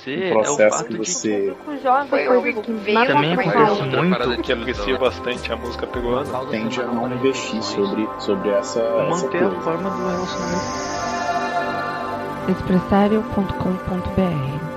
acontecer 0.00 0.30
é 0.30 0.50
o 0.50 0.56
fato 0.70 0.90
de 0.90 0.98
você... 0.98 1.54
também 3.06 3.32
acontece 3.32 3.82
muito 3.82 4.10
parada 4.10 4.36
que 4.38 4.52
aprecia 4.52 4.98
bastante 4.98 5.52
a 5.52 5.56
música 5.56 5.86
pegou 5.86 6.24
tende 6.50 6.80
a 6.80 6.86
não 6.86 7.12
investir 7.12 7.62
sobre, 7.62 8.08
sobre 8.18 8.48
essa, 8.50 8.82
manter 9.08 9.42
essa 9.42 9.56
a 9.56 9.60
forma 9.60 9.90
do 9.90 10.08
relacionamento. 10.08 10.90
expressario.com.br 12.50 14.69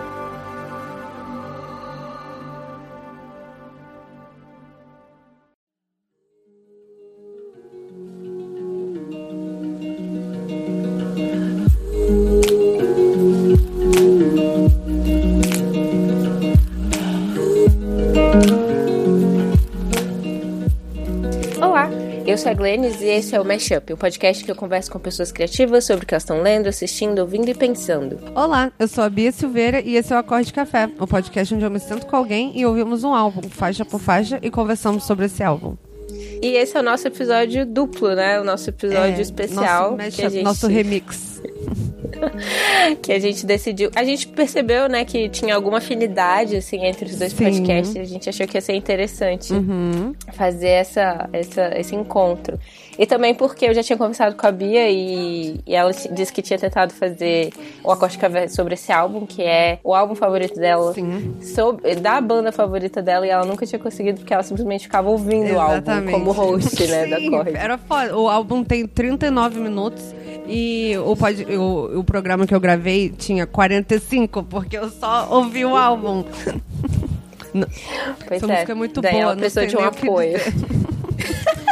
esse 23.13 23.35
é 23.35 23.39
o 23.41 23.45
Mashup, 23.45 23.93
o 23.93 23.97
podcast 23.97 24.43
que 24.43 24.49
eu 24.51 24.55
converso 24.55 24.91
com 24.91 24.99
pessoas 24.99 25.31
criativas 25.31 25.85
sobre 25.85 26.03
o 26.03 26.07
que 26.07 26.13
elas 26.13 26.23
estão 26.23 26.41
lendo, 26.41 26.67
assistindo, 26.67 27.19
ouvindo 27.19 27.49
e 27.49 27.53
pensando. 27.53 28.19
Olá, 28.35 28.71
eu 28.79 28.87
sou 28.87 29.03
a 29.03 29.09
Bia 29.09 29.31
Silveira 29.31 29.81
e 29.81 29.95
esse 29.95 30.11
é 30.11 30.15
o 30.15 30.19
Acorde 30.19 30.51
Café, 30.51 30.89
o 30.99 31.05
podcast 31.07 31.53
onde 31.53 31.63
eu 31.63 31.71
me 31.71 31.79
sento 31.79 32.05
com 32.05 32.15
alguém 32.15 32.51
e 32.55 32.65
ouvimos 32.65 33.03
um 33.03 33.13
álbum, 33.13 33.41
faixa 33.49 33.85
por 33.85 33.99
faixa, 33.99 34.39
e 34.41 34.49
conversamos 34.49 35.03
sobre 35.05 35.25
esse 35.25 35.43
álbum. 35.43 35.75
E 36.41 36.55
esse 36.57 36.75
é 36.75 36.79
o 36.79 36.83
nosso 36.83 37.07
episódio 37.07 37.65
duplo, 37.65 38.13
né? 38.15 38.39
O 38.39 38.43
nosso 38.43 38.69
episódio 38.69 39.17
É, 39.17 39.21
especial 39.21 39.91
Nosso, 39.91 39.97
que, 39.97 40.03
mashup, 40.03 40.25
a 40.25 40.29
gente, 40.29 40.43
nosso 40.43 40.67
remix. 40.67 41.41
que 43.01 43.11
a 43.13 43.19
gente 43.19 43.45
decidiu. 43.45 43.89
A 43.95 44.03
gente 44.03 44.27
percebeu, 44.27 44.87
né, 44.89 45.05
que 45.05 45.29
tinha 45.29 45.55
alguma 45.55 45.77
afinidade 45.77 46.55
assim 46.57 46.83
entre 46.85 47.05
os 47.09 47.15
dois 47.15 47.31
Sim. 47.31 47.43
podcasts. 47.45 47.95
A 47.95 48.03
gente 48.03 48.29
achou 48.29 48.45
que 48.47 48.57
ia 48.57 48.61
ser 48.61 48.73
interessante 48.75 49.53
Uhum. 49.53 50.13
fazer 50.33 50.67
essa, 50.67 51.29
essa, 51.33 51.71
esse 51.79 51.95
encontro. 51.95 52.59
E 52.97 53.05
também 53.05 53.33
porque 53.33 53.65
eu 53.65 53.73
já 53.73 53.81
tinha 53.81 53.97
conversado 53.97 54.35
com 54.35 54.45
a 54.45 54.51
Bia 54.51 54.89
e, 54.89 55.59
e 55.65 55.75
ela 55.75 55.91
disse 56.11 56.31
que 56.31 56.41
tinha 56.41 56.59
tentado 56.59 56.93
fazer 56.93 57.51
o 57.83 57.91
acústica 57.91 58.47
sobre 58.47 58.75
esse 58.75 58.91
álbum, 58.91 59.25
que 59.25 59.41
é 59.41 59.79
o 59.83 59.93
álbum 59.95 60.15
favorito 60.15 60.59
dela, 60.59 60.93
Sim. 60.93 61.35
sobre, 61.41 61.95
da 61.95 62.21
banda 62.21 62.51
favorita 62.51 63.01
dela, 63.01 63.25
e 63.25 63.29
ela 63.29 63.45
nunca 63.45 63.65
tinha 63.65 63.79
conseguido 63.79 64.19
porque 64.19 64.33
ela 64.33 64.43
simplesmente 64.43 64.83
ficava 64.83 65.09
ouvindo 65.09 65.53
o 65.53 65.59
álbum 65.59 65.73
Exatamente. 65.73 66.11
como 66.11 66.31
host, 66.31 66.87
né, 66.87 67.07
da 67.07 67.17
Sim, 67.17 67.27
Acorde. 67.27 67.57
Era 67.57 67.77
foda. 67.77 68.17
O 68.17 68.29
álbum 68.29 68.63
tem 68.63 68.85
39 68.85 69.59
minutos 69.59 70.13
e 70.47 70.95
o, 71.03 71.15
pod, 71.15 71.45
o, 71.55 71.99
o 71.99 72.03
programa 72.03 72.45
que 72.45 72.53
eu 72.53 72.59
gravei 72.59 73.09
tinha 73.09 73.47
45, 73.47 74.43
porque 74.43 74.77
eu 74.77 74.89
só 74.89 75.27
ouvi 75.31 75.65
o 75.65 75.75
álbum. 75.75 76.23
Pois 78.27 78.41
Essa 78.41 78.47
música 78.47 78.71
é 78.71 78.75
muito 78.75 78.99
Daí 78.99 79.11
boa, 79.11 79.23
ela 79.23 79.35
não 79.35 79.47
sei 79.47 79.67
de 79.67 79.77
um 79.77 79.83
apoio. 79.83 80.39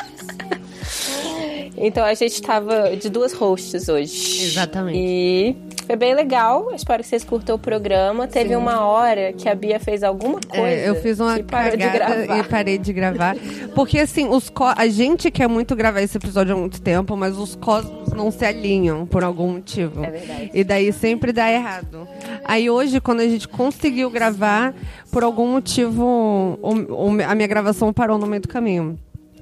Então 1.78 2.04
a 2.04 2.14
gente 2.14 2.42
tava 2.42 2.96
de 2.96 3.10
duas 3.10 3.34
hosts 3.34 3.88
hoje. 3.90 4.44
Exatamente. 4.46 4.98
E 5.00 5.56
foi 5.86 5.96
bem 5.96 6.14
legal. 6.14 6.72
Espero 6.76 7.02
que 7.02 7.10
vocês 7.10 7.24
curtam 7.24 7.56
o 7.56 7.60
programa. 7.60 8.28
Teve 8.28 8.56
uma 8.56 8.82
hora 8.86 9.34
que 9.34 9.48
a 9.50 9.56
Bia 9.56 9.80
fez 9.80 10.04
alguma 10.04 10.40
coisa. 10.42 10.66
É, 10.68 10.88
eu 10.90 10.96
fiz 10.96 11.20
uma 11.20 11.40
cagada 11.40 11.90
gravar. 11.92 12.38
e 12.40 12.44
parei 12.44 12.78
de 12.78 12.92
gravar. 12.94 13.36
Porque, 13.74 14.00
assim, 14.00 14.28
os 14.28 14.50
co- 14.50 14.74
a 14.76 14.88
gente 14.88 15.32
quer 15.32 15.48
muito 15.48 15.76
gravar 15.76 16.02
esse 16.02 16.18
episódio 16.18 16.56
há 16.56 16.58
muito 16.60 16.82
tempo, 16.82 17.16
mas 17.18 17.38
os 17.38 17.56
cosmos 17.56 18.10
não 18.14 18.30
se 18.32 18.46
alinham 18.46 19.06
por 19.06 19.24
algum 19.24 19.54
motivo. 19.54 20.04
É 20.04 20.12
verdade. 20.12 20.52
E 20.54 20.64
daí 20.64 20.92
sempre 20.94 21.32
dá 21.32 21.50
errado. 21.52 22.08
Aí 22.46 22.70
hoje, 22.70 23.00
quando 23.00 23.22
a 23.22 23.28
gente 23.28 23.48
conseguiu 23.48 24.10
gravar, 24.10 24.76
por 25.12 25.24
algum 25.24 25.48
motivo, 25.48 26.04
o- 26.62 27.08
o- 27.08 27.22
a 27.26 27.34
minha 27.34 27.48
gravação 27.48 27.92
parou 27.94 28.18
no 28.18 28.28
meio 28.28 28.42
do 28.42 28.48
caminho. 28.50 29.00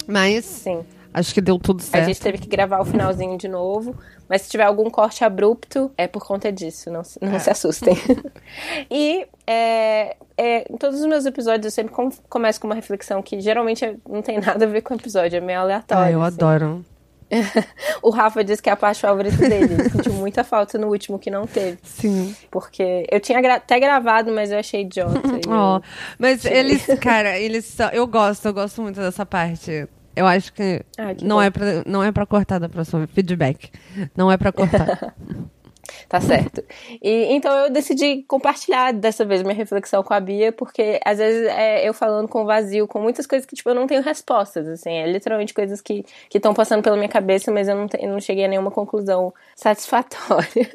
Mas 0.08 0.46
Sim. 0.46 0.80
Acho 1.14 1.34
que 1.34 1.42
deu 1.42 1.58
tudo 1.60 1.80
A 1.82 1.84
certo. 1.84 2.06
gente 2.08 2.22
teve 2.22 2.38
que 2.38 2.48
gravar 2.48 2.80
o 2.82 2.86
finalzinho 2.86 3.38
de 3.38 3.48
novo. 3.48 3.96
Mas 4.28 4.44
se 4.44 4.50
tiver 4.52 4.64
algum 4.64 4.90
corte 4.92 5.24
abrupto, 5.24 5.92
é 5.98 6.08
por 6.08 6.24
conta 6.24 6.52
disso. 6.52 6.92
Não, 6.92 7.04
se- 7.04 7.18
não 7.22 7.36
É. 7.36 7.40
se 7.40 7.50
assustem. 7.50 7.96
e 8.90 9.26
é, 9.48 10.16
é, 10.38 10.72
em 10.72 10.78
todos 10.78 11.00
os 11.00 11.06
meus 11.08 11.26
episódios 11.26 11.66
eu 11.66 11.72
sempre 11.72 11.94
com- 11.94 12.12
começo 12.30 12.62
com 12.62 12.68
uma 12.68 12.76
reflexão 12.76 13.22
que 13.24 13.42
geralmente 13.42 13.98
não 14.08 14.22
tem 14.22 14.40
nada 14.40 14.66
a 14.66 14.68
ver 14.68 14.82
com 14.82 14.94
o 14.94 14.98
episódio, 14.98 15.38
é 15.38 15.42
meio 15.42 15.60
aleatório. 15.60 16.04
Ah, 16.04 16.12
eu 16.12 16.22
assim. 16.22 16.36
adoro. 16.38 16.86
O 18.02 18.10
Rafa 18.10 18.44
disse 18.44 18.62
que 18.62 18.70
é 18.70 18.74
a 18.74 18.76
parte 18.76 19.02
favorita 19.02 19.38
dele. 19.38 19.74
Ele 19.76 19.90
sentiu 19.90 20.14
muita 20.14 20.44
falta 20.44 20.78
no 20.80 20.88
último 20.88 21.20
que 21.20 21.30
não 21.30 21.46
teve. 21.46 21.78
Sim. 21.84 22.36
Porque 22.50 23.06
eu 23.12 23.20
tinha 23.20 23.40
gra- 23.42 23.56
até 23.56 23.80
gravado, 23.80 24.32
mas 24.32 24.52
eu 24.52 24.58
achei 24.60 24.82
idiota. 24.82 25.20
eu- 25.46 25.52
Ó, 25.52 25.82
mas 26.18 26.44
eles, 26.46 26.86
cara, 27.00 27.38
eles 27.38 27.66
são, 27.66 27.90
eu 27.90 28.08
gosto, 28.08 28.46
eu 28.48 28.54
gosto 28.54 28.82
muito 28.82 29.00
dessa 29.00 29.26
parte. 29.26 29.88
Eu 30.20 30.28
acho 30.28 30.52
que, 30.54 30.84
Ah, 30.98 31.16
que 31.16 31.24
não, 31.26 31.38
bom. 31.38 31.42
é 31.42 31.50
pra, 31.50 31.66
não 31.86 32.04
é 32.04 32.12
pra 32.12 32.26
cortar 32.26 32.60
da 32.60 32.68
próxima 32.68 33.08
feedback. 33.08 33.72
Não 34.16 34.32
é 34.32 34.38
pra 34.38 34.52
cortar. 34.52 35.16
Tá 36.08 36.22
certo. 36.22 36.64
E 37.02 37.34
então 37.34 37.52
eu 37.66 37.70
decidi 37.72 38.24
compartilhar 38.28 38.92
dessa 38.94 39.26
vez 39.26 39.42
minha 39.42 39.56
reflexão 39.56 40.04
com 40.04 40.14
a 40.14 40.20
Bia, 40.20 40.52
porque 40.52 41.00
às 41.04 41.18
vezes 41.18 41.48
é 41.48 41.88
eu 41.88 41.94
falando 41.96 42.28
com 42.28 42.46
vazio, 42.46 42.88
com 42.88 43.00
muitas 43.00 43.26
coisas 43.26 43.46
que, 43.46 43.56
tipo, 43.56 43.70
eu 43.70 43.76
não 43.76 43.88
tenho 43.88 44.02
respostas, 44.04 44.68
assim. 44.68 44.92
É 44.92 45.12
literalmente 45.12 45.54
coisas 45.54 45.82
que 45.82 46.06
estão 46.34 46.54
passando 46.54 46.84
pela 46.84 46.96
minha 46.96 47.10
cabeça, 47.10 47.52
mas 47.52 47.68
eu 47.68 47.76
não, 47.76 47.88
eu 48.00 48.10
não 48.12 48.20
cheguei 48.20 48.46
a 48.46 48.48
nenhuma 48.48 48.72
conclusão 48.72 49.34
satisfatória. 49.56 50.70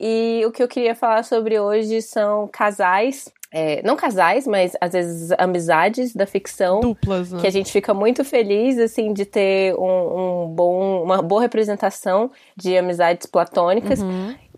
e 0.00 0.42
o 0.46 0.50
que 0.50 0.62
eu 0.62 0.68
queria 0.68 0.94
falar 0.94 1.22
sobre 1.22 1.58
hoje 1.60 2.02
são 2.02 2.48
casais. 2.48 3.32
É, 3.56 3.80
não 3.84 3.94
casais, 3.94 4.46
mas 4.48 4.76
às 4.80 4.92
vezes 4.92 5.30
amizades 5.38 6.12
da 6.14 6.26
ficção 6.26 6.80
Duplas, 6.80 7.30
né? 7.32 7.40
que 7.40 7.46
a 7.46 7.50
gente 7.50 7.70
fica 7.70 7.94
muito 7.94 8.24
feliz 8.24 8.76
assim 8.78 9.12
de 9.12 9.24
ter 9.24 9.74
um, 9.76 10.44
um 10.44 10.48
bom, 10.48 11.02
uma 11.04 11.22
boa 11.22 11.40
representação 11.42 12.30
de 12.56 12.76
amizades 12.76 13.26
platônicas. 13.26 14.00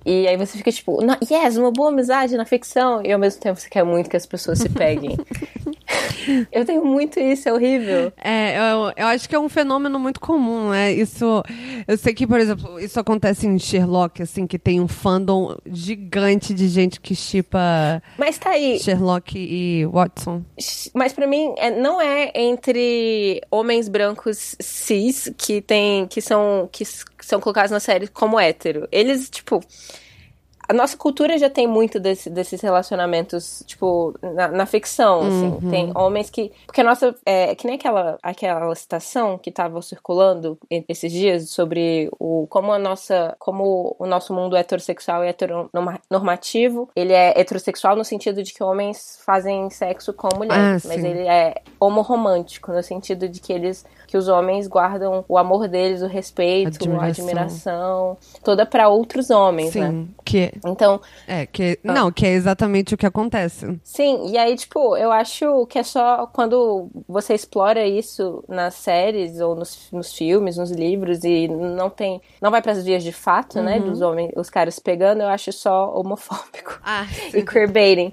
E 0.04 0.26
aí 0.26 0.36
você 0.36 0.56
fica 0.56 0.70
tipo, 0.72 1.02
"Na- 1.04 1.18
yes, 1.30 1.56
uma 1.56 1.70
boa 1.72 1.88
amizade 1.90 2.36
na 2.36 2.44
ficção. 2.44 3.02
E 3.04 3.12
ao 3.12 3.18
mesmo 3.18 3.40
tempo 3.40 3.60
você 3.60 3.68
quer 3.68 3.84
muito 3.84 4.08
que 4.08 4.16
as 4.16 4.24
pessoas 4.24 4.58
se 4.60 4.68
peguem. 4.70 5.16
eu 6.52 6.64
tenho 6.64 6.84
muito 6.84 7.18
isso, 7.20 7.48
é 7.48 7.52
horrível. 7.52 8.12
É, 8.16 8.56
eu, 8.58 8.92
eu 8.96 9.06
acho 9.06 9.28
que 9.28 9.34
é 9.34 9.38
um 9.38 9.48
fenômeno 9.48 9.98
muito 9.98 10.20
comum, 10.20 10.70
né? 10.70 10.92
Isso, 10.92 11.42
eu 11.86 11.96
sei 11.96 12.14
que, 12.14 12.26
por 12.26 12.38
exemplo, 12.40 12.78
isso 12.80 12.98
acontece 12.98 13.46
em 13.46 13.58
Sherlock, 13.58 14.22
assim, 14.22 14.46
que 14.46 14.58
tem 14.58 14.80
um 14.80 14.88
fandom 14.88 15.56
gigante 15.66 16.52
de 16.54 16.68
gente 16.68 17.00
que 17.00 17.14
chipa 17.14 18.02
Mas 18.18 18.38
tá 18.38 18.50
aí. 18.50 18.78
Sherlock 18.80 19.36
e 19.38 19.86
Watson. 19.86 20.42
Mas 20.94 21.12
pra 21.12 21.26
mim, 21.26 21.54
é- 21.56 21.70
não 21.70 22.00
é 22.00 22.32
entre 22.34 23.40
homens 23.50 23.88
brancos 23.88 24.56
cis 24.60 25.30
que 25.36 25.60
tem 25.60 26.06
que 26.06 26.20
são 26.20 26.68
que 26.72 26.84
são 27.20 27.40
colocados 27.40 27.70
na 27.70 27.80
série 27.80 28.06
como 28.08 28.38
hétero. 28.38 28.86
Eles, 28.92 29.28
tipo, 29.30 29.60
a 30.68 30.72
nossa 30.72 30.96
cultura 30.96 31.38
já 31.38 31.48
tem 31.50 31.66
muito 31.66 31.98
desse- 32.00 32.28
desses 32.30 32.60
relacionamentos, 32.60 33.62
tipo, 33.66 34.14
na, 34.22 34.48
na 34.48 34.66
ficção, 34.66 35.20
assim. 35.20 35.70
Tem 35.70 35.92
homens 35.94 36.30
que. 36.30 36.52
Porque 36.66 36.80
a 36.80 36.84
nossa. 36.84 37.14
É 37.24 37.54
que 37.54 37.66
nem 37.66 37.76
aquela, 37.76 38.18
aquela 38.22 38.74
citação 38.74 39.38
que 39.38 39.50
tava 39.50 39.80
circulando 39.82 40.58
esses 40.88 41.10
dias 41.12 41.50
sobre 41.50 42.08
o 42.18 42.46
como 42.48 42.72
a 42.72 42.78
nossa. 42.78 43.34
Como 43.38 43.94
o 43.98 44.06
nosso 44.06 44.32
mundo 44.34 44.56
heterossexual 44.56 45.24
e 45.24 45.28
heteronormativo. 45.28 46.88
Ele 46.94 47.12
é 47.12 47.38
heterossexual 47.38 47.96
no 47.96 48.04
sentido 48.04 48.42
de 48.42 48.52
que 48.52 48.62
homens 48.62 49.18
fazem 49.24 49.68
sexo 49.70 50.12
com 50.12 50.28
mulheres. 50.36 50.84
Ah, 50.84 50.88
mas 50.88 51.00
sim. 51.00 51.06
ele 51.06 51.28
é 51.28 51.54
homorromântico, 51.80 52.72
no 52.72 52.82
sentido 52.82 53.28
de 53.28 53.40
que 53.40 53.52
eles. 53.52 53.84
que 54.06 54.16
os 54.16 54.28
homens 54.28 54.66
guardam 54.68 55.24
o 55.28 55.36
amor 55.36 55.66
deles, 55.68 56.00
o 56.02 56.06
respeito, 56.06 56.66
a 56.68 56.76
Admiração. 56.76 57.24
admiração, 57.24 58.16
toda 58.44 58.64
pra 58.64 58.88
outros 58.88 59.30
homens, 59.30 59.74
né? 59.74 59.88
Sim, 59.90 60.08
que 60.24 60.52
Então, 60.64 61.00
é 61.26 61.46
que 61.46 61.78
não, 61.82 62.10
que 62.10 62.26
é 62.26 62.30
exatamente 62.30 62.94
o 62.94 62.98
que 62.98 63.06
acontece. 63.06 63.78
Sim, 63.82 64.30
e 64.30 64.38
aí, 64.38 64.56
tipo, 64.56 64.96
eu 64.96 65.12
acho 65.12 65.66
que 65.66 65.78
é 65.78 65.82
só 65.82 66.26
quando 66.26 66.88
você 67.08 67.34
explora 67.34 67.86
isso 67.86 68.44
nas 68.48 68.74
séries 68.74 69.40
ou 69.40 69.54
nos, 69.54 69.88
nos 69.92 70.14
filmes, 70.14 70.56
nos 70.56 70.70
livros, 70.70 71.24
e 71.24 71.48
não 71.48 71.90
tem. 71.90 72.20
Não 72.40 72.50
vai 72.50 72.62
pras 72.62 72.84
vias 72.84 73.02
de 73.02 73.12
fato, 73.12 73.60
né? 73.60 73.78
Dos 73.80 74.00
homens, 74.00 74.32
os 74.36 74.50
caras 74.50 74.78
pegando, 74.78 75.22
eu 75.22 75.28
acho 75.28 75.52
só 75.52 75.92
homofóbico. 75.94 76.80
Ah, 76.88 77.04
E 77.34 77.42
queerbaiting. 77.42 78.12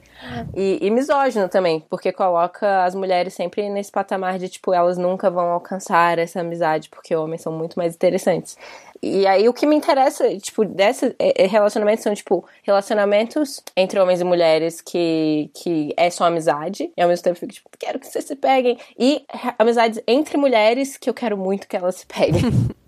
E, 0.56 0.80
e 0.82 0.90
misógino 0.90 1.48
também, 1.48 1.80
porque 1.90 2.12
coloca 2.12 2.84
as 2.84 2.96
mulheres 2.96 3.34
sempre 3.34 3.70
nesse 3.70 3.92
patamar 3.92 4.40
de, 4.40 4.50
tipo, 4.50 4.74
elas 4.74 4.98
nunca 4.98 5.30
vão 5.30 5.52
alcançar 5.52 6.18
essa 6.18 6.42
amizade, 6.42 6.90
porque 6.90 7.16
homens 7.16 7.42
são 7.42 7.54
muito 7.54 7.78
mais 7.78 7.94
interessantes. 7.96 8.58
E 9.06 9.28
aí 9.28 9.50
o 9.50 9.54
que 9.54 9.66
me 9.66 9.76
interessa, 9.76 10.34
tipo, 10.38 10.64
desses 10.64 11.14
relacionamentos 11.50 12.04
são, 12.04 12.16
tipo, 12.16 12.46
relacionamentos 12.64 13.62
entre 13.76 14.00
homens 14.00 14.22
e 14.22 14.24
mulheres 14.24 14.80
que, 14.80 15.52
que 15.54 15.94
é 15.98 16.10
só 16.10 16.24
amizade. 16.24 16.90
E 16.96 17.02
ao 17.02 17.10
mesmo 17.10 17.22
tempo 17.22 17.36
eu 17.36 17.40
fico, 17.42 17.52
tipo, 17.52 17.70
quero 17.78 18.00
que 18.00 18.08
vocês 18.08 18.24
se 18.24 18.36
peguem. 18.38 18.78
E 18.98 19.26
amizades 19.60 20.02
entre 20.08 20.38
mulheres 20.38 20.96
que 20.96 21.10
eu 21.10 21.14
quero 21.14 21.38
muito 21.38 21.68
que 21.68 21.76
elas 21.76 21.96
se 21.96 22.06
peguem. 22.06 22.42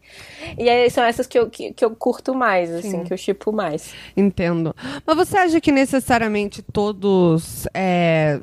E 0.58 0.70
aí 0.70 0.90
são 0.90 1.04
essas 1.04 1.28
que 1.28 1.38
eu, 1.38 1.50
que, 1.50 1.74
que 1.74 1.84
eu 1.84 1.94
curto 1.96 2.34
mais, 2.34 2.72
assim, 2.72 2.92
Sim. 2.92 3.04
que 3.04 3.12
eu 3.12 3.18
chipo 3.18 3.52
mais. 3.52 3.94
Entendo. 4.16 4.74
Mas 5.06 5.18
você 5.18 5.38
acha 5.38 5.60
que 5.60 5.72
necessariamente 5.72 6.62
todos. 6.62 7.68
É, 7.74 8.40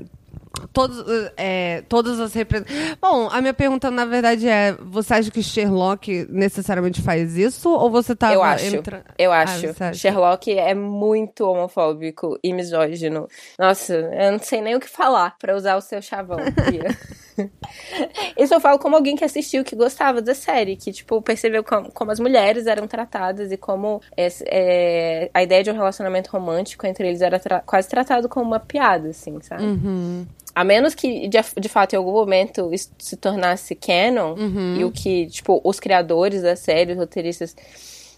todos, 0.73 1.05
é, 1.37 1.83
todas 1.89 2.19
as 2.21 2.33
representações. 2.35 2.97
Bom, 3.01 3.29
a 3.31 3.41
minha 3.41 3.55
pergunta, 3.55 3.91
na 3.91 4.05
verdade, 4.05 4.49
é: 4.49 4.73
você 4.81 5.15
acha 5.15 5.31
que 5.31 5.43
Sherlock 5.43 6.27
necessariamente 6.31 7.01
faz 7.03 7.37
isso? 7.37 7.71
Ou 7.71 7.91
você 7.91 8.15
tá. 8.15 8.33
eu 8.33 8.43
acho. 8.43 8.77
entra- 8.77 9.05
Eu 9.19 9.33
Ah, 9.33 9.43
acho. 9.43 9.69
acha? 9.71 9.95
Sherlock 9.95 10.51
é 10.53 10.75
muito 10.75 11.45
homofóbico 11.45 12.39
e 12.43 12.53
misógino. 12.53 13.29
Nossa, 13.59 13.95
eu 13.95 14.33
não 14.33 14.39
sei 14.39 14.61
nem 14.61 14.75
o 14.77 14.81
que 14.81 14.89
falar 14.89 15.37
pra 15.39 15.57
usar 15.57 15.77
o 15.77 15.81
seu 15.81 16.01
chavão. 16.03 16.39
Isso 18.37 18.53
eu 18.55 18.61
falo 18.61 18.79
como 18.79 18.95
alguém 18.97 19.17
que 19.17 19.25
assistiu, 19.25 19.65
que 19.65 19.75
gostava 19.75 20.21
da 20.21 20.35
série, 20.35 20.77
que, 20.77 20.93
tipo, 20.93 21.21
percebeu 21.23 21.65
como, 21.65 21.91
como 21.93 22.11
as 22.11 22.21
mulheres 22.21 22.67
eram 22.67 22.87
tratadas 22.87 23.51
e 23.51 23.57
como 23.57 24.01
esse- 24.17 24.45
é, 24.47 25.31
a 25.33 25.43
ideia 25.43 25.63
de 25.63 25.71
um 25.71 25.75
relacionamento 25.75 26.31
romântico 26.31 26.87
entre 26.87 27.09
eles 27.09 27.21
era 27.23 27.39
tra- 27.39 27.61
quase 27.65 27.89
tratado 27.89 28.29
como 28.29 28.47
uma 28.47 28.61
piada, 28.61 29.09
assim, 29.09 29.41
sabe? 29.41 29.65
Uhum. 29.65 30.27
A 30.55 30.65
menos 30.65 30.95
que, 30.95 31.29
de, 31.29 31.39
de 31.61 31.69
fato, 31.69 31.95
em 31.95 31.97
algum 31.97 32.13
momento 32.13 32.73
isso 32.75 32.91
se 32.99 33.17
tornasse 33.17 33.75
canon 33.75 34.35
Uhum. 34.35 34.77
e 34.79 34.85
o 34.85 34.91
que, 34.91 35.27
tipo, 35.27 35.61
os 35.65 35.81
criadores 35.81 36.43
da 36.43 36.55
série, 36.57 36.93
os 36.93 36.99
roteiristas, 36.99 37.57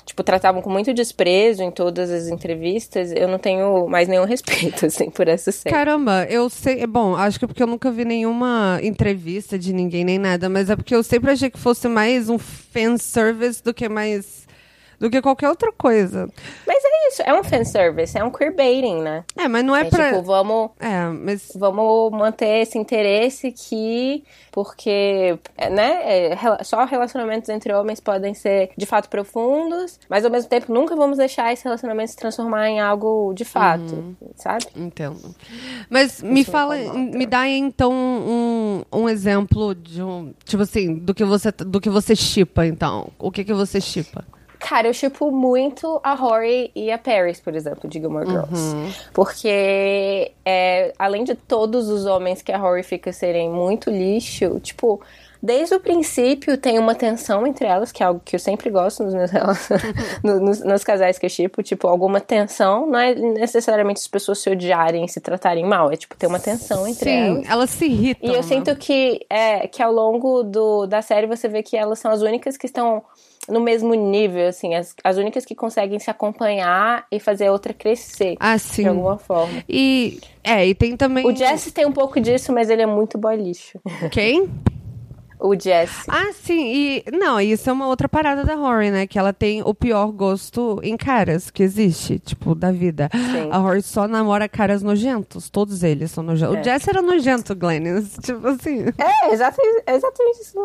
tipo, 0.04 0.22
tratavam 0.24 0.60
com 0.60 0.68
muito 0.68 0.92
desprezo 0.92 1.62
em 1.62 1.70
todas 1.70 2.10
as 2.10 2.26
entrevistas, 2.28 3.12
eu 3.12 3.28
não 3.28 3.38
tenho 3.38 3.86
mais 3.86 4.08
nenhum 4.08 4.24
respeito, 4.26 4.84
assim, 4.86 5.10
por 5.10 5.28
essa 5.28 5.52
série. 5.52 5.72
Caramba, 5.74 6.26
eu 6.28 6.50
sei. 6.50 6.84
Bom, 6.86 7.14
acho 7.14 7.38
que 7.38 7.44
é 7.44 7.48
porque 7.48 7.62
eu 7.62 7.66
nunca 7.68 7.90
vi 7.92 8.04
nenhuma 8.04 8.80
entrevista 8.82 9.56
de 9.58 9.72
ninguém 9.72 10.04
nem 10.04 10.18
nada, 10.18 10.48
mas 10.48 10.68
é 10.68 10.74
porque 10.76 10.94
eu 10.94 11.02
sempre 11.04 11.30
achei 11.30 11.48
que 11.48 11.58
fosse 11.58 11.86
mais 11.88 12.28
um 12.28 12.38
fanservice 12.38 13.62
do 13.62 13.72
que 13.72 13.88
mais. 13.88 14.44
do 15.00 15.08
que 15.10 15.20
qualquer 15.22 15.48
outra 15.48 15.70
coisa. 15.72 16.28
Mas 16.66 16.82
é 16.84 16.88
isso, 17.14 17.22
é 17.24 17.32
um 17.32 17.44
fanservice, 17.44 18.18
é 18.18 18.24
um 18.24 18.30
queerbaiting, 18.30 19.00
né? 19.00 19.24
É, 19.36 19.46
mas 19.46 19.64
não 19.64 19.74
é, 19.74 19.82
É, 19.82 19.84
pra. 19.84 20.10
tipo, 20.10 20.22
vamos... 20.22 20.70
É, 20.80 21.06
mas. 21.06 21.52
Vamos 21.54 22.10
manter 22.12 22.62
esse 22.62 22.76
interesse 22.76 23.52
que, 23.52 24.24
porque, 24.50 25.38
né, 25.70 26.32
é, 26.32 26.36
só 26.64 26.84
relacionamentos 26.84 27.48
entre 27.48 27.72
homens 27.72 28.00
podem 28.00 28.34
ser 28.34 28.70
de 28.76 28.86
fato 28.86 29.08
profundos, 29.08 29.98
mas 30.08 30.24
ao 30.24 30.30
mesmo 30.30 30.48
tempo 30.48 30.72
nunca 30.72 30.96
vamos 30.96 31.18
deixar 31.18 31.52
esse 31.52 31.64
relacionamento 31.64 32.10
se 32.10 32.16
transformar 32.16 32.68
em 32.68 32.80
algo 32.80 33.32
de 33.34 33.44
fato, 33.44 34.16
sabe? 34.36 34.66
Entendo. 34.76 35.34
Mas 35.88 36.22
me 36.22 36.40
Isso 36.40 36.50
me 36.50 36.52
fala, 36.52 36.76
me 36.76 37.26
dá 37.26 37.46
então 37.48 37.92
um, 37.92 38.82
um 38.92 39.08
exemplo 39.08 39.74
de 39.74 40.02
um. 40.02 40.32
Tipo 40.44 40.62
assim, 40.62 40.94
do 40.94 41.14
que 41.14 41.24
você, 41.24 41.52
do 41.52 41.80
que 41.80 41.90
você 41.90 42.16
chipa, 42.16 42.66
então. 42.66 43.10
O 43.18 43.30
que, 43.30 43.44
que 43.44 43.52
você 43.52 43.80
chipa? 43.80 44.24
Cara, 44.66 44.88
eu 44.88 44.94
chipo 44.94 45.30
muito 45.30 46.00
a 46.02 46.14
Rory 46.14 46.70
e 46.74 46.90
a 46.90 46.96
Paris, 46.96 47.38
por 47.38 47.54
exemplo, 47.54 47.86
de 47.86 48.00
Gilmore 48.00 48.26
Girls. 48.26 48.74
Porque, 49.12 50.32
é, 50.42 50.90
além 50.98 51.22
de 51.22 51.34
todos 51.34 51.90
os 51.90 52.06
homens 52.06 52.40
que 52.40 52.50
a 52.50 52.56
Rory 52.56 52.82
fica 52.82 53.12
serem 53.12 53.50
muito 53.50 53.90
lixo, 53.90 54.58
tipo, 54.60 55.02
desde 55.42 55.74
o 55.74 55.80
princípio 55.80 56.56
tem 56.56 56.78
uma 56.78 56.94
tensão 56.94 57.46
entre 57.46 57.66
elas, 57.66 57.92
que 57.92 58.02
é 58.02 58.06
algo 58.06 58.22
que 58.24 58.34
eu 58.34 58.40
sempre 58.40 58.70
gosto 58.70 59.04
nos 59.04 59.12
meus 59.12 59.30
nos, 60.24 60.64
nos 60.64 60.82
casais 60.82 61.18
que 61.18 61.26
eu 61.26 61.30
chipo, 61.30 61.62
tipo, 61.62 61.86
alguma 61.86 62.18
tensão. 62.18 62.86
Não 62.86 62.98
é 62.98 63.14
necessariamente 63.14 64.00
as 64.00 64.08
pessoas 64.08 64.38
se 64.38 64.48
odiarem, 64.48 65.06
se 65.06 65.20
tratarem 65.20 65.66
mal, 65.66 65.92
é 65.92 65.96
tipo 65.96 66.16
ter 66.16 66.26
uma 66.26 66.40
tensão 66.40 66.88
entre 66.88 67.10
elas. 67.10 67.38
Sim, 67.44 67.52
elas 67.52 67.68
se 67.68 67.84
irritam. 67.84 68.30
E 68.30 68.32
eu 68.32 68.40
né? 68.40 68.42
sinto 68.42 68.74
que, 68.76 69.26
é, 69.28 69.68
que 69.68 69.82
ao 69.82 69.92
longo 69.92 70.42
do, 70.42 70.86
da 70.86 71.02
série 71.02 71.26
você 71.26 71.48
vê 71.48 71.62
que 71.62 71.76
elas 71.76 71.98
são 71.98 72.10
as 72.10 72.22
únicas 72.22 72.56
que 72.56 72.64
estão 72.64 73.02
no 73.48 73.60
mesmo 73.60 73.94
nível, 73.94 74.48
assim, 74.48 74.74
as, 74.74 74.94
as 75.02 75.16
únicas 75.16 75.44
que 75.44 75.54
conseguem 75.54 75.98
se 75.98 76.10
acompanhar 76.10 77.06
e 77.10 77.20
fazer 77.20 77.46
a 77.46 77.52
outra 77.52 77.72
crescer 77.72 78.36
Ah, 78.40 78.58
sim. 78.58 78.82
de 78.82 78.88
alguma 78.88 79.18
forma. 79.18 79.62
E. 79.68 80.20
É, 80.42 80.66
e 80.66 80.74
tem 80.74 80.96
também. 80.96 81.26
O 81.26 81.34
Jesse 81.34 81.72
tem 81.72 81.86
um 81.86 81.92
pouco 81.92 82.20
disso, 82.20 82.52
mas 82.52 82.68
ele 82.70 82.82
é 82.82 82.86
muito 82.86 83.16
boy 83.16 83.36
lixo. 83.36 83.78
Quem? 84.10 84.48
O 85.44 85.54
Jesse. 85.54 86.06
Ah, 86.08 86.32
sim. 86.32 86.72
E. 86.74 87.04
Não, 87.12 87.38
isso 87.38 87.68
é 87.68 87.72
uma 87.72 87.86
outra 87.86 88.08
parada 88.08 88.44
da 88.44 88.54
Rory, 88.54 88.90
né? 88.90 89.06
Que 89.06 89.18
ela 89.18 89.30
tem 89.30 89.60
o 89.62 89.74
pior 89.74 90.10
gosto 90.10 90.80
em 90.82 90.96
caras 90.96 91.50
que 91.50 91.62
existe, 91.62 92.18
tipo, 92.18 92.54
da 92.54 92.72
vida. 92.72 93.10
Sim. 93.12 93.50
A 93.50 93.58
Rory 93.58 93.82
só 93.82 94.08
namora 94.08 94.48
caras 94.48 94.82
nojentos. 94.82 95.50
Todos 95.50 95.82
eles 95.82 96.10
são 96.10 96.24
nojentos. 96.24 96.56
É. 96.56 96.60
O 96.60 96.64
Jesse 96.64 96.88
era 96.88 97.02
nojento, 97.02 97.54
Glenn. 97.54 97.84
Tipo 98.24 98.46
assim. 98.46 98.86
É, 98.96 99.34
exatamente, 99.34 99.82
exatamente 99.86 100.40
isso. 100.40 100.64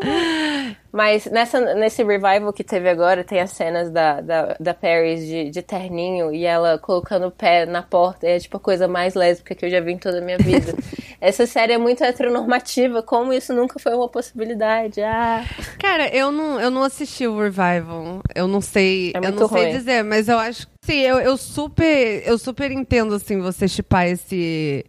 Mas 0.94 1.26
nessa, 1.26 1.60
nesse 1.76 2.02
revival 2.02 2.54
que 2.54 2.64
teve 2.64 2.88
agora, 2.88 3.22
tem 3.22 3.42
as 3.42 3.52
cenas 3.52 3.92
da, 3.92 4.22
da, 4.22 4.56
da 4.58 4.74
Paris 4.74 5.26
de, 5.26 5.50
de 5.50 5.62
terninho 5.62 6.34
e 6.34 6.46
ela 6.46 6.78
colocando 6.80 7.28
o 7.28 7.32
pé 7.32 7.66
na 7.66 7.84
porta. 7.84 8.26
É 8.26 8.40
tipo 8.40 8.56
a 8.56 8.62
coisa 8.62 8.88
mais 8.88 9.14
lésbica 9.14 9.54
que 9.54 9.66
eu 9.66 9.70
já 9.70 9.82
vi 9.82 9.92
em 9.92 9.98
toda 9.98 10.20
a 10.20 10.22
minha 10.22 10.38
vida. 10.38 10.74
Essa 11.20 11.46
série 11.46 11.74
é 11.74 11.78
muito 11.78 12.02
heteronormativa, 12.02 13.04
como 13.04 13.34
isso 13.34 13.54
nunca 13.54 13.78
foi 13.78 13.94
uma 13.94 14.08
possibilidade. 14.08 14.69
Ah, 14.70 15.44
Cara, 15.80 16.08
eu 16.16 16.32
não, 16.32 16.60
eu 16.60 16.70
não 16.70 16.84
assisti 16.84 17.26
o 17.28 17.40
Revival. 17.40 18.22
Eu 18.36 18.48
não 18.48 18.62
sei, 18.62 19.12
É 19.14 19.18
eu 19.18 19.32
não 19.32 19.48
sei 19.48 19.64
ruim. 19.66 19.72
dizer, 19.78 20.04
mas 20.04 20.28
eu 20.30 20.38
acho 20.38 20.68
que 20.68 20.74
sim, 20.86 21.00
eu, 21.00 21.18
eu 21.20 21.36
super, 21.38 22.24
eu 22.26 22.38
super 22.38 22.72
entendo 22.72 23.14
assim 23.16 23.40
você 23.40 23.68
chipar 23.68 24.08
esse 24.08 24.86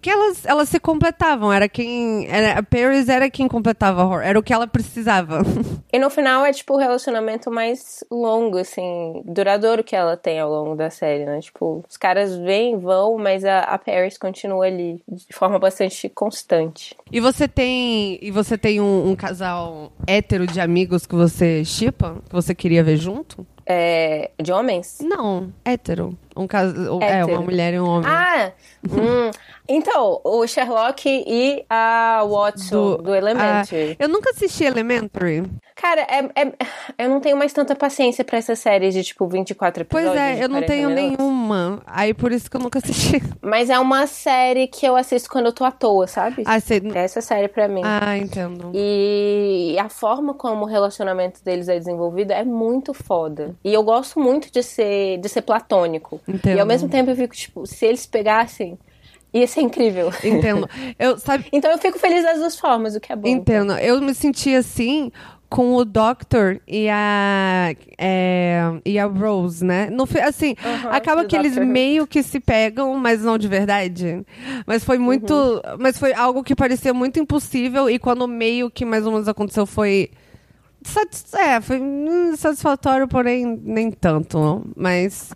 que 0.00 0.10
elas, 0.10 0.44
elas 0.44 0.68
se 0.68 0.78
completavam, 0.78 1.52
era 1.52 1.68
quem 1.68 2.26
era 2.28 2.58
a 2.58 2.62
Paris 2.62 3.08
era 3.08 3.30
quem 3.30 3.48
completava 3.48 4.02
a 4.02 4.04
horror, 4.04 4.20
era 4.22 4.38
o 4.38 4.42
que 4.42 4.52
ela 4.52 4.66
precisava. 4.66 5.42
E 5.90 5.98
no 5.98 6.10
final 6.10 6.44
é, 6.44 6.52
tipo, 6.52 6.74
o 6.74 6.76
relacionamento 6.76 7.50
mais 7.50 8.04
longo, 8.10 8.58
assim, 8.58 9.22
duradouro 9.24 9.82
que 9.82 9.96
ela 9.96 10.18
tem 10.18 10.38
ao 10.38 10.50
longo 10.50 10.76
da 10.76 10.90
série, 10.90 11.24
né? 11.24 11.40
Tipo, 11.40 11.82
os 11.88 11.96
caras 11.96 12.36
vêm, 12.36 12.76
vão, 12.76 13.16
mas 13.16 13.42
a, 13.42 13.60
a 13.60 13.78
Paris 13.78 14.18
continua 14.18 14.66
ali 14.66 15.02
de 15.08 15.32
forma 15.32 15.58
bastante 15.58 16.06
constante. 16.10 16.94
E 17.10 17.20
você 17.20 17.48
tem 17.48 18.18
e 18.20 18.30
você 18.30 18.58
tem 18.58 18.82
um, 18.82 19.10
um 19.10 19.16
casal 19.16 19.90
hétero 20.06 20.46
de 20.46 20.60
amigos 20.60 21.06
que 21.06 21.14
você 21.14 21.64
chipa, 21.64 22.22
que 22.28 22.34
você 22.34 22.54
queria 22.54 22.84
ver 22.84 22.98
junto? 22.98 23.46
É, 23.64 24.30
de 24.40 24.52
homens? 24.52 24.98
Não, 25.02 25.52
hétero. 25.64 26.16
Um 26.38 26.46
casal, 26.46 27.00
é 27.02 27.24
uma 27.24 27.40
mulher 27.42 27.74
e 27.74 27.80
um 27.80 27.88
homem. 27.88 28.08
Ah! 28.08 28.52
hum. 28.88 29.30
Então, 29.70 30.18
o 30.24 30.46
Sherlock 30.46 31.02
e 31.06 31.62
a 31.68 32.24
Watson, 32.26 32.96
do, 33.02 33.14
Elementary. 33.14 33.96
Ah, 34.00 34.02
eu 34.04 34.08
nunca 34.08 34.30
assisti 34.30 34.64
Elementary. 34.64 35.42
Cara, 35.74 36.00
é, 36.02 36.24
é- 36.42 36.52
eu 37.04 37.10
não 37.10 37.20
tenho 37.20 37.36
mais 37.36 37.52
tanta 37.52 37.76
paciência 37.76 38.24
pra 38.24 38.38
essas 38.38 38.58
séries 38.58 38.94
de, 38.94 39.04
tipo, 39.04 39.26
24 39.28 39.84
Pois 39.84 40.04
episódios. 40.06 40.26
é, 40.26 40.34
de 40.36 40.40
eu 40.42 40.48
não 40.48 40.60
40 40.60 40.72
tenho 40.72 40.88
minutos. 40.88 41.18
nenhuma. 41.18 41.82
Aí 41.86 42.14
por 42.14 42.32
isso 42.32 42.50
que 42.50 42.56
eu 42.56 42.60
nunca 42.60 42.78
assisti. 42.78 43.22
Mas 43.42 43.68
é 43.68 43.78
uma 43.78 44.06
série 44.06 44.66
que 44.68 44.86
eu 44.86 44.96
assisto 44.96 45.28
quando 45.28 45.46
eu 45.46 45.52
tô 45.52 45.64
à 45.64 45.70
toa, 45.70 46.06
sabe? 46.06 46.44
Ah, 46.46 46.58
você... 46.58 46.80
Essa 46.94 47.20
série 47.20 47.48
pra 47.48 47.68
mim. 47.68 47.82
ah 47.84 48.16
entendo. 48.16 48.70
E 48.74 49.76
a 49.78 49.88
forma 49.90 50.32
como 50.32 50.64
o 50.64 50.68
relacionamento 50.68 51.44
deles 51.44 51.68
é 51.68 51.78
desenvolvido 51.78 52.32
é 52.32 52.42
muito 52.44 52.94
foda. 52.94 53.54
E 53.62 53.74
eu 53.74 53.82
gosto 53.82 54.18
muito 54.18 54.50
de 54.50 54.62
ser, 54.62 55.18
de 55.18 55.28
ser 55.28 55.42
platônico. 55.42 56.20
Entendo. 56.28 56.56
E 56.56 56.60
ao 56.60 56.66
mesmo 56.66 56.88
tempo 56.88 57.10
eu 57.10 57.16
fico, 57.16 57.34
tipo, 57.34 57.66
se 57.66 57.86
eles 57.86 58.04
pegassem, 58.06 58.78
ia 59.32 59.46
ser 59.46 59.62
incrível. 59.62 60.12
Entendo. 60.22 60.68
Eu, 60.98 61.18
sabe, 61.18 61.46
Então 61.52 61.70
eu 61.70 61.78
fico 61.78 61.98
feliz 61.98 62.22
das 62.22 62.38
duas 62.38 62.58
formas, 62.58 62.94
o 62.94 63.00
que 63.00 63.12
é 63.12 63.16
bom. 63.16 63.28
entendo. 63.28 63.72
Eu 63.74 64.00
me 64.00 64.14
senti 64.14 64.54
assim 64.54 65.10
com 65.50 65.74
o 65.76 65.84
Doctor 65.84 66.60
e 66.68 66.88
a 66.90 67.74
é, 67.96 68.60
e 68.84 68.98
a 68.98 69.06
Rose, 69.06 69.64
né? 69.64 69.88
No, 69.90 70.06
assim, 70.22 70.54
acaba 70.90 71.24
que 71.24 71.34
eles 71.34 71.52
Doctor 71.54 71.66
meio 71.66 72.06
que 72.06 72.22
se 72.22 72.38
pegam, 72.38 72.94
mas 72.96 73.22
não 73.22 73.38
de 73.38 73.48
verdade. 73.48 74.22
Mas 74.66 74.84
foi 74.84 74.98
muito, 74.98 75.32
Uhum. 75.34 75.60
mas 75.78 75.98
foi 75.98 76.12
algo 76.12 76.42
que 76.44 76.54
parecia 76.54 76.92
muito 76.92 77.18
impossível 77.18 77.88
e 77.88 77.98
quando 77.98 78.28
meio 78.28 78.70
que 78.70 78.84
mais 78.84 79.06
ou 79.06 79.12
menos 79.12 79.26
aconteceu 79.26 79.64
foi 79.64 80.10
Satis- 80.82 81.34
É, 81.34 81.60
foi 81.60 81.80
satisfatório, 82.36 83.06
porém 83.08 83.44
nem 83.62 83.90
tanto. 83.90 84.64
Mas. 84.76 85.32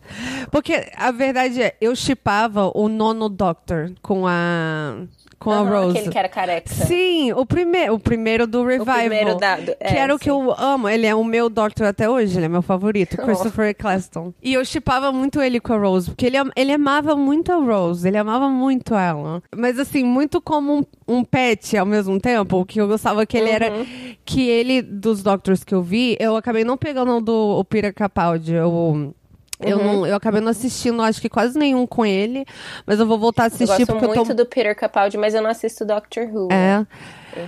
Porque 0.51 0.89
a 0.97 1.11
verdade 1.11 1.61
é, 1.63 1.77
eu 1.81 1.95
chipava 1.97 2.71
o 2.75 2.89
nono 2.89 3.29
Doctor 3.29 3.93
com 4.03 4.27
a. 4.27 4.97
Com 5.43 5.51
a 5.53 5.61
Rose. 5.63 5.97
Aquele 5.99 6.11
que 6.13 6.19
era 6.19 6.29
careca. 6.29 6.69
Sim, 6.73 7.33
o, 7.33 7.45
prime 7.45 7.91
o 7.91 7.99
primeiro 7.99 8.47
do 8.47 8.65
Revival. 8.65 8.97
primeiro 8.99 9.37
da- 9.37 9.57
do- 9.57 9.75
que 9.77 9.77
é, 9.81 9.99
era 9.99 10.15
o 10.15 10.19
que 10.19 10.25
sim. 10.25 10.31
eu 10.31 10.55
amo. 10.59 10.89
Ele 10.89 11.07
é 11.07 11.15
o 11.15 11.25
meu 11.25 11.49
Doctor 11.49 11.87
até 11.87 12.09
hoje, 12.09 12.37
ele 12.39 12.47
é 12.47 12.49
meu 12.49 12.63
favorito, 12.63 13.17
Oh. 13.19 13.25
Christopher 13.25 13.69
Eccleston. 13.71 14.33
E 14.43 14.53
eu 14.55 14.65
chipava 14.65 15.11
muito 15.13 15.41
ele 15.41 15.59
com 15.61 15.73
a 15.73 15.77
Rose, 15.79 16.11
porque 16.11 16.27
ele, 16.27 16.37
ele 16.57 16.73
amava 16.73 17.17
muito 17.17 17.53
a 17.53 17.57
Rose, 17.57 18.07
ele 18.07 18.17
amava 18.19 18.49
muito 18.49 18.95
ela. 18.95 19.43
Mas 19.57 19.79
assim, 19.79 20.05
muito 20.05 20.41
como 20.41 20.79
um, 20.79 20.85
um 21.09 21.25
pet 21.25 21.77
ao 21.77 21.87
mesmo 21.87 22.19
tempo, 22.21 22.65
que 22.65 22.81
eu 22.81 22.87
gostava 22.89 23.25
que 23.27 23.37
ele 23.37 23.51
era. 23.51 23.71
Uhum. 23.73 23.87
Que 24.25 24.49
ele, 24.49 24.81
dos 24.83 25.23
Doctors 25.23 25.65
que 25.65 25.75
eu 25.75 25.83
vi, 25.83 26.17
eu 26.21 26.37
acabei 26.37 26.63
não 26.65 26.77
pegando 26.77 27.17
o 27.17 27.21
do 27.21 27.59
o 27.59 27.65
Peter 27.65 27.93
Capaldi. 27.93 28.53
Eu. 28.55 29.13
Eu, 29.63 29.79
Uhum. 29.79 29.85
não, 29.85 30.07
eu 30.07 30.17
acabei 30.17 30.41
não 30.41 30.49
assistindo, 30.51 31.01
acho 31.03 31.21
que 31.21 31.29
quase 31.29 31.59
nenhum 31.59 31.87
com 31.87 32.05
ele, 32.05 32.45
mas 32.87 32.99
eu 33.01 33.07
vou 33.07 33.19
voltar 33.19 33.45
a 33.45 33.47
Eu 33.47 33.47
assistir 33.49 33.67
gosto 33.67 33.87
porque 33.87 34.05
eu 34.05 34.09
muito 34.09 34.29
tô. 34.29 34.35
do 34.35 34.47
Peter 34.47 34.75
Capaldi, 34.77 35.17
mas 35.17 35.35
eu 35.35 35.43
não 35.43 35.51
assisto 35.51 35.85
Doctor 35.85 36.25
Who. 36.25 36.49
É. 36.53 36.85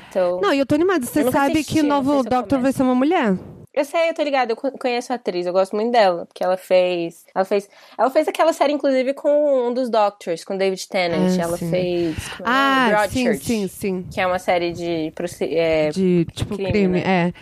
Então. 0.09 0.41
Não, 0.41 0.53
e 0.55 0.59
eu 0.59 0.67
tô 0.67 0.75
animada. 0.75 1.05
Você 1.05 1.23
Eu 1.23 1.31
sabe 1.33 1.53
assisti, 1.55 1.75
que 1.75 1.81
o 1.81 1.85
novo 1.85 2.13
eu 2.19 2.25
Doctor 2.25 2.59
vai 2.61 2.73
ser 2.73 2.83
uma 2.83 2.95
mulher? 2.95 3.37
Eu 3.75 3.85
sei, 3.85 4.09
eu 4.11 4.15
tô 4.15 4.23
ligada, 4.23 4.53
eu 4.53 4.57
co- 4.57 4.71
conheço 4.79 5.13
a 5.13 5.17
atriz, 5.17 5.47
eu 5.47 5.53
gosto 5.53 5.75
muito 5.75 5.91
dela, 5.91 6.27
porque 6.27 6.45
ela 6.45 6.57
fez. 6.57 7.25
Ela 7.35 7.45
fez. 7.45 7.69
Ela 7.99 8.09
fez 8.09 8.29
aquela 8.29 8.53
série, 8.53 8.73
inclusive, 8.73 9.13
com 9.15 9.69
um 9.69 9.75
dos 9.75 9.91
Doctors, 9.91 10.45
com 10.45 10.57
David 10.57 10.87
Tennant. 10.89 11.29
Ah, 11.39 11.43
ela 11.43 11.57
sim. 11.57 11.71
fez. 11.71 12.17
é 12.39 12.43
Ah, 12.45 12.87
nome? 12.95 13.09
sim, 13.09 13.25
Broadchurch, 13.25 13.45
sim, 13.45 13.67
sim. 13.69 14.07
Que 14.13 14.21
é 14.21 14.27
uma 14.27 14.39
série 14.39 14.73
de. 14.73 15.13
é, 15.41 15.91
De, 15.91 16.25
tipo, 16.33 16.55
crime, 16.55 16.71
crime, 16.73 17.01
né? 17.01 17.03
é. 17.29 17.33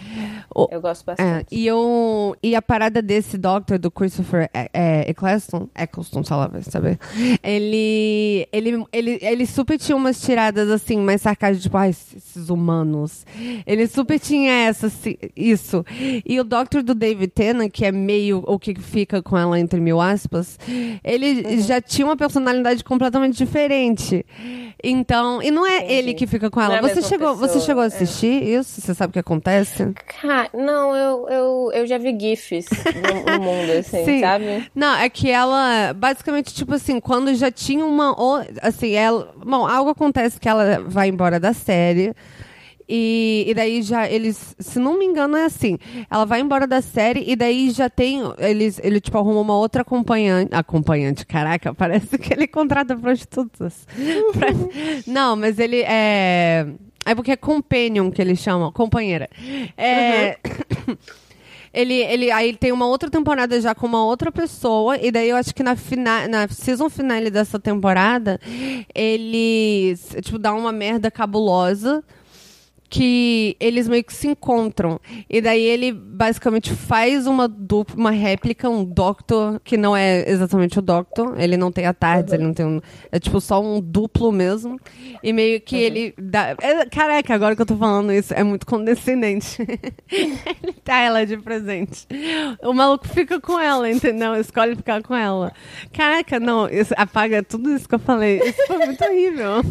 O- 0.54 0.68
eu 0.70 0.80
gosto 0.80 1.02
É, 1.02 1.04
bastante. 1.14 1.46
e, 1.54 1.66
eu, 1.66 2.34
e 2.42 2.54
a 2.56 2.62
parada 2.62 3.02
desse 3.02 3.36
Doctor, 3.36 3.78
do 3.78 3.90
Christopher 3.90 4.48
é, 4.54 4.70
é, 4.72 5.10
Eccleston, 5.10 5.68
Eccleston, 5.78 6.24
sei 6.24 6.36
lá, 6.36 6.46
vai 6.46 6.62
saber. 6.62 6.98
Ele, 7.42 8.46
ele, 8.52 8.84
ele, 8.92 9.18
ele 9.20 9.46
super 9.46 9.78
tinha 9.78 9.96
umas 9.96 10.20
tiradas, 10.20 10.70
assim, 10.70 10.96
mais 10.98 11.20
sarcásticas, 11.20 11.62
tipo, 11.64 11.76
ai, 11.76 11.90
esses 11.90 12.48
humanos. 12.48 13.26
Ele 13.66 13.86
super 13.86 14.18
tinha 14.18 14.50
essa, 14.68 14.86
assim, 14.86 15.16
isso. 15.36 15.84
E 16.24 16.38
o 16.40 16.44
Doctor 16.44 16.82
do 16.82 16.94
David 16.94 17.28
Tennant, 17.32 17.70
que 17.72 17.84
é 17.84 17.92
meio 17.92 18.42
o 18.46 18.58
que 18.58 18.74
fica 18.74 19.22
com 19.22 19.36
ela 19.36 19.58
entre 19.58 19.80
mil 19.80 20.00
aspas, 20.00 20.58
ele 21.02 21.42
Uhum. 21.42 21.60
já 21.62 21.80
tinha 21.80 22.06
uma 22.06 22.16
personalidade 22.16 22.82
completamente 22.84 23.36
diferente. 23.36 24.24
Então, 24.82 25.42
e 25.42 25.50
não 25.50 25.66
é 25.66 25.78
Entendi. 25.78 25.92
ele 25.92 26.14
que 26.14 26.26
fica 26.26 26.50
com 26.50 26.60
é 26.60 26.64
ela. 26.64 26.78
a 26.78 26.80
Você 26.82 27.02
chegou, 27.02 27.34
você 27.34 27.54
pessoa, 27.54 27.64
chegou 27.64 27.82
a 27.82 27.84
é. 27.84 27.88
assistir 27.88 28.42
isso? 28.42 28.80
Você 28.80 28.94
sabe 28.94 29.10
o 29.10 29.12
que 29.12 29.18
acontece? 29.18 29.92
Cara, 30.20 30.48
não, 30.52 30.94
eu, 30.94 31.28
eu, 31.28 31.70
eu 31.72 31.86
já 31.86 31.98
vi 31.98 32.18
GIFs 32.18 32.66
no, 32.70 33.32
no 33.38 33.42
mundo, 33.42 33.72
assim, 33.78 34.04
Sim. 34.04 34.20
sabe? 34.20 34.64
Não, 34.74 34.94
é 34.96 35.08
que 35.08 35.30
ela, 35.30 35.92
basicamente, 35.94 36.52
tipo 36.54 36.74
assim, 36.74 36.98
quando 37.00 37.34
já 37.34 37.50
tinha 37.50 37.84
uma. 37.84 38.14
Assim, 38.60 38.92
ela. 38.92 39.32
Bom, 39.44 39.66
algo 39.66 39.90
acontece 39.90 40.38
que 40.40 40.48
ela 40.48 40.80
vai 40.86 41.08
embora 41.08 41.38
da 41.38 41.52
série. 41.52 42.12
E, 42.88 43.44
e 43.48 43.54
daí 43.54 43.82
já 43.82 44.08
eles, 44.08 44.54
se 44.58 44.78
não 44.78 44.98
me 44.98 45.04
engano, 45.04 45.36
é 45.36 45.44
assim. 45.44 45.78
Ela 46.10 46.24
vai 46.24 46.40
embora 46.40 46.66
da 46.66 46.80
série 46.80 47.24
e 47.26 47.36
daí 47.36 47.70
já 47.70 47.88
tem. 47.88 48.20
Eles, 48.38 48.80
ele, 48.82 49.00
tipo, 49.00 49.16
arruma 49.18 49.40
uma 49.40 49.56
outra 49.56 49.82
acompanhante. 49.82 50.54
Acompanhante, 50.54 51.26
caraca, 51.26 51.72
parece 51.74 52.18
que 52.18 52.32
ele 52.32 52.46
contrata 52.46 52.96
prostitutas. 52.96 53.86
Pra- 54.32 54.48
não, 55.06 55.36
mas 55.36 55.58
ele 55.58 55.82
é. 55.82 56.66
É 57.04 57.14
porque 57.16 57.32
é 57.32 57.36
companion 57.36 58.10
que 58.10 58.22
eles 58.22 58.38
chamam, 58.38 58.70
companheira. 58.70 59.28
É. 59.76 60.38
Ele, 61.74 61.94
ele, 61.94 62.30
aí 62.30 62.50
ele 62.50 62.58
tem 62.58 62.70
uma 62.70 62.86
outra 62.86 63.08
temporada 63.10 63.58
já 63.60 63.74
com 63.74 63.86
uma 63.86 64.04
outra 64.04 64.30
pessoa, 64.30 64.98
e 64.98 65.10
daí 65.10 65.30
eu 65.30 65.36
acho 65.36 65.54
que 65.54 65.62
na, 65.62 65.74
fina, 65.74 66.28
na 66.28 66.46
season 66.46 66.90
finale 66.90 67.30
dessa 67.30 67.58
temporada, 67.58 68.38
eles, 68.94 70.14
tipo, 70.20 70.38
dá 70.38 70.52
uma 70.52 70.70
merda 70.70 71.10
cabulosa 71.10 72.04
que 72.92 73.56
eles 73.58 73.88
meio 73.88 74.04
que 74.04 74.12
se 74.12 74.28
encontram. 74.28 75.00
E 75.28 75.40
daí 75.40 75.62
ele 75.62 75.90
basicamente 75.92 76.74
faz 76.74 77.26
uma 77.26 77.48
dupla, 77.48 77.96
uma 77.96 78.10
réplica, 78.10 78.68
um 78.68 78.84
Doctor, 78.84 79.58
que 79.64 79.78
não 79.78 79.96
é 79.96 80.28
exatamente 80.28 80.78
o 80.78 80.82
Doctor. 80.82 81.40
Ele 81.40 81.56
não 81.56 81.72
tem 81.72 81.86
a 81.86 81.94
tarde, 81.94 82.34
ele 82.34 82.44
não 82.44 82.52
tem 82.52 82.66
um. 82.66 82.82
É 83.10 83.18
tipo 83.18 83.40
só 83.40 83.62
um 83.62 83.80
duplo 83.80 84.30
mesmo. 84.30 84.78
E 85.22 85.32
meio 85.32 85.58
que 85.62 85.74
ele 85.74 86.12
dá. 86.18 86.54
é, 86.60 86.84
caraca, 86.84 87.34
agora 87.34 87.56
que 87.56 87.62
eu 87.62 87.66
tô 87.66 87.78
falando 87.78 88.12
isso, 88.12 88.34
é 88.34 88.44
muito 88.44 88.66
condescendente. 88.66 89.56
ele 90.12 90.74
dá 90.84 90.98
ela 90.98 91.24
de 91.24 91.38
presente. 91.38 92.06
O 92.62 92.74
maluco 92.74 93.08
fica 93.08 93.40
com 93.40 93.58
ela, 93.58 93.90
entendeu? 93.90 94.34
Escolhe 94.36 94.76
ficar 94.76 95.02
com 95.02 95.14
ela. 95.14 95.50
Caraca, 95.94 96.38
não, 96.38 96.68
isso, 96.68 96.92
apaga 96.98 97.42
tudo 97.42 97.74
isso 97.74 97.88
que 97.88 97.94
eu 97.94 98.00
falei. 98.00 98.38
Isso 98.40 98.66
foi 98.66 98.84
muito 98.84 99.02
horrível. 99.02 99.62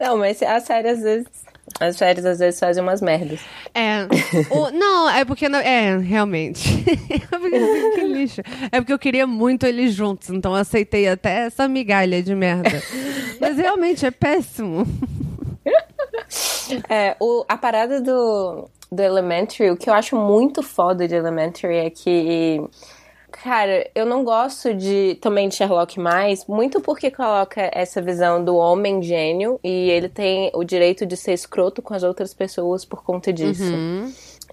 Não, 0.00 0.16
mas 0.18 0.42
a 0.42 0.58
série 0.58 0.88
às 0.88 1.02
vezes. 1.02 1.49
As 1.78 1.96
séries 1.96 2.24
às 2.26 2.38
vezes 2.38 2.58
fazem 2.58 2.82
umas 2.82 3.00
merdas. 3.00 3.40
É. 3.74 4.06
O- 4.50 4.70
não, 4.70 5.08
é 5.08 5.24
porque. 5.24 5.48
não- 5.48 5.58
é, 5.60 5.96
realmente. 5.98 6.68
é 7.10 7.38
porque 7.38 7.90
que 7.94 8.04
lixo. 8.06 8.40
É 8.72 8.80
porque 8.80 8.92
eu 8.92 8.98
queria 8.98 9.26
muito 9.26 9.64
eles 9.64 9.94
juntos, 9.94 10.28
então 10.30 10.52
eu 10.52 10.58
aceitei 10.58 11.08
até 11.08 11.46
essa 11.46 11.66
migalha 11.68 12.22
de 12.22 12.34
merda. 12.34 12.82
Mas 13.40 13.56
realmente 13.56 14.04
é 14.06 14.10
péssimo. 14.10 14.86
É, 16.88 17.16
o, 17.20 17.44
a 17.48 17.56
parada 17.56 18.00
do, 18.00 18.68
do 18.90 19.02
Elementary, 19.02 19.70
o 19.70 19.76
que 19.76 19.90
eu 19.90 19.94
acho 19.94 20.16
muito 20.16 20.62
foda 20.62 21.06
de 21.08 21.14
Elementary 21.14 21.76
é 21.76 21.90
que. 21.90 22.60
Cara, 23.42 23.88
eu 23.94 24.04
não 24.04 24.22
gosto 24.22 24.74
de 24.74 25.16
também 25.20 25.48
de 25.48 25.54
Sherlock 25.54 25.98
mais, 25.98 26.44
muito 26.46 26.78
porque 26.80 27.10
coloca 27.10 27.70
essa 27.72 28.00
visão 28.02 28.44
do 28.44 28.54
homem 28.56 29.02
gênio 29.02 29.58
e 29.64 29.88
ele 29.90 30.10
tem 30.10 30.50
o 30.54 30.62
direito 30.62 31.06
de 31.06 31.16
ser 31.16 31.32
escroto 31.32 31.80
com 31.80 31.94
as 31.94 32.02
outras 32.02 32.34
pessoas 32.34 32.84
por 32.84 33.02
conta 33.02 33.32
disso. 33.32 33.62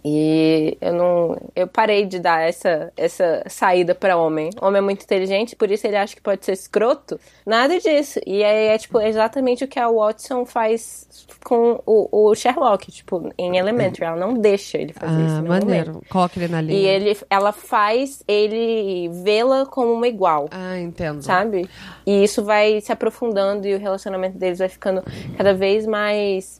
E 0.10 0.78
eu 0.80 0.94
não. 0.94 1.38
Eu 1.56 1.68
parei 1.68 2.06
de 2.06 2.18
dar 2.20 2.48
essa, 2.48 2.92
essa 2.96 3.44
saída 3.48 3.94
pra 3.94 4.16
homem. 4.16 4.50
Homem 4.62 4.80
é 4.80 4.82
muito 4.82 5.04
inteligente, 5.04 5.56
por 5.56 5.70
isso 5.70 5.86
ele 5.86 5.98
acha 5.98 6.16
que 6.16 6.22
pode 6.22 6.46
ser 6.46 6.54
escroto. 6.54 7.20
Nada 7.46 7.78
disso. 7.80 8.20
E 8.26 8.44
aí 8.44 8.68
é, 8.68 8.78
tipo, 8.78 9.00
exatamente 9.02 9.64
o 9.66 9.68
que 9.68 9.80
a 9.80 9.90
Watson 9.90 10.46
faz 10.46 11.08
com 11.44 11.82
o, 11.86 12.30
o 12.30 12.36
Sherlock, 12.36 12.90
tipo, 12.92 13.30
em 13.38 13.58
Elementary. 13.58 14.06
Ela 14.06 14.16
não 14.16 14.34
deixa 14.34 14.78
ele 14.78 14.94
fazer 14.94 15.14
isso. 15.14 15.36
Ah, 15.36 15.40
em 15.40 15.42
nenhum 15.42 15.48
momento. 15.48 15.66
maneiro. 15.66 16.02
Coloca 16.10 16.40
ele 16.40 16.48
na 16.48 16.62
linha. 16.62 16.80
E 16.80 16.86
ele, 16.86 17.18
ela 17.30 17.52
faz 17.52 18.24
ele 18.28 19.10
vê-la 19.24 19.66
como 19.66 19.92
uma 19.94 20.08
igual 20.08 20.48
Ah, 20.52 20.80
entendo. 20.80 21.22
sabe? 21.22 21.70
E 22.06 22.24
isso 22.24 22.44
vai 22.46 22.80
se 22.82 22.92
aprofundando 22.92 23.68
e 23.68 23.76
o 23.76 23.80
relacionamento 23.80 24.38
deles 24.38 24.60
vai 24.60 24.70
ficando 24.70 25.04
cada 25.38 25.54
vez 25.54 25.86
mais. 25.86 26.60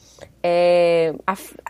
É, 0.50 1.14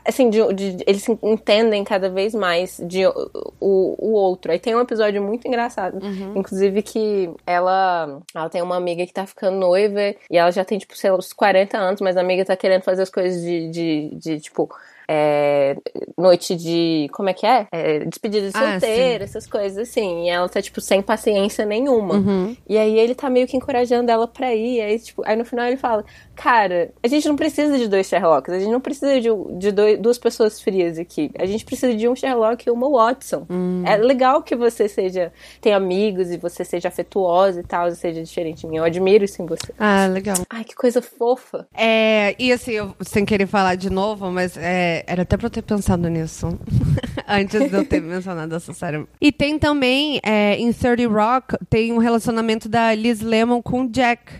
assim, 0.06 0.30
de- 0.30 0.54
de- 0.54 0.84
eles 0.86 1.02
se 1.04 1.18
entendem 1.24 1.84
cada 1.84 2.10
vez 2.10 2.36
mais 2.36 2.80
de 2.86 3.06
o, 3.08 3.12
o 3.60 4.12
outro. 4.12 4.52
Aí 4.52 4.60
tem 4.60 4.76
um 4.76 4.82
episódio 4.82 5.22
muito 5.22 5.48
engraçado, 5.48 5.98
inclusive 6.38 6.82
que 6.84 7.30
ela, 7.46 8.20
ela 8.36 8.50
tem 8.50 8.62
uma 8.62 8.76
amiga 8.78 9.06
que 9.06 9.14
tá 9.14 9.26
ficando 9.26 9.58
noiva 9.58 10.14
e 10.30 10.38
ela 10.38 10.52
já 10.52 10.64
tem, 10.64 10.78
tipo, 10.78 10.96
sei 10.96 11.10
lá, 11.12 11.18
uns 11.18 11.34
40 11.34 11.78
anos, 11.78 12.02
mas 12.02 12.16
a 12.16 12.22
amiga 12.22 12.46
tá 12.46 12.56
querendo 12.56 12.84
fazer 12.84 13.02
as 13.04 13.10
coisas 13.10 13.42
de, 13.42 13.70
de, 13.70 14.10
de, 14.16 14.40
tipo. 14.40 14.70
É, 15.08 15.76
noite 16.18 16.56
de. 16.56 17.08
Como 17.14 17.30
é 17.30 17.34
que 17.34 17.46
é? 17.46 17.68
É, 17.72 18.00
despedida 18.06 18.50
de 18.50 18.58
Ah, 18.58 18.72
solteira, 18.80 19.24
essas 19.24 19.48
coisas 19.48 19.78
assim. 19.90 20.26
E 20.26 20.30
ela 20.30 20.48
tá, 20.50 20.62
tipo, 20.62 20.82
sem 20.82 21.02
paciência 21.02 21.66
nenhuma. 21.66 22.56
E 22.68 22.78
aí 22.78 22.98
ele 23.00 23.16
tá 23.16 23.30
meio 23.30 23.48
que 23.48 23.56
encorajando 23.58 24.12
ela 24.12 24.28
pra 24.28 24.54
ir. 24.54 24.82
Aí, 24.82 25.00
tipo, 25.00 25.24
aí 25.26 25.36
no 25.36 25.46
final 25.46 25.66
ele 25.66 25.78
fala: 25.78 26.04
Cara, 26.36 26.92
a 27.04 27.08
gente 27.08 27.28
não 27.28 27.36
precisa 27.36 27.78
de 27.78 27.88
dois 27.88 28.08
Sherlocks, 28.08 28.54
a 28.54 28.60
gente 28.60 28.72
não 28.72 28.82
precisa 28.82 29.20
de, 29.20 29.30
de 29.58 29.72
dois- 29.72 30.00
duas 30.00 30.18
pessoas 30.18 30.62
frias 30.62 30.98
aqui. 31.00 31.32
A 31.40 31.46
gente 31.46 31.64
precisa 31.66 31.94
de 31.96 32.08
um 32.08 32.16
Sherlock 32.16 32.68
e 32.68 32.72
uma 32.72 32.90
Watson. 32.90 33.46
É 33.86 33.98
legal 33.98 34.42
que 34.44 34.56
você 34.56 34.88
seja. 34.88 35.32
tenha 35.62 35.78
amigos 35.78 36.32
e 36.32 36.38
você 36.38 36.64
seja 36.66 36.88
afetuosa 36.90 37.60
e 37.60 37.64
tal, 37.64 37.88
e 37.88 37.96
seja 37.96 38.22
diferente 38.24 38.62
de 38.62 38.68
mim. 38.68 38.78
Eu 38.78 38.84
admiro 38.84 39.24
isso 39.24 39.42
em 39.42 39.46
você. 39.46 39.74
Ah, 39.80 40.08
legal. 40.08 40.36
Ai, 40.50 40.64
que 40.64 40.76
coisa 40.76 41.02
fofa. 41.02 41.68
É, 41.74 42.36
e 42.40 42.52
assim, 42.52 42.72
eu, 42.72 42.94
sem 43.02 43.26
querer 43.26 43.48
falar 43.48 43.76
de 43.76 43.90
novo, 43.90 44.30
mas 44.32 44.58
é, 44.58 44.97
era 45.06 45.22
até 45.24 45.38
pra 45.38 45.48
eu 45.48 45.52
ter 45.52 45.62
pensado 45.62 46.08
nisso. 46.10 46.58
Antes 47.28 47.70
de 47.70 47.76
eu 47.76 47.86
ter 47.86 48.00
mencionado 48.02 48.56
essa 48.56 48.74
série. 48.74 49.06
E 49.20 49.32
tem 49.32 49.60
também, 49.60 50.20
é, 50.24 50.56
em 50.56 50.72
30 50.72 51.08
Rock, 51.10 51.56
tem 51.70 51.92
um 51.94 51.98
relacionamento 51.98 52.68
da 52.70 52.94
Liz 52.96 53.22
Lemon 53.22 53.62
com 53.62 53.82
o 53.84 53.90
Jack, 53.90 54.32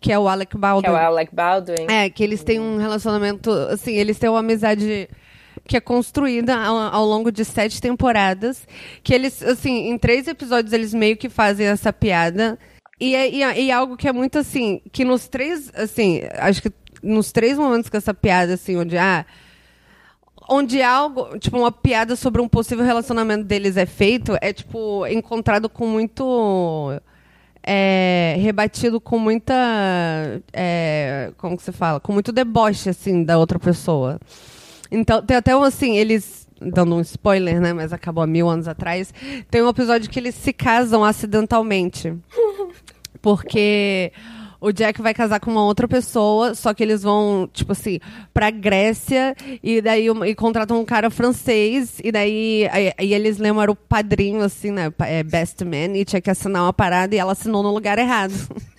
que 0.00 0.12
é 0.12 0.18
o 0.18 0.28
Alec 0.28 0.52
Que 0.52 0.58
Baldwin. 0.58 0.88
é 0.88 0.92
o 0.92 0.96
Alec 0.96 1.34
Baldwin. 1.34 1.86
É, 1.88 2.08
que 2.08 2.22
eles 2.22 2.42
têm 2.44 2.60
um 2.60 2.78
relacionamento, 2.78 3.50
assim, 3.50 3.94
eles 3.94 4.18
têm 4.18 4.30
uma 4.30 4.40
amizade 4.40 5.08
que 5.66 5.76
é 5.76 5.80
construída 5.80 6.54
ao, 6.56 6.76
ao 6.76 7.04
longo 7.04 7.32
de 7.32 7.44
sete 7.44 7.80
temporadas, 7.80 8.66
que 9.02 9.12
eles, 9.12 9.42
assim, 9.42 9.88
em 9.90 9.98
três 9.98 10.28
episódios 10.28 10.72
eles 10.72 10.94
meio 10.94 11.16
que 11.16 11.28
fazem 11.28 11.66
essa 11.66 11.92
piada, 11.92 12.56
e 13.00 13.16
é, 13.16 13.28
e 13.28 13.42
é- 13.42 13.60
e 13.62 13.70
é 13.70 13.72
algo 13.74 13.96
que 13.96 14.06
é 14.06 14.12
muito, 14.12 14.38
assim, 14.38 14.80
que 14.92 15.04
nos 15.04 15.26
três, 15.26 15.72
assim, 15.74 16.20
acho 16.38 16.62
que 16.62 16.70
nos 17.02 17.32
três 17.32 17.58
momentos 17.58 17.90
que 17.90 17.96
essa 17.96 18.14
piada, 18.14 18.54
assim, 18.54 18.76
onde, 18.76 18.96
ah, 18.96 19.26
onde 20.48 20.82
algo, 20.82 21.38
tipo, 21.38 21.58
uma 21.58 21.72
piada 21.72 22.16
sobre 22.16 22.40
um 22.40 22.48
possível 22.48 22.84
relacionamento 22.84 23.44
deles 23.44 23.76
é 23.76 23.86
feito, 23.86 24.36
é, 24.40 24.52
tipo, 24.52 25.06
encontrado 25.06 25.68
com 25.68 25.86
muito... 25.86 27.00
é, 27.62 28.36
rebatido 28.38 29.00
com 29.00 29.18
muita. 29.18 29.54
é, 30.52 31.32
como 31.36 31.56
que 31.56 31.62
se 31.64 31.72
fala? 31.72 31.98
Com 31.98 32.12
muito 32.12 32.30
deboche, 32.30 32.88
assim, 32.88 33.24
da 33.24 33.36
outra 33.38 33.58
pessoa. 33.58 34.20
Então, 34.90 35.20
tem 35.20 35.36
até 35.36 35.56
um, 35.56 35.62
assim, 35.62 35.96
eles. 35.96 36.46
Dando 36.58 36.94
um 36.94 37.00
spoiler, 37.02 37.60
né? 37.60 37.74
Mas 37.74 37.92
acabou 37.92 38.24
há 38.24 38.26
mil 38.26 38.48
anos 38.48 38.66
atrás. 38.66 39.12
Tem 39.50 39.62
um 39.62 39.68
episódio 39.68 40.08
que 40.08 40.18
eles 40.18 40.34
se 40.34 40.54
casam 40.54 41.04
acidentalmente. 41.04 42.14
Porque 43.20 44.10
o 44.60 44.72
Jack 44.72 45.02
vai 45.02 45.12
casar 45.12 45.40
com 45.40 45.50
uma 45.50 45.64
outra 45.64 45.86
pessoa, 45.86 46.54
só 46.54 46.72
que 46.72 46.82
eles 46.82 47.02
vão, 47.02 47.48
tipo 47.52 47.72
assim, 47.72 47.98
pra 48.32 48.50
Grécia 48.50 49.34
e 49.62 49.80
daí 49.80 50.08
e 50.08 50.34
contratam 50.34 50.80
um 50.80 50.84
cara 50.84 51.10
francês, 51.10 52.00
e 52.02 52.10
daí 52.10 52.68
aí, 52.72 52.92
aí 52.96 53.14
eles 53.14 53.38
lembram 53.38 53.62
era 53.62 53.72
o 53.72 53.76
padrinho, 53.76 54.42
assim, 54.42 54.70
né? 54.70 54.92
É, 55.00 55.22
best 55.22 55.62
man, 55.64 55.96
e 55.96 56.04
tinha 56.04 56.20
que 56.20 56.30
assinar 56.30 56.62
uma 56.62 56.72
parada 56.72 57.14
e 57.14 57.18
ela 57.18 57.32
assinou 57.32 57.62
no 57.62 57.72
lugar 57.72 57.98
errado. 57.98 58.32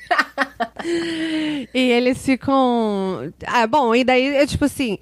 e 1.74 1.92
eles 1.92 2.24
ficam. 2.24 3.34
Ah, 3.46 3.68
bom, 3.68 3.94
e 3.94 4.04
daí 4.04 4.36
é 4.36 4.46
tipo 4.46 4.66
assim. 4.66 4.98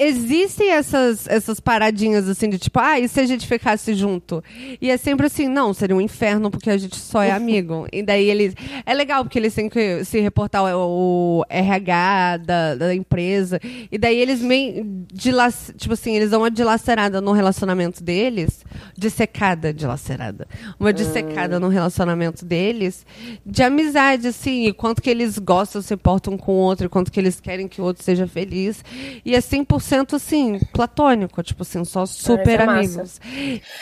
Existem 0.00 0.70
essas, 0.70 1.26
essas 1.28 1.60
paradinhas 1.60 2.26
assim 2.26 2.48
de 2.48 2.58
tipo, 2.58 2.78
ah, 2.78 2.98
e 2.98 3.06
se 3.06 3.20
a 3.20 3.26
gente 3.26 3.46
ficasse 3.46 3.94
junto? 3.94 4.42
E 4.80 4.90
é 4.90 4.96
sempre 4.96 5.26
assim, 5.26 5.46
não, 5.46 5.74
seria 5.74 5.94
um 5.94 6.00
inferno 6.00 6.50
porque 6.50 6.70
a 6.70 6.78
gente 6.78 6.96
só 6.96 7.22
é 7.22 7.30
amigo. 7.30 7.86
e 7.92 8.02
daí 8.02 8.30
eles. 8.30 8.54
É 8.86 8.94
legal 8.94 9.22
porque 9.22 9.38
eles 9.38 9.54
têm 9.54 9.68
que 9.68 10.02
se 10.04 10.18
reportar 10.20 10.64
o, 10.74 11.40
o 11.40 11.44
RH 11.50 12.38
da, 12.38 12.74
da 12.76 12.94
empresa. 12.94 13.60
E 13.92 13.98
daí 13.98 14.16
eles 14.16 14.40
meio. 14.40 15.04
Dilac... 15.12 15.74
Tipo 15.76 15.92
assim, 15.92 16.16
eles 16.16 16.30
dão 16.30 16.40
uma 16.40 16.50
dilacerada 16.50 17.20
no 17.20 17.32
relacionamento 17.32 18.02
deles. 18.02 18.64
Dissecada, 18.96 19.72
dilacerada. 19.74 20.48
Uma 20.78 20.92
dissecada 20.92 21.60
no 21.60 21.68
relacionamento 21.68 22.44
deles. 22.44 23.04
De 23.44 23.62
amizade, 23.62 24.28
assim, 24.28 24.66
e 24.66 24.72
quanto 24.72 25.02
que 25.02 25.10
eles 25.10 25.38
gostam, 25.38 25.82
se 25.82 25.92
importam 25.92 26.38
com 26.38 26.52
o 26.52 26.56
outro, 26.56 26.86
e 26.86 26.88
quanto 26.88 27.12
que 27.12 27.20
eles 27.20 27.38
querem 27.38 27.68
que 27.68 27.82
o 27.82 27.84
outro 27.84 28.02
seja 28.02 28.26
feliz. 28.26 28.82
E 29.24 29.34
é 29.34 29.40
100% 29.40 29.89
assim, 30.16 30.58
platônico, 30.72 31.42
tipo 31.42 31.62
assim, 31.62 31.84
só 31.84 32.06
super 32.06 32.60
amigos. 32.60 33.20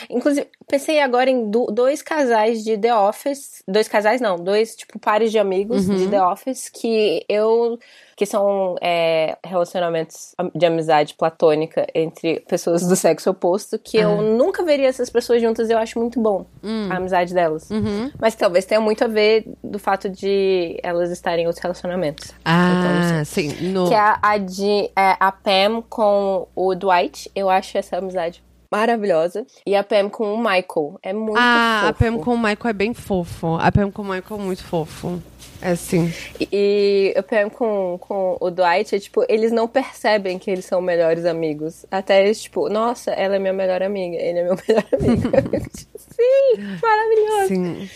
Inclusive, 0.09 0.47
pensei 0.67 0.99
agora 0.99 1.29
em 1.29 1.49
du- 1.49 1.67
dois 1.71 2.01
casais 2.01 2.63
de 2.63 2.77
The 2.77 2.95
Office. 2.95 3.63
Dois 3.67 3.87
casais, 3.87 4.19
não, 4.21 4.37
dois, 4.37 4.75
tipo, 4.75 4.97
pares 4.99 5.31
de 5.31 5.37
amigos 5.39 5.87
Uhum. 5.87 5.95
de 5.95 6.07
The 6.07 6.21
Office 6.23 6.69
que 6.69 7.23
eu. 7.29 7.77
Que 8.19 8.25
são 8.25 8.75
é, 8.81 9.37
relacionamentos 9.45 10.35
de 10.53 10.65
amizade 10.65 11.13
platônica 11.13 11.87
entre 11.95 12.41
pessoas 12.41 12.85
do 12.85 12.93
sexo 12.93 13.29
oposto, 13.29 13.79
que 13.79 13.97
Ah. 13.97 14.01
eu 14.01 14.21
nunca 14.21 14.61
veria 14.61 14.89
essas 14.89 15.09
pessoas 15.09 15.41
juntas 15.41 15.69
e 15.69 15.71
eu 15.71 15.77
acho 15.77 15.97
muito 15.97 16.19
bom 16.21 16.45
a 16.91 16.97
amizade 16.97 17.33
delas. 17.33 17.69
Uhum. 17.71 18.11
Mas 18.19 18.35
talvez 18.35 18.65
tenha 18.65 18.81
muito 18.81 19.05
a 19.05 19.07
ver 19.07 19.45
do 19.63 19.79
fato 19.79 20.09
de 20.09 20.77
elas 20.83 21.11
estarem 21.11 21.45
em 21.45 21.47
outros 21.47 21.63
relacionamentos. 21.63 22.31
Então. 22.41 22.43
Ah, 22.43 23.23
sim. 23.23 23.53
No... 23.71 23.87
Que 23.87 23.93
é 23.93 23.99
a, 23.99 24.19
a, 24.21 24.37
de, 24.37 24.91
é, 24.97 25.15
a 25.17 25.31
Pam 25.31 25.81
com 25.87 26.45
o 26.53 26.75
Dwight. 26.75 27.31
Eu 27.33 27.49
acho 27.49 27.77
essa 27.77 27.99
amizade 27.99 28.43
maravilhosa. 28.69 29.45
E 29.65 29.77
a 29.77 29.83
Pam 29.83 30.09
com 30.09 30.33
o 30.33 30.37
Michael. 30.37 30.99
É 31.01 31.13
muito 31.13 31.37
Ah, 31.39 31.83
a 31.85 31.93
fofo. 31.93 31.99
Pam 32.03 32.19
com 32.19 32.33
o 32.33 32.37
Michael 32.37 32.67
é 32.69 32.73
bem 32.73 32.93
fofo. 32.93 33.55
A 33.61 33.71
Pam 33.71 33.89
com 33.89 34.01
o 34.01 34.05
Michael 34.05 34.41
é 34.41 34.43
muito 34.43 34.63
fofo. 34.65 35.21
É 35.61 35.75
sim. 35.75 36.11
E 36.51 37.13
a 37.17 37.23
Pam 37.23 37.49
com, 37.49 37.97
com 37.99 38.37
o 38.39 38.49
Dwight, 38.49 38.95
é, 38.95 38.99
tipo, 38.99 39.25
eles 39.27 39.51
não 39.51 39.67
percebem 39.67 40.39
que 40.39 40.49
eles 40.49 40.65
são 40.65 40.81
melhores 40.81 41.25
amigos. 41.25 41.85
Até 41.91 42.23
eles, 42.23 42.41
tipo, 42.41 42.69
nossa, 42.69 43.11
ela 43.11 43.35
é 43.35 43.39
minha 43.39 43.53
melhor 43.53 43.83
amiga, 43.83 44.15
ele 44.15 44.39
é 44.39 44.43
meu 44.43 44.57
melhor 44.67 44.85
amigo. 44.93 45.69
Sim, 45.97 46.77
maravilhoso. 46.81 47.47
Sim. 47.47 47.89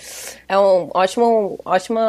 É 0.47 0.57
um 0.57 0.89
ótimo, 0.93 1.59
ótimo 1.65 1.99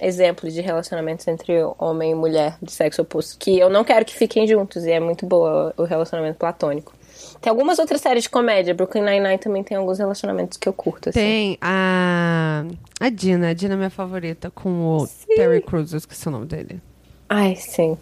exemplo 0.00 0.50
de 0.50 0.60
relacionamentos 0.60 1.26
entre 1.28 1.52
homem 1.78 2.12
e 2.12 2.14
mulher 2.14 2.56
de 2.62 2.72
sexo 2.72 3.02
oposto. 3.02 3.38
Que 3.38 3.58
eu 3.58 3.68
não 3.68 3.84
quero 3.84 4.04
que 4.04 4.14
fiquem 4.14 4.46
juntos, 4.46 4.84
e 4.84 4.90
é 4.90 5.00
muito 5.00 5.26
boa 5.26 5.74
o 5.76 5.84
relacionamento 5.84 6.38
platônico. 6.38 6.92
Tem 7.40 7.50
algumas 7.50 7.78
outras 7.78 8.00
séries 8.00 8.24
de 8.24 8.30
comédia. 8.30 8.74
Brooklyn 8.74 9.02
Nine-Nine 9.02 9.38
também 9.38 9.62
tem 9.64 9.76
alguns 9.76 9.98
relacionamentos 9.98 10.58
que 10.58 10.68
eu 10.68 10.72
curto, 10.72 11.08
assim. 11.08 11.18
Tem 11.18 11.58
a. 11.60 12.64
A 13.00 13.08
Dina. 13.08 13.48
A 13.48 13.54
Dina 13.54 13.74
é 13.74 13.76
minha 13.76 13.90
favorita, 13.90 14.50
com 14.50 14.96
o 14.98 15.08
Terry 15.34 15.62
Crews. 15.62 15.92
Eu 15.92 15.98
esqueci 15.98 16.28
o 16.28 16.30
nome 16.30 16.46
dele. 16.46 16.82
Ai, 17.28 17.56
sim. 17.56 17.96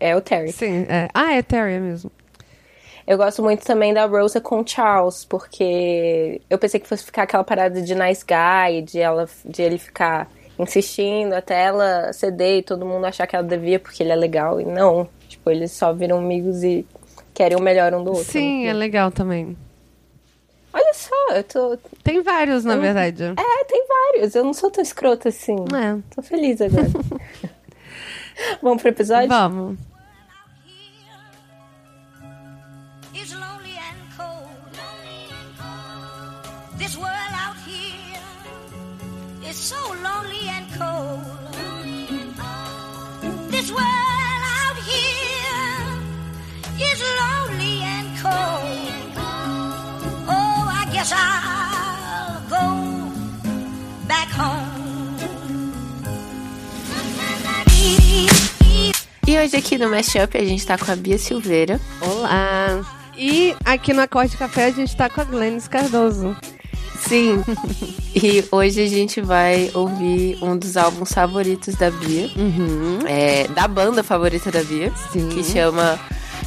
É 0.00 0.16
o 0.16 0.20
Terry. 0.20 0.52
Sim, 0.52 0.86
é. 0.88 1.08
Ah, 1.12 1.34
é 1.34 1.42
Terry 1.42 1.74
é 1.74 1.78
mesmo. 1.78 2.10
Eu 3.06 3.16
gosto 3.16 3.42
muito 3.42 3.64
também 3.64 3.94
da 3.94 4.06
Rosa 4.06 4.40
com 4.40 4.66
Charles, 4.66 5.24
porque 5.24 6.42
eu 6.50 6.58
pensei 6.58 6.78
que 6.78 6.86
fosse 6.86 7.04
ficar 7.04 7.22
aquela 7.22 7.44
parada 7.44 7.80
de 7.80 7.94
nice 7.94 8.22
guy, 8.22 8.82
de, 8.82 9.00
ela, 9.00 9.26
de 9.44 9.62
ele 9.62 9.78
ficar 9.78 10.30
insistindo 10.58 11.32
até 11.32 11.64
ela 11.64 12.12
ceder 12.12 12.58
e 12.58 12.62
todo 12.62 12.84
mundo 12.84 13.06
achar 13.06 13.26
que 13.26 13.34
ela 13.34 13.46
devia 13.46 13.78
porque 13.78 14.02
ele 14.02 14.12
é 14.12 14.16
legal. 14.16 14.60
E 14.60 14.64
não. 14.64 15.08
Tipo, 15.28 15.50
eles 15.50 15.72
só 15.72 15.92
viram 15.92 16.18
amigos 16.18 16.62
e 16.62 16.84
querem 17.38 17.56
o 17.56 17.62
melhor 17.62 17.94
um 17.94 18.02
do 18.02 18.10
outro. 18.10 18.24
Sim, 18.24 18.66
é 18.66 18.72
legal 18.72 19.12
também. 19.12 19.56
Olha 20.72 20.92
só, 20.92 21.14
eu 21.36 21.44
tô. 21.44 21.78
Tem 22.02 22.20
vários, 22.20 22.64
na 22.64 22.76
verdade. 22.76 23.22
É, 23.22 23.64
tem 23.64 23.86
vários. 23.86 24.34
Eu 24.34 24.44
não 24.44 24.52
sou 24.52 24.72
tão 24.72 24.82
escrota 24.82 25.28
assim. 25.28 25.54
É. 25.54 26.02
Tô 26.12 26.20
feliz 26.20 26.60
agora. 26.60 26.88
Vamos 28.60 28.82
pro 28.82 28.90
episódio? 28.90 29.28
Vamos. 29.28 29.78
E 59.38 59.40
hoje 59.40 59.56
aqui 59.56 59.78
no 59.78 59.88
Mashup 59.88 60.36
a 60.36 60.44
gente 60.44 60.66
tá 60.66 60.76
com 60.76 60.90
a 60.90 60.96
Bia 60.96 61.16
Silveira. 61.16 61.80
Olá. 62.00 62.84
E 63.16 63.54
aqui 63.64 63.92
no 63.92 64.02
Acorde 64.02 64.36
Café 64.36 64.64
a 64.64 64.70
gente 64.72 64.96
tá 64.96 65.08
com 65.08 65.20
a 65.20 65.24
Glennis 65.24 65.68
Cardoso. 65.68 66.36
Sim. 66.98 67.44
e 68.16 68.44
hoje 68.50 68.82
a 68.82 68.88
gente 68.88 69.20
vai 69.20 69.70
ouvir 69.74 70.42
um 70.42 70.56
dos 70.56 70.76
álbuns 70.76 71.12
favoritos 71.12 71.76
da 71.76 71.88
Bia. 71.88 72.28
Uhum. 72.34 72.98
é, 73.06 73.46
da 73.46 73.68
banda 73.68 74.02
favorita 74.02 74.50
da 74.50 74.64
Bia. 74.64 74.92
Sim. 75.12 75.28
Que 75.28 75.44
chama 75.44 75.96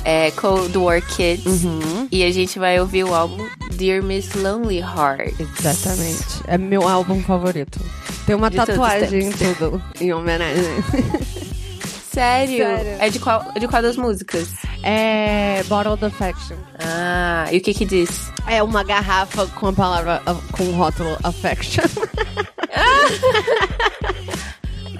é, 0.03 0.29
Cold 0.31 0.77
War 0.77 1.01
Kids. 1.01 1.63
Uhum. 1.63 2.09
E 2.11 2.25
a 2.25 2.31
gente 2.31 2.59
vai 2.59 2.77
ouvir 2.77 3.05
o 3.05 3.15
álbum 3.15 3.47
Dear 3.73 4.03
Miss 4.03 4.33
Lonely 4.33 4.79
Heart. 4.79 5.39
Exatamente. 5.39 6.43
É 6.45 6.57
meu 6.57 6.85
álbum 6.85 7.23
favorito. 7.23 7.79
Tem 8.25 8.35
uma 8.35 8.49
De 8.49 8.57
tatuagem 8.57 9.29
em 9.29 9.31
tudo, 9.31 9.81
em 10.01 10.11
homenagem. 10.11 10.65
Sério? 12.13 12.57
Sério. 12.57 12.97
É 12.99 13.09
de 13.09 13.19
qual, 13.19 13.45
de 13.57 13.67
qual 13.67 13.81
das 13.81 13.95
músicas? 13.95 14.49
É 14.83 15.63
Bottled 15.63 16.03
Affection. 16.03 16.57
Ah, 16.79 17.47
e 17.51 17.57
o 17.57 17.61
que 17.61 17.73
que 17.73 17.85
diz? 17.85 18.31
É 18.47 18.61
uma 18.61 18.83
garrafa 18.83 19.47
com 19.47 19.67
a 19.67 19.73
palavra, 19.73 20.21
com 20.51 20.63
o 20.63 20.71
rótulo 20.73 21.17
affection. 21.23 21.83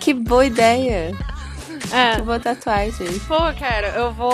Que 0.01 0.15
boa 0.15 0.43
ideia. 0.43 1.15
É. 1.91 2.15
Que 2.15 2.21
boa 2.23 2.39
tatuagem. 2.39 3.19
Pô, 3.27 3.37
cara, 3.59 3.89
eu 3.89 4.11
vou. 4.11 4.33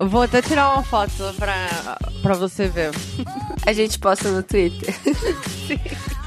eu 0.00 0.08
Vou 0.08 0.22
até 0.22 0.40
tirar 0.40 0.72
uma 0.72 0.82
foto 0.82 1.12
pra, 1.36 1.98
pra 2.22 2.34
você 2.34 2.68
ver. 2.68 2.90
A 3.66 3.72
gente 3.74 3.98
posta 3.98 4.30
no 4.30 4.42
Twitter. 4.42 4.94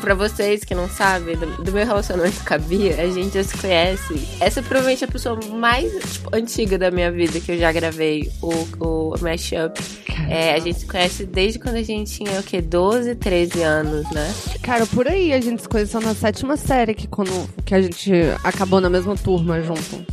Pra 0.00 0.14
vocês 0.14 0.64
que 0.64 0.74
não 0.74 0.88
sabem, 0.88 1.36
do, 1.36 1.62
do 1.62 1.72
meu 1.72 1.86
relacionamento 1.86 2.44
com 2.44 2.54
a 2.54 2.58
Bia, 2.58 3.00
a 3.00 3.08
gente 3.10 3.34
já 3.34 3.44
se 3.44 3.56
conhece. 3.56 4.28
Essa 4.40 4.60
é 4.60 4.62
provavelmente 4.62 5.04
a 5.04 5.08
pessoa 5.08 5.38
mais 5.52 5.92
tipo, 6.12 6.34
antiga 6.34 6.78
da 6.78 6.90
minha 6.90 7.10
vida 7.10 7.40
que 7.40 7.52
eu 7.52 7.58
já 7.58 7.70
gravei 7.72 8.30
o, 8.42 8.52
o 8.84 9.14
Mashup. 9.20 9.80
É, 10.28 10.54
a 10.54 10.58
gente 10.58 10.80
se 10.80 10.86
conhece 10.86 11.24
desde 11.24 11.58
quando 11.58 11.76
a 11.76 11.82
gente 11.82 12.12
tinha, 12.12 12.40
o 12.40 12.42
quê? 12.42 12.60
12, 12.60 13.14
13 13.14 13.62
anos, 13.62 14.10
né? 14.10 14.34
Cara, 14.62 14.86
por 14.86 15.06
aí 15.06 15.32
a 15.32 15.40
gente 15.40 15.62
se 15.62 15.68
conheceu 15.68 16.00
na 16.00 16.14
sétima 16.14 16.56
série, 16.56 16.94
que, 16.94 17.06
quando, 17.06 17.30
que 17.64 17.74
a 17.74 17.80
gente 17.80 18.12
acabou 18.42 18.80
na 18.80 18.90
mesma 18.90 19.14
turma 19.16 19.60
junto. 19.62 20.04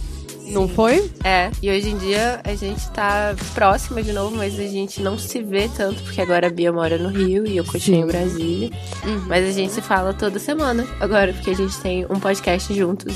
Não 0.53 0.67
foi? 0.67 1.09
É, 1.23 1.49
e 1.61 1.69
hoje 1.69 1.89
em 1.89 1.97
dia 1.97 2.39
a 2.43 2.55
gente 2.55 2.89
tá 2.91 3.35
próxima 3.53 4.01
de 4.03 4.13
novo, 4.13 4.35
mas 4.35 4.59
a 4.59 4.67
gente 4.67 5.01
não 5.01 5.17
se 5.17 5.41
vê 5.41 5.67
tanto, 5.69 6.01
porque 6.03 6.21
agora 6.21 6.47
a 6.47 6.49
Bia 6.49 6.71
mora 6.71 6.97
no 6.97 7.09
Rio 7.09 7.45
e 7.45 7.57
eu 7.57 7.65
continuo 7.65 8.03
em 8.03 8.07
Brasília. 8.07 8.69
Mas 9.27 9.47
a 9.47 9.51
gente 9.51 9.73
se 9.73 9.81
fala 9.81 10.13
toda 10.13 10.39
semana 10.39 10.85
agora, 10.99 11.33
porque 11.33 11.49
a 11.51 11.55
gente 11.55 11.77
tem 11.79 12.05
um 12.09 12.19
podcast 12.19 12.73
juntos. 12.73 13.15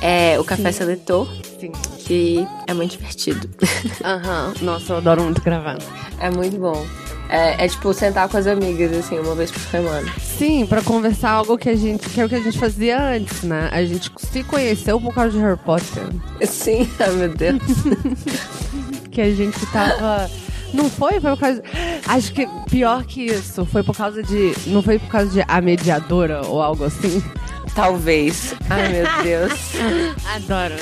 É 0.00 0.38
o 0.38 0.44
Café 0.44 0.70
Seletor, 0.70 1.28
Sim. 1.58 1.72
que 1.98 2.46
é 2.68 2.74
muito 2.74 2.92
divertido. 2.92 3.50
Aham. 4.04 4.54
Nossa, 4.62 4.92
eu 4.92 4.96
adoro 4.98 5.22
muito 5.24 5.42
gravar. 5.42 5.78
é 6.20 6.30
muito 6.30 6.56
bom. 6.56 6.86
É, 7.28 7.64
é 7.64 7.68
tipo 7.68 7.92
sentar 7.92 8.28
com 8.28 8.36
as 8.38 8.46
amigas, 8.46 8.92
assim, 8.96 9.18
uma 9.18 9.34
vez 9.34 9.50
por 9.50 9.60
semana. 9.60 10.10
Sim, 10.18 10.64
pra 10.66 10.80
conversar 10.82 11.30
algo 11.32 11.58
que 11.58 11.68
a 11.68 11.76
gente. 11.76 12.08
que 12.08 12.20
é 12.20 12.24
o 12.24 12.28
que 12.28 12.34
a 12.36 12.40
gente 12.40 12.58
fazia 12.58 13.00
antes, 13.00 13.42
né? 13.42 13.68
A 13.70 13.84
gente 13.84 14.10
se 14.16 14.42
conheceu 14.44 14.98
por 15.00 15.14
causa 15.14 15.32
de 15.32 15.38
Harry 15.38 15.58
Potter. 15.58 16.04
Sim, 16.46 16.88
ai 16.98 17.10
meu 17.12 17.28
Deus. 17.34 17.62
Que 19.10 19.22
a 19.22 19.34
gente 19.34 19.58
tava. 19.72 20.30
Não 20.72 20.88
foi? 20.88 21.18
Foi 21.18 21.30
por 21.32 21.40
causa. 21.40 21.60
Acho 22.06 22.32
que 22.32 22.46
pior 22.70 23.04
que 23.04 23.22
isso. 23.26 23.64
Foi 23.66 23.82
por 23.82 23.96
causa 23.96 24.22
de. 24.22 24.54
Não 24.68 24.80
foi 24.80 24.98
por 25.00 25.08
causa 25.08 25.30
de 25.30 25.44
A 25.48 25.60
Mediadora 25.60 26.42
ou 26.46 26.62
algo 26.62 26.84
assim? 26.84 27.20
Talvez. 27.74 28.54
Ai 28.70 28.88
meu 28.90 29.06
Deus. 29.24 29.52
Adoro. 30.36 30.76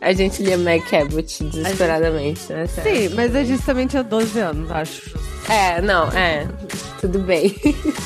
A 0.00 0.12
gente 0.14 0.42
lia 0.42 0.56
Meg 0.56 0.82
Cabot 0.86 1.22
desesperadamente, 1.44 2.50
né? 2.50 2.66
Sério. 2.66 3.10
Sim, 3.10 3.14
mas 3.14 3.36
a 3.36 3.44
gente 3.44 3.62
também 3.62 3.86
tinha 3.86 4.02
12 4.02 4.38
anos, 4.38 4.70
acho. 4.70 5.18
É, 5.50 5.80
não, 5.80 6.08
é. 6.12 6.46
Tudo 7.00 7.18
bem. 7.18 7.54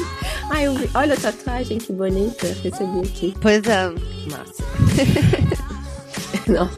Ai, 0.50 0.66
eu 0.66 0.74
vi. 0.74 0.88
Olha 0.94 1.12
a 1.12 1.16
tatuagem, 1.16 1.76
que 1.76 1.92
bonita. 1.92 2.46
Recebi 2.62 3.00
aqui. 3.00 3.34
Pois 3.38 3.62
é. 3.66 3.90
Massa. 4.30 4.64
não. 6.48 6.70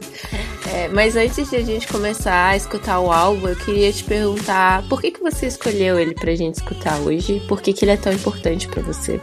É, 0.73 0.89
mas 0.89 1.15
antes 1.15 1.49
de 1.49 1.55
a 1.55 1.63
gente 1.63 1.87
começar 1.87 2.49
a 2.49 2.57
escutar 2.57 2.99
o 2.99 3.09
álbum, 3.09 3.47
eu 3.47 3.55
queria 3.55 3.91
te 3.93 4.03
perguntar 4.03 4.83
por 4.89 5.01
que, 5.01 5.11
que 5.11 5.21
você 5.21 5.47
escolheu 5.47 5.97
ele 5.97 6.13
pra 6.13 6.35
gente 6.35 6.55
escutar 6.55 6.99
hoje? 6.99 7.41
Por 7.47 7.61
que, 7.61 7.71
que 7.71 7.85
ele 7.85 7.91
é 7.91 7.97
tão 7.97 8.11
importante 8.11 8.67
pra 8.67 8.81
você? 8.81 9.21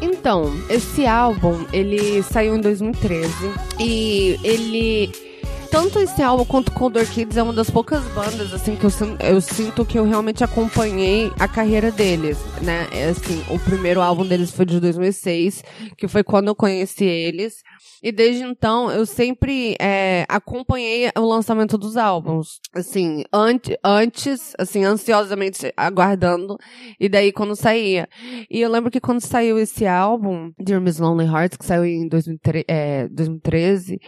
Então, 0.00 0.52
esse 0.70 1.06
álbum, 1.06 1.66
ele 1.72 2.22
saiu 2.22 2.54
em 2.54 2.60
2013 2.60 3.32
e 3.80 4.38
ele 4.44 5.27
tanto 5.70 5.98
esse 5.98 6.22
álbum 6.22 6.44
quanto 6.44 6.72
Condor 6.72 7.06
Kids 7.06 7.36
é 7.36 7.42
uma 7.42 7.52
das 7.52 7.70
poucas 7.70 8.02
bandas 8.12 8.52
assim 8.52 8.76
que 8.76 8.84
eu, 8.84 8.90
eu 9.20 9.40
sinto 9.40 9.84
que 9.84 9.98
eu 9.98 10.04
realmente 10.04 10.42
acompanhei 10.42 11.32
a 11.38 11.46
carreira 11.46 11.90
deles, 11.90 12.38
né? 12.62 12.86
É, 12.92 13.08
assim, 13.08 13.42
o 13.50 13.58
primeiro 13.58 14.00
álbum 14.00 14.26
deles 14.26 14.50
foi 14.50 14.64
de 14.64 14.80
2006, 14.80 15.62
que 15.96 16.08
foi 16.08 16.22
quando 16.24 16.48
eu 16.48 16.54
conheci 16.54 17.04
eles. 17.04 17.62
E 18.02 18.12
desde 18.12 18.42
então 18.42 18.90
eu 18.90 19.04
sempre 19.04 19.76
é, 19.80 20.24
acompanhei 20.28 21.10
o 21.16 21.20
lançamento 21.20 21.76
dos 21.76 21.96
álbuns, 21.96 22.60
assim, 22.74 23.24
ante, 23.32 23.78
antes, 23.84 24.54
assim, 24.58 24.84
ansiosamente 24.84 25.72
aguardando, 25.76 26.56
e 26.98 27.08
daí 27.08 27.32
quando 27.32 27.56
saía. 27.56 28.08
E 28.50 28.60
eu 28.60 28.70
lembro 28.70 28.90
que 28.90 29.00
quando 29.00 29.20
saiu 29.20 29.58
esse 29.58 29.86
álbum, 29.86 30.52
Dear 30.58 30.80
Miss 30.80 30.98
Lonely 30.98 31.28
Hearts, 31.28 31.56
que 31.56 31.64
saiu 31.64 31.84
em 31.84 32.08
2003, 32.08 32.64
é, 32.68 33.08
2013, 33.08 33.98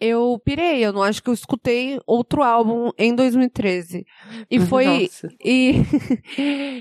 eu 0.00 0.40
pirei, 0.44 0.84
eu 0.84 0.92
não 0.92 1.02
acho 1.02 1.22
que 1.22 1.30
eu 1.30 1.34
escutei 1.34 1.98
outro 2.06 2.42
álbum 2.42 2.90
em 2.98 3.14
2013. 3.14 4.04
E 4.50 4.60
foi, 4.60 4.84
Nossa. 4.84 5.28
e, 5.44 5.82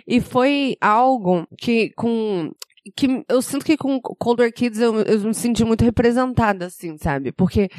e 0.07 0.21
foi 0.21 0.75
algo 0.81 1.47
que 1.57 1.91
com 1.95 2.51
que 2.95 3.23
eu 3.29 3.41
sinto 3.41 3.65
que 3.65 3.77
com 3.77 3.99
Colder 4.01 4.53
Kids 4.53 4.79
eu, 4.79 4.99
eu 5.01 5.19
me 5.21 5.33
senti 5.33 5.63
muito 5.63 5.83
representada, 5.83 6.65
assim, 6.65 6.97
sabe? 6.97 7.31
Porque 7.31 7.69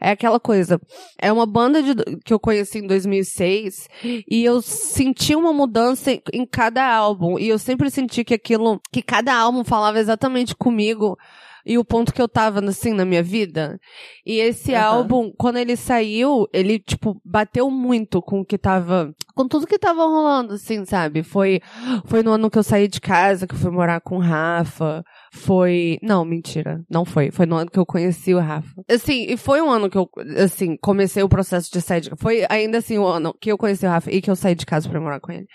é 0.00 0.10
aquela 0.10 0.40
coisa. 0.40 0.80
É 1.18 1.32
uma 1.32 1.46
banda 1.46 1.82
de, 1.82 1.94
que 2.24 2.32
eu 2.32 2.40
conheci 2.40 2.78
em 2.78 2.86
2006 2.86 3.88
e 4.02 4.44
eu 4.44 4.62
senti 4.62 5.34
uma 5.34 5.52
mudança 5.52 6.12
em, 6.12 6.22
em 6.32 6.46
cada 6.46 6.86
álbum. 6.86 7.38
E 7.38 7.48
eu 7.48 7.58
sempre 7.58 7.90
senti 7.90 8.24
que 8.24 8.34
aquilo, 8.34 8.80
que 8.90 9.02
cada 9.02 9.34
álbum 9.34 9.64
falava 9.64 9.98
exatamente 9.98 10.54
comigo 10.54 11.18
e 11.64 11.78
o 11.78 11.84
ponto 11.84 12.12
que 12.12 12.20
eu 12.20 12.28
tava, 12.28 12.60
assim, 12.60 12.92
na 12.92 13.04
minha 13.04 13.22
vida. 13.22 13.78
E 14.24 14.38
esse 14.38 14.74
Aham. 14.74 14.84
álbum, 14.84 15.32
quando 15.36 15.56
ele 15.56 15.76
saiu, 15.76 16.46
ele, 16.52 16.78
tipo, 16.78 17.20
bateu 17.24 17.70
muito 17.70 18.20
com 18.20 18.40
o 18.40 18.44
que 18.44 18.58
tava, 18.58 19.14
com 19.34 19.48
tudo 19.48 19.66
que 19.66 19.78
tava 19.78 20.04
rolando, 20.04 20.54
assim, 20.54 20.84
sabe? 20.84 21.22
Foi, 21.22 21.60
foi 22.06 22.22
no 22.22 22.32
ano 22.32 22.50
que 22.50 22.58
eu 22.58 22.62
saí 22.62 22.88
de 22.88 23.00
casa, 23.00 23.46
que 23.46 23.54
eu 23.54 23.58
fui 23.58 23.70
morar 23.70 24.00
com 24.00 24.16
o 24.16 24.20
Rafa. 24.20 25.02
Foi. 25.32 25.98
Não, 26.02 26.24
mentira. 26.24 26.82
Não 26.88 27.04
foi. 27.04 27.30
Foi 27.30 27.46
no 27.46 27.56
ano 27.56 27.70
que 27.70 27.78
eu 27.78 27.86
conheci 27.86 28.34
o 28.34 28.40
Rafa. 28.40 28.82
Assim, 28.88 29.26
e 29.28 29.36
foi 29.36 29.60
um 29.60 29.70
ano 29.70 29.88
que 29.88 29.98
eu, 29.98 30.08
assim, 30.42 30.76
comecei 30.76 31.22
o 31.22 31.28
processo 31.28 31.70
de 31.72 31.80
sair 31.80 32.00
de 32.00 32.10
casa. 32.10 32.22
Foi 32.22 32.46
ainda 32.48 32.78
assim 32.78 32.98
o 32.98 33.06
ano 33.06 33.34
que 33.40 33.50
eu 33.50 33.58
conheci 33.58 33.86
o 33.86 33.88
Rafa 33.88 34.10
e 34.10 34.20
que 34.20 34.30
eu 34.30 34.36
saí 34.36 34.54
de 34.54 34.66
casa 34.66 34.88
pra 34.88 35.00
morar 35.00 35.20
com 35.20 35.32
ele. 35.32 35.46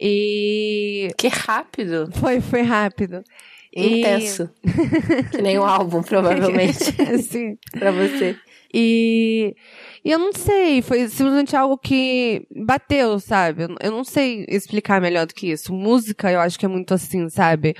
E. 0.00 1.08
Que 1.16 1.28
rápido. 1.28 2.08
Foi, 2.12 2.40
foi 2.40 2.62
rápido. 2.62 3.22
E- 3.78 4.00
Intenso. 4.00 4.50
que 5.30 5.42
nem 5.42 5.58
o 5.58 5.64
álbum, 5.64 6.02
provavelmente, 6.02 6.78
assim. 7.14 7.56
pra 7.72 7.90
você. 7.90 8.36
E, 8.72 9.54
e 10.04 10.10
eu 10.10 10.18
não 10.18 10.30
sei, 10.32 10.82
foi 10.82 11.08
simplesmente 11.08 11.56
algo 11.56 11.78
que 11.78 12.46
bateu, 12.54 13.18
sabe? 13.18 13.62
Eu- 13.62 13.76
Eu 13.82 13.90
não 13.90 14.04
sei 14.04 14.44
explicar 14.48 15.00
melhor 15.00 15.26
do 15.26 15.32
que 15.34 15.50
isso. 15.50 15.72
Música, 15.72 16.30
eu 16.30 16.38
acho 16.40 16.58
que 16.58 16.66
é 16.66 16.68
muito 16.68 16.92
assim, 16.92 17.28
sabe? 17.30 17.74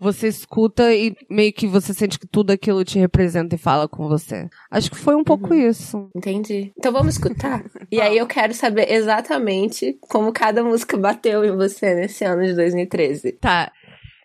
Você 0.00 0.26
escuta 0.26 0.92
e 0.92 1.14
meio 1.30 1.52
que 1.52 1.64
você 1.68 1.94
sente 1.94 2.18
que 2.18 2.26
tudo 2.26 2.50
aquilo 2.50 2.84
te 2.84 2.98
representa 2.98 3.54
e 3.54 3.58
fala 3.58 3.86
com 3.88 4.08
você. 4.08 4.48
Acho 4.68 4.90
que 4.90 4.96
foi 4.96 5.14
um 5.14 5.22
pouco 5.22 5.54
isso. 5.54 6.10
Entendi. 6.16 6.72
Então 6.76 6.90
vamos 6.92 7.14
escutar? 7.14 7.64
e 7.88 8.00
aí 8.00 8.18
eu 8.18 8.26
quero 8.26 8.52
saber 8.52 8.90
exatamente 8.92 9.96
como 10.00 10.32
cada 10.32 10.64
música 10.64 10.96
bateu 10.96 11.44
em 11.44 11.54
você 11.56 11.94
nesse 11.94 12.24
ano 12.24 12.44
de 12.44 12.52
2013. 12.54 13.30
Tá. 13.40 13.70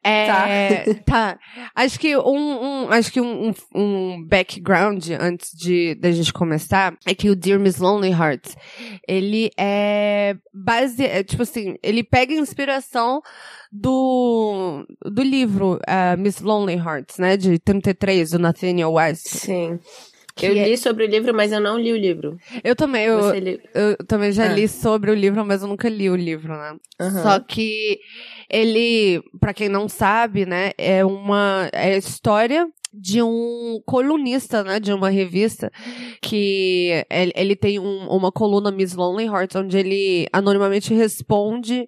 É, 0.08 0.94
tá. 1.06 1.38
Acho 1.76 2.00
que 2.00 2.16
um, 2.18 2.86
um- 2.86 2.90
acho 2.92 3.12
que 3.12 3.20
um, 3.22 3.54
um, 3.76 4.24
background 4.26 5.10
antes 5.20 5.52
de 5.58 5.96
da 5.96 6.12
gente 6.12 6.32
começar 6.32 6.96
é 7.06 7.14
que 7.14 7.30
o 7.30 7.36
Dear 7.36 7.60
Miss 7.60 7.78
Lonely 7.78 8.12
Hearts, 8.12 8.56
ele 9.08 9.52
é 9.58 10.36
base, 10.54 11.04
é, 11.06 11.24
tipo 11.24 11.44
assim, 11.44 11.76
ele 11.84 12.04
pega 12.04 12.34
inspiração 12.34 13.22
do 13.72 14.86
do 15.06 15.22
livro 15.22 15.80
eh, 15.88 16.16
Miss 16.18 16.40
Lonely 16.42 16.78
Hearts, 16.78 17.18
né, 17.18 17.36
de 17.38 17.60
33 17.60 18.32
do 18.32 18.40
Nathaniel 18.40 18.94
West. 18.94 19.28
Sim. 19.28 19.80
Que 20.36 20.46
eu 20.46 20.52
é- 20.56 20.70
li 20.70 20.78
sobre 20.78 21.04
o 21.04 21.08
livro, 21.08 21.34
mas 21.34 21.52
eu 21.52 21.60
não 21.60 21.80
li 21.80 21.92
o 21.92 21.98
livro. 21.98 22.38
Eu 22.64 22.76
também, 22.76 23.06
eu, 23.06 23.32
li... 23.40 23.60
eu 23.74 23.98
também 24.06 24.32
já 24.32 24.44
Ah. 24.46 24.54
li 24.54 24.68
sobre 24.68 25.10
o 25.10 25.16
livro, 25.16 25.44
mas 25.44 25.64
eu 25.64 25.68
nunca 25.68 25.90
li 25.90 26.10
o 26.12 26.16
livro, 26.16 26.54
né? 26.56 26.76
Aham. 27.00 27.24
Só 27.24 27.40
que 27.40 28.00
ele, 28.50 29.22
pra 29.40 29.54
quem 29.54 29.70
não 29.70 29.88
sabe, 29.90 30.46
né, 30.46 30.72
é 30.78 31.04
uma 31.06 31.70
é 31.74 31.94
a 31.94 31.98
história 31.98 32.68
de 32.94 33.22
um 33.22 33.80
colunista, 33.86 34.64
né, 34.64 34.80
de 34.80 34.92
uma 34.92 35.10
revista 35.10 35.70
que 36.22 37.04
ele, 37.10 37.34
ele 37.36 37.56
tem 37.56 37.78
um- 37.80 38.08
uma 38.08 38.32
coluna 38.32 38.72
Miss 38.72 38.96
Lonely 38.96 39.26
Hearts 39.28 39.56
onde 39.56 39.78
ele 39.78 40.28
anonimamente 40.34 40.94
responde 40.94 41.86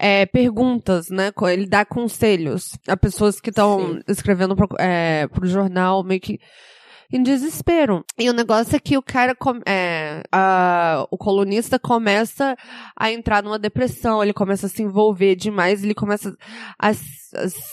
é, 0.00 0.24
perguntas, 0.26 1.08
né? 1.10 1.32
Ele 1.52 1.66
dá 1.66 1.84
conselhos 1.84 2.70
a 2.86 2.96
pessoas 2.96 3.40
que 3.40 3.50
estão 3.50 3.98
escrevendo 4.06 4.54
pro, 4.54 4.68
é, 4.78 5.26
pro 5.26 5.44
jornal 5.46 6.04
meio 6.04 6.20
que 6.20 6.38
em 7.12 7.22
desespero. 7.22 8.04
E 8.18 8.28
o 8.28 8.32
negócio 8.32 8.76
é 8.76 8.78
que 8.78 8.96
o 8.98 9.02
cara, 9.02 9.34
é, 9.66 10.22
a- 10.30 11.06
o 11.10 11.16
colunista 11.16 11.78
começa 11.78 12.54
a 12.96 13.10
entrar 13.10 13.42
numa 13.42 13.58
depressão, 13.58 14.22
ele 14.22 14.32
começa 14.32 14.66
a 14.66 14.68
se 14.68 14.82
envolver 14.82 15.34
demais, 15.34 15.82
ele 15.82 15.94
começa 15.94 16.34
a, 16.78 16.88
a 16.88 16.94
se 16.94 17.18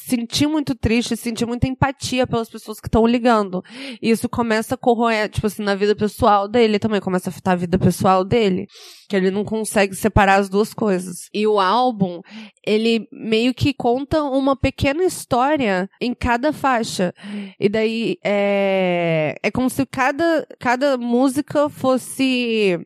sentir 0.07 0.47
muito 0.47 0.73
triste, 0.75 1.15
sentir 1.17 1.45
muita 1.45 1.67
empatia 1.67 2.25
pelas 2.25 2.49
pessoas 2.49 2.79
que 2.79 2.87
estão 2.87 3.05
ligando. 3.05 3.61
E 4.01 4.09
isso 4.09 4.29
começa 4.29 4.75
a 4.75 4.77
corroer, 4.77 5.29
tipo 5.29 5.47
assim, 5.47 5.63
na 5.63 5.75
vida 5.75 5.95
pessoal 5.95 6.47
dele 6.47 6.79
também, 6.79 7.01
começa 7.01 7.29
a 7.29 7.31
afetar 7.31 7.53
a 7.53 7.57
vida 7.57 7.77
pessoal 7.77 8.23
dele. 8.23 8.67
Que 9.07 9.15
ele 9.15 9.31
não 9.31 9.43
consegue 9.43 9.95
separar 9.95 10.35
as 10.35 10.49
duas 10.49 10.73
coisas. 10.73 11.29
E 11.33 11.45
o 11.45 11.59
álbum, 11.59 12.21
ele 12.65 13.07
meio 13.11 13.53
que 13.53 13.73
conta 13.73 14.23
uma 14.23 14.55
pequena 14.55 15.03
história 15.03 15.89
em 16.01 16.13
cada 16.13 16.51
faixa. 16.51 17.13
E 17.59 17.69
daí 17.69 18.17
é, 18.23 19.35
é 19.43 19.51
como 19.51 19.69
se 19.69 19.85
cada, 19.85 20.47
cada 20.59 20.97
música 20.97 21.69
fosse 21.69 22.79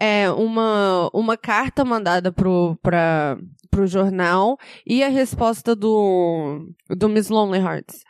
é, 0.00 0.30
uma, 0.30 1.08
uma 1.12 1.36
carta 1.36 1.84
mandada 1.84 2.32
pro, 2.32 2.76
pra, 2.82 3.38
pro 3.70 3.86
jornal 3.86 4.58
e 4.86 5.02
a 5.02 5.08
resposta 5.08 5.74
do, 5.74 6.68
do 6.90 7.08
Miss 7.08 7.28
Lonely 7.28 7.58
Hearts. 7.58 8.02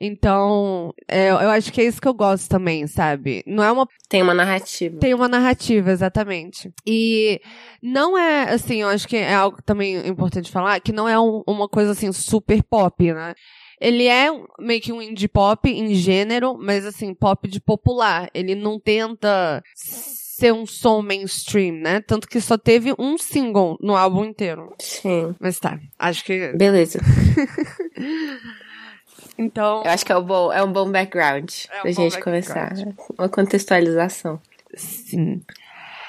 Então, 0.00 0.94
é, 1.08 1.30
eu 1.30 1.50
acho 1.50 1.72
que 1.72 1.80
é 1.80 1.84
isso 1.84 2.00
que 2.00 2.06
eu 2.06 2.14
gosto 2.14 2.48
também, 2.48 2.86
sabe? 2.86 3.42
Não 3.46 3.64
é 3.64 3.72
uma 3.72 3.86
Tem 4.08 4.22
uma 4.22 4.32
narrativa. 4.34 4.98
tem 5.00 5.12
uma 5.12 5.28
narrativa, 5.28 5.90
exatamente. 5.90 6.70
E 6.86 7.40
não 7.82 8.16
é, 8.16 8.50
assim, 8.50 8.82
eu 8.82 8.88
acho 8.88 9.08
que 9.08 9.16
é 9.16 9.34
algo 9.34 9.58
também 9.62 10.06
importante 10.06 10.50
falar, 10.52 10.80
que 10.80 10.92
não 10.92 11.08
é 11.08 11.18
um- 11.18 11.42
uma 11.48 11.68
coisa, 11.68 11.92
assim, 11.92 12.12
super 12.12 12.62
pop, 12.62 13.12
né? 13.12 13.34
Ele 13.80 14.06
é 14.06 14.28
meio 14.58 14.80
que 14.80 14.92
um 14.92 15.00
indie 15.02 15.28
pop 15.28 15.68
em 15.70 15.94
gênero, 15.94 16.56
mas, 16.58 16.84
assim, 16.84 17.14
pop 17.14 17.48
de 17.48 17.60
popular. 17.60 18.28
Ele 18.34 18.54
não 18.56 18.78
tenta 18.80 19.62
ser 19.74 20.52
um 20.52 20.66
som 20.66 21.00
mainstream, 21.02 21.74
né? 21.76 22.00
Tanto 22.00 22.28
que 22.28 22.40
só 22.40 22.56
teve 22.58 22.92
um 22.98 23.16
single 23.18 23.76
no 23.80 23.96
álbum 23.96 24.24
inteiro. 24.24 24.72
Sim. 24.80 25.34
Mas 25.40 25.58
tá, 25.60 25.78
acho 25.98 26.24
que... 26.24 26.52
Beleza. 26.56 27.00
Então... 29.36 29.82
Eu 29.84 29.90
acho 29.90 30.04
que 30.04 30.12
é 30.12 30.16
um 30.16 30.22
bom, 30.22 30.52
é 30.52 30.62
um 30.62 30.72
bom 30.72 30.90
background 30.90 31.50
É 31.70 31.78
um 31.78 31.82
pra 31.82 31.82
bom 31.82 31.88
gente 31.88 32.12
background. 32.12 32.22
começar. 32.24 32.72
Uma 33.18 33.28
contextualização. 33.28 34.40
Sim. 34.76 35.40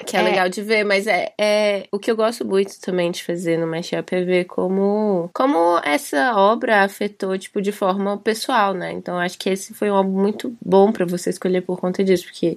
Que 0.06 0.16
é, 0.16 0.20
É. 0.20 0.22
legal 0.22 0.48
de 0.48 0.62
ver, 0.62 0.82
mas 0.84 1.06
é, 1.06 1.32
é 1.38 1.86
o 1.92 1.98
que 1.98 2.10
eu 2.10 2.16
gosto 2.16 2.42
muito 2.44 2.80
também 2.80 3.10
de 3.10 3.22
fazer 3.22 3.58
no 3.58 3.66
Mashup 3.66 4.14
é 4.14 4.22
ver 4.24 4.44
como, 4.46 5.28
como 5.34 5.78
essa 5.84 6.34
obra 6.36 6.82
afetou, 6.84 7.36
tipo, 7.36 7.60
de 7.60 7.70
forma 7.70 8.16
pessoal, 8.16 8.72
né? 8.72 8.92
Então 8.92 9.18
acho 9.18 9.38
que 9.38 9.50
esse 9.50 9.74
foi 9.74 9.90
um 9.90 9.94
álbum 9.96 10.18
muito 10.18 10.56
bom 10.64 10.90
pra 10.90 11.04
você 11.04 11.28
escolher 11.28 11.60
por 11.60 11.78
conta 11.78 12.02
disso, 12.02 12.24
porque 12.24 12.56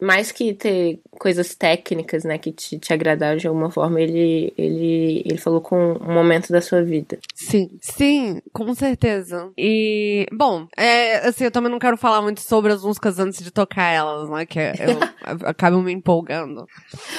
mais 0.00 0.30
que 0.30 0.54
ter 0.54 1.00
coisas 1.18 1.54
técnicas, 1.54 2.24
né, 2.24 2.38
que 2.38 2.52
te, 2.52 2.78
te 2.78 2.92
agradaram 2.92 3.36
de 3.36 3.48
alguma 3.48 3.70
forma, 3.70 4.00
ele, 4.00 4.52
ele, 4.56 5.22
ele 5.24 5.38
falou 5.38 5.60
com 5.60 5.94
um 5.94 6.14
momento 6.14 6.52
da 6.52 6.60
sua 6.60 6.82
vida. 6.82 7.18
Sim, 7.34 7.70
sim, 7.80 8.40
com 8.52 8.72
certeza. 8.74 9.50
E, 9.58 10.26
bom, 10.32 10.68
é, 10.76 11.26
assim, 11.26 11.44
eu 11.44 11.50
também 11.50 11.70
não 11.70 11.78
quero 11.78 11.96
falar 11.96 12.22
muito 12.22 12.40
sobre 12.40 12.72
as 12.72 12.82
músicas 12.82 13.18
antes 13.18 13.42
de 13.42 13.50
tocar 13.50 13.90
elas, 13.90 14.30
né? 14.30 14.46
Que 14.46 14.60
eu 14.60 14.98
acabo 15.46 15.82
me 15.82 15.92
empolgando. 15.92 16.66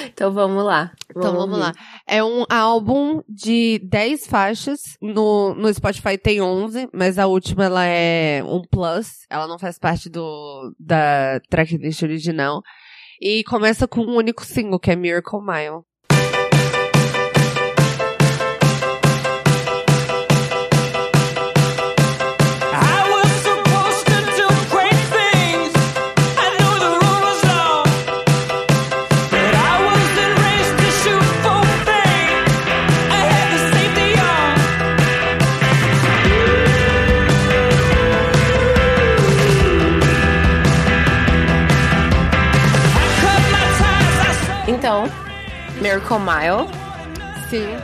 Então 0.05 0.31
vamos 0.31 0.63
lá. 0.63 0.91
Então 1.09 1.33
vamos 1.33 1.57
ouvir. 1.57 1.59
lá. 1.59 1.73
É 2.07 2.23
um 2.23 2.45
álbum 2.49 3.21
de 3.27 3.79
10 3.83 4.27
faixas. 4.27 4.97
No, 5.01 5.53
no 5.55 5.73
Spotify 5.73 6.17
tem 6.17 6.41
11, 6.41 6.89
mas 6.93 7.19
a 7.19 7.27
última 7.27 7.65
ela 7.65 7.85
é 7.85 8.41
um 8.43 8.61
plus. 8.61 9.25
Ela 9.29 9.47
não 9.47 9.59
faz 9.59 9.77
parte 9.77 10.09
do 10.09 10.73
da 10.79 11.41
tracklist 11.49 12.03
original. 12.03 12.61
E 13.21 13.43
começa 13.43 13.87
com 13.87 14.01
um 14.01 14.15
único 14.15 14.45
single, 14.45 14.79
que 14.79 14.91
é 14.91 14.95
Miracle 14.95 15.41
Mile. 15.41 15.83
Miracle 46.09 46.19
Mile. 46.19 46.67
Sim. 47.49 47.77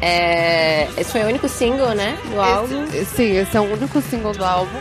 É, 0.00 0.88
esse 0.96 1.12
foi 1.12 1.22
o 1.22 1.26
único 1.26 1.48
single, 1.48 1.94
né? 1.94 2.18
Do 2.30 2.40
álbum. 2.40 2.84
Esse, 2.86 3.04
sim, 3.16 3.36
esse 3.36 3.56
é 3.56 3.60
o 3.60 3.64
único 3.64 4.00
single 4.00 4.32
do 4.32 4.44
álbum. 4.44 4.78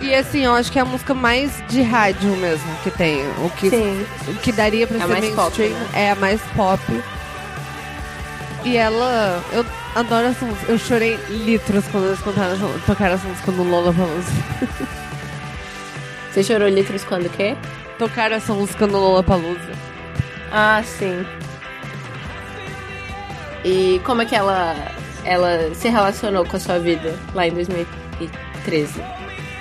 E 0.00 0.14
assim, 0.14 0.44
eu 0.44 0.52
acho 0.52 0.70
que 0.70 0.78
é 0.78 0.82
a 0.82 0.84
música 0.84 1.14
mais 1.14 1.62
de 1.68 1.82
rádio 1.82 2.30
mesmo 2.36 2.68
que 2.82 2.90
tem. 2.90 3.20
O 3.44 3.50
que, 3.50 3.70
Sim. 3.70 4.04
o 4.28 4.34
que 4.34 4.50
daria 4.50 4.86
pra 4.86 4.96
É 4.96 5.00
ser 5.00 5.06
mais 5.06 5.24
pop, 5.28 5.36
mainstream 5.36 5.70
né? 5.70 5.88
é 5.94 6.10
a 6.10 6.14
mais 6.16 6.40
pop. 6.56 6.82
E 8.64 8.76
ela. 8.76 9.42
Eu 9.52 9.64
adoro 9.94 10.26
essa 10.28 10.44
música. 10.44 10.72
Eu 10.72 10.78
chorei 10.78 11.16
litros 11.28 11.84
quando 11.90 12.06
eles 12.06 12.20
cantaram, 12.20 12.56
tocaram 12.84 13.14
essa 13.14 13.28
música 13.28 13.52
no 13.52 13.62
Lola 13.64 13.92
Palusa. 13.92 14.32
Você 16.32 16.42
chorou 16.42 16.68
litros 16.68 17.04
quando 17.04 17.26
o 17.26 17.30
quê? 17.30 17.56
Tocaram 17.98 18.36
essa 18.36 18.52
música 18.54 18.86
no 18.86 18.98
Lola 18.98 19.22
Palusa. 19.22 19.72
Ah, 20.50 20.82
sim. 20.84 21.24
E 23.64 24.00
como 24.04 24.22
é 24.22 24.26
que 24.26 24.34
ela, 24.34 24.74
ela 25.24 25.74
se 25.74 25.88
relacionou 25.88 26.44
com 26.44 26.56
a 26.56 26.60
sua 26.60 26.78
vida 26.78 27.18
lá 27.34 27.46
em 27.46 27.52
2013? 27.52 29.02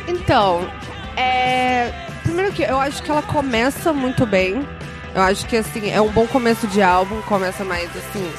Então, 0.07 0.67
é. 1.15 1.91
Primeiro 2.23 2.51
que 2.51 2.63
eu 2.63 2.79
acho 2.79 3.01
que 3.01 3.09
ela 3.11 3.21
começa 3.21 3.91
muito 3.91 4.25
bem. 4.25 4.65
Eu 5.13 5.21
acho 5.21 5.45
que 5.47 5.57
assim, 5.57 5.91
é 5.91 5.99
um 5.99 6.09
bom 6.09 6.25
começo 6.27 6.67
de 6.67 6.81
álbum, 6.81 7.21
começa 7.23 7.63
mais 7.63 7.89
assim. 7.95 8.31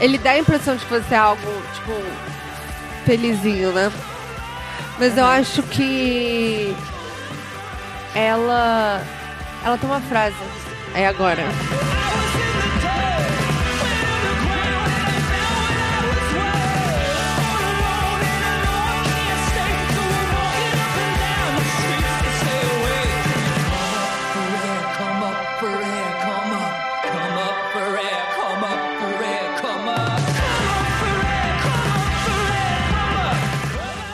Ele 0.00 0.18
dá 0.18 0.32
a 0.32 0.38
impressão 0.38 0.76
de 0.76 0.84
que 0.84 0.90
vai 0.90 1.02
ser 1.02 1.14
algo, 1.14 1.40
tipo, 1.74 1.92
felizinho, 3.04 3.72
né? 3.72 3.90
Mas 4.98 5.16
eu 5.16 5.24
acho 5.24 5.62
que 5.62 6.74
ela. 8.14 9.02
Ela 9.64 9.78
tem 9.78 9.88
uma 9.88 10.00
frase. 10.00 10.36
É 10.94 11.06
agora. 11.06 11.44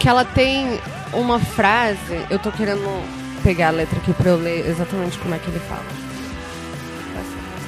Que 0.03 0.09
ela 0.09 0.25
tem 0.25 0.81
uma 1.12 1.38
frase. 1.38 2.27
Eu 2.29 2.38
tô 2.41 2.51
querendo 2.51 2.83
pegar 3.45 3.69
a 3.69 3.71
letra 3.71 3.97
aqui 3.99 4.12
pra 4.12 4.31
eu 4.31 4.37
ler 4.37 4.69
exatamente 4.69 5.17
como 5.19 5.33
é 5.35 5.38
que 5.38 5.49
ele 5.49 5.61
fala. 5.61 5.85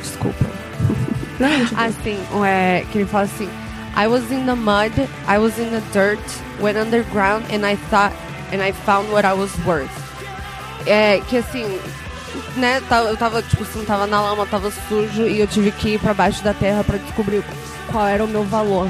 Desculpa. 0.02 0.44
assim, 1.78 2.18
é, 2.44 2.84
que 2.90 2.98
ele 2.98 3.06
fala 3.06 3.24
assim: 3.24 3.48
I 3.96 4.08
was 4.08 4.30
in 4.32 4.44
the 4.46 4.54
mud, 4.54 4.92
I 5.28 5.38
was 5.38 5.56
in 5.58 5.70
the 5.70 5.80
dirt, 5.92 6.20
went 6.60 6.76
underground 6.76 7.44
and 7.52 7.64
I 7.64 7.76
thought 7.88 8.12
and 8.52 8.60
I 8.60 8.72
found 8.72 9.10
what 9.12 9.24
I 9.24 9.32
was 9.32 9.52
worth. 9.64 9.88
É, 10.86 11.20
que 11.28 11.36
assim, 11.36 11.80
né, 12.56 12.82
tá- 12.88 13.02
eu 13.02 13.16
tava, 13.16 13.42
tipo 13.42 13.62
assim, 13.62 13.84
tava 13.84 14.08
na 14.08 14.20
lama, 14.20 14.44
tava 14.44 14.72
sujo 14.88 15.22
e 15.22 15.38
eu 15.38 15.46
tive 15.46 15.70
que 15.70 15.90
ir 15.90 16.00
pra 16.00 16.12
baixo 16.12 16.42
da 16.42 16.52
terra 16.52 16.82
pra 16.82 16.98
descobrir 16.98 17.44
qual 17.90 18.06
era 18.06 18.24
o 18.24 18.28
meu 18.28 18.42
valor. 18.42 18.88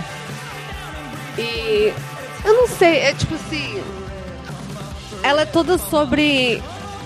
E 1.38 1.92
eu 2.44 2.54
não 2.54 2.68
sei, 2.68 2.98
é 2.98 3.12
tipo 3.14 3.34
assim. 3.34 3.82
Ela 5.22 5.42
é 5.42 5.46
toda 5.46 5.78
sobre 5.78 6.62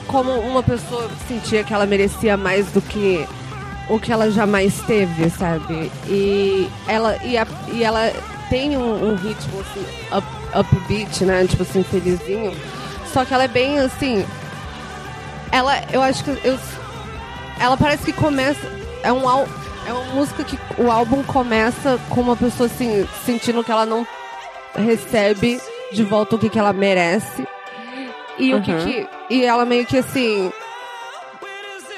como 0.07 0.33
uma 0.33 0.62
pessoa 0.62 1.09
sentia 1.29 1.62
que 1.62 1.72
ela 1.72 1.87
merecia 1.87 2.37
mais 2.37 2.66
do 2.72 2.81
que 2.81 3.27
o 3.88 3.98
que 4.01 4.12
ela 4.12 4.31
jamais 4.31 4.74
teve, 4.87 5.31
sabe? 5.31 5.90
E 6.09 6.68
ela, 6.87 7.16
e 7.24 7.38
a- 7.38 7.46
e 7.72 7.85
ela 7.85 8.12
tem 8.51 8.77
um, 8.77 9.11
um 9.11 9.14
ritmo 9.14 9.61
assim, 9.61 9.87
up, 10.16 10.27
upbeat, 10.59 11.24
né? 11.24 11.46
Tipo 11.46 11.62
assim, 11.62 11.83
felizinho. 11.85 12.55
Só 13.12 13.24
que 13.24 13.33
ela 13.33 13.44
é 13.44 13.48
bem 13.48 13.79
assim. 13.79 14.24
Ela, 15.53 15.81
eu 15.92 16.03
acho 16.03 16.24
que 16.24 16.31
eu, 16.44 16.59
ela 17.61 17.77
parece 17.77 18.05
que 18.05 18.12
começa. 18.12 18.61
É 19.03 19.12
um 19.12 19.22
é 19.87 19.92
uma 19.92 20.14
música 20.14 20.44
que 20.44 20.59
o 20.77 20.90
álbum 20.90 21.22
começa 21.22 21.98
com 22.11 22.20
uma 22.20 22.37
pessoa 22.37 22.66
assim, 22.66 23.09
sentindo 23.24 23.64
que 23.64 23.70
ela 23.72 23.87
não 23.87 24.07
recebe 24.78 25.60
de 25.92 26.02
volta 26.04 26.36
o 26.36 26.38
que, 26.38 26.48
que 26.48 26.58
ela 26.58 26.72
merece. 26.72 27.46
E 28.38 28.54
o 28.54 28.62
que, 28.62 28.70
Uhum. 28.70 28.84
que. 28.84 29.06
E 29.30 29.44
ela 29.44 29.64
meio 29.64 29.84
que 29.86 29.96
assim. 29.98 30.50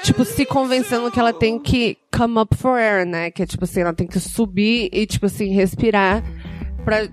Tipo, 0.03 0.25
se 0.25 0.45
convencendo 0.45 1.11
que 1.11 1.19
ela 1.19 1.31
tem 1.31 1.59
que 1.59 1.95
come 2.15 2.39
up 2.39 2.55
for 2.57 2.79
air, 2.79 3.05
né? 3.05 3.29
Que 3.29 3.43
é 3.43 3.45
tipo 3.45 3.63
assim, 3.65 3.81
ela 3.81 3.93
tem 3.93 4.07
que 4.07 4.19
subir 4.19 4.89
e, 4.91 5.05
tipo 5.05 5.27
assim, 5.27 5.49
respirar 5.53 6.23
pra. 6.83 7.07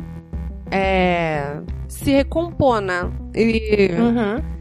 É. 0.71 1.61
Se 1.89 2.11
recompor, 2.11 2.81
né? 2.81 3.11
E. 3.35 3.91
Uhum. 3.93 4.58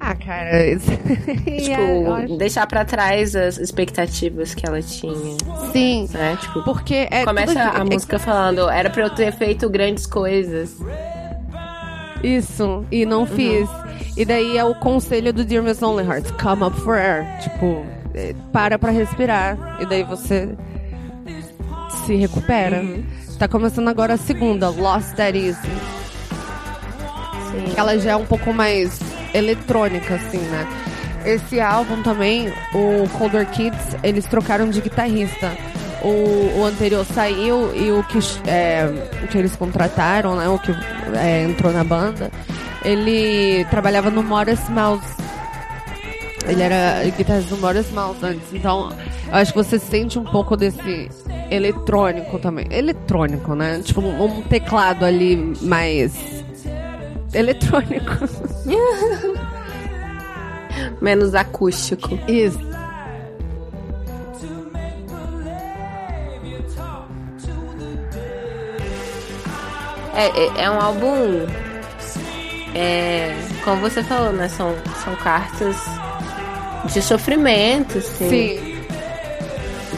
Ah, 0.00 0.14
cara. 0.14 0.50
Tipo, 0.78 1.46
É, 1.46 2.02
eu 2.06 2.14
acho- 2.14 2.36
deixar 2.38 2.66
pra 2.66 2.84
trás 2.84 3.34
as 3.34 3.58
expectativas 3.58 4.54
que 4.54 4.66
ela 4.66 4.80
tinha, 4.80 5.36
Sim. 5.72 6.08
né? 6.12 6.38
Tipo, 6.40 6.62
Porque 6.62 7.08
é. 7.10 7.24
começa 7.24 7.52
tudo- 7.52 7.76
a 7.76 7.80
é- 7.80 7.84
música 7.84 8.18
falando, 8.18 8.68
era 8.70 8.90
pra 8.90 9.02
eu 9.04 9.10
ter 9.10 9.32
feito 9.32 9.68
grandes 9.68 10.06
coisas. 10.06 10.76
Isso, 12.22 12.84
e 12.90 13.06
não 13.06 13.26
fiz. 13.26 13.68
E 14.16 14.24
daí 14.24 14.56
é 14.58 14.64
o 14.64 14.74
conselho 14.74 15.32
do 15.32 15.44
Dear 15.44 15.62
Miss 15.62 15.78
Lonely 15.80 16.08
Hearts, 16.08 16.30
come 16.32 16.64
up 16.64 16.76
for 16.80 16.96
air. 16.98 17.24
Tipo, 17.40 17.84
é, 18.14 18.34
para 18.52 18.78
pra 18.78 18.90
respirar. 18.90 19.56
E 19.80 19.86
daí 19.86 20.02
você 20.02 20.48
se 22.04 22.16
recupera. 22.16 22.82
Tá 23.38 23.46
começando 23.46 23.86
agora 23.88 24.14
a 24.14 24.16
segunda, 24.16 24.68
Lost 24.68 25.14
That 25.14 25.38
Easy. 25.38 25.60
Sim. 27.50 27.72
Ela 27.76 27.96
já 27.98 28.12
é 28.12 28.16
um 28.16 28.26
pouco 28.26 28.52
mais 28.52 28.98
eletrônica, 29.34 30.14
assim, 30.14 30.38
né? 30.38 30.66
Esse 31.24 31.60
álbum 31.60 32.02
também, 32.02 32.52
o 32.72 33.08
Colder 33.18 33.46
Kids, 33.50 33.96
eles 34.02 34.24
trocaram 34.26 34.70
de 34.70 34.80
guitarrista. 34.80 35.52
O, 36.02 36.60
o 36.60 36.64
anterior 36.64 37.04
saiu 37.04 37.74
e 37.74 37.90
o 37.90 38.04
que, 38.04 38.18
é, 38.46 38.88
que 39.30 39.36
eles 39.36 39.56
contrataram, 39.56 40.36
né? 40.36 40.48
O 40.48 40.58
que 40.58 40.72
é, 41.14 41.42
entrou 41.42 41.72
na 41.72 41.82
banda, 41.82 42.30
ele 42.84 43.64
trabalhava 43.66 44.10
no 44.10 44.22
Modest 44.22 44.68
Mouse. 44.70 45.04
Ele 46.46 46.62
era 46.62 47.04
guitarrista 47.16 47.54
do 47.54 47.60
Modest 47.60 47.92
Mouse 47.92 48.18
antes. 48.22 48.54
Então, 48.54 48.90
eu 49.26 49.34
acho 49.34 49.52
que 49.52 49.58
você 49.58 49.78
sente 49.78 50.18
um 50.18 50.24
pouco 50.24 50.56
desse 50.56 51.10
eletrônico 51.50 52.38
também. 52.38 52.66
Eletrônico, 52.70 53.54
né? 53.54 53.80
Tipo, 53.84 54.00
um 54.00 54.42
teclado 54.42 55.04
ali 55.04 55.36
mais 55.60 56.37
eletrônico. 57.32 58.12
Menos 61.00 61.34
acústico. 61.34 62.18
Isso. 62.28 62.58
É, 70.14 70.26
é, 70.26 70.64
é 70.64 70.70
um 70.70 70.80
álbum. 70.80 71.46
É, 72.74 73.34
como 73.64 73.80
você 73.80 74.02
falou, 74.02 74.32
né? 74.32 74.48
São, 74.48 74.74
são 75.04 75.14
cartas 75.16 75.76
de 76.92 77.00
sofrimento, 77.00 77.98
assim. 77.98 78.28
Sim. 78.28 78.78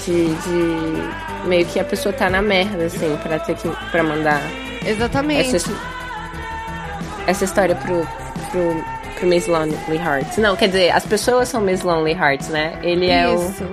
De, 0.05 0.35
de. 0.35 1.49
Meio 1.49 1.64
que 1.64 1.81
a 1.81 1.85
pessoa 1.85 2.12
tá 2.12 2.29
na 2.29 2.43
merda, 2.43 2.85
assim, 2.85 3.16
pra 3.23 3.38
ter 3.38 3.57
que. 3.57 3.66
pra 3.90 4.03
mandar 4.03 4.43
Exatamente. 4.85 5.57
essa, 5.57 5.71
essa 7.26 7.44
história 7.44 7.74
pro, 7.74 8.06
pro, 8.50 8.85
pro 9.16 9.26
Miss 9.26 9.46
Lonely 9.46 9.96
Hearts. 9.96 10.37
Não, 10.38 10.56
quer 10.56 10.68
dizer, 10.68 10.90
as 10.90 11.04
pessoas 11.04 11.48
são 11.48 11.61
Miss 11.61 11.83
Lonely 11.83 12.12
Hearts, 12.12 12.48
né? 12.48 12.78
Ele 12.83 13.11
é 13.11 13.28
o. 13.28 13.35
Isso. 13.35 13.66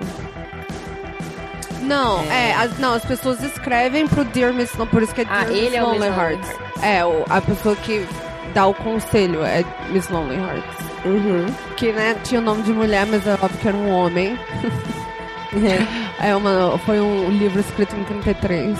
Não, 1.81 2.21
é, 2.29 2.53
as, 2.53 2.77
não, 2.79 2.93
as 2.93 3.05
pessoas 3.05 3.41
escrevem 3.41 4.07
pro 4.07 4.25
Dear 4.25 4.53
Miss 4.53 4.73
Lonely, 4.73 4.91
por 4.91 5.03
isso 5.03 5.15
que 5.15 5.21
é 5.21 5.25
Ah, 5.29 5.45
Dear 5.45 5.47
Miss 5.49 5.63
ele 5.63 5.75
é 5.75 5.83
o 5.83 5.85
Lonely 5.85 5.99
Miss 5.99 6.17
Lonely 6.17 6.33
Hearts. 6.33 6.55
É, 6.83 7.05
o, 7.05 7.25
a 7.29 7.41
pessoa 7.41 7.75
que 7.77 8.05
dá 8.53 8.67
o 8.67 8.73
conselho 8.73 9.43
é 9.43 9.63
Miss 9.89 10.09
Lonely 10.09 10.35
Hearts. 10.35 10.87
Uhum. 11.05 11.45
que 11.77 11.91
né, 11.93 12.17
tinha 12.23 12.41
o 12.41 12.43
nome 12.43 12.63
de 12.63 12.73
mulher, 12.73 13.05
mas 13.05 13.25
é 13.25 13.33
óbvio 13.33 13.57
que 13.61 13.67
era 13.67 13.77
um 13.77 13.89
homem. 13.89 14.37
é 16.19 16.35
uma, 16.35 16.77
foi 16.79 16.99
um 16.99 17.29
livro 17.29 17.59
escrito 17.59 17.95
em 17.95 18.03
33. 18.03 18.77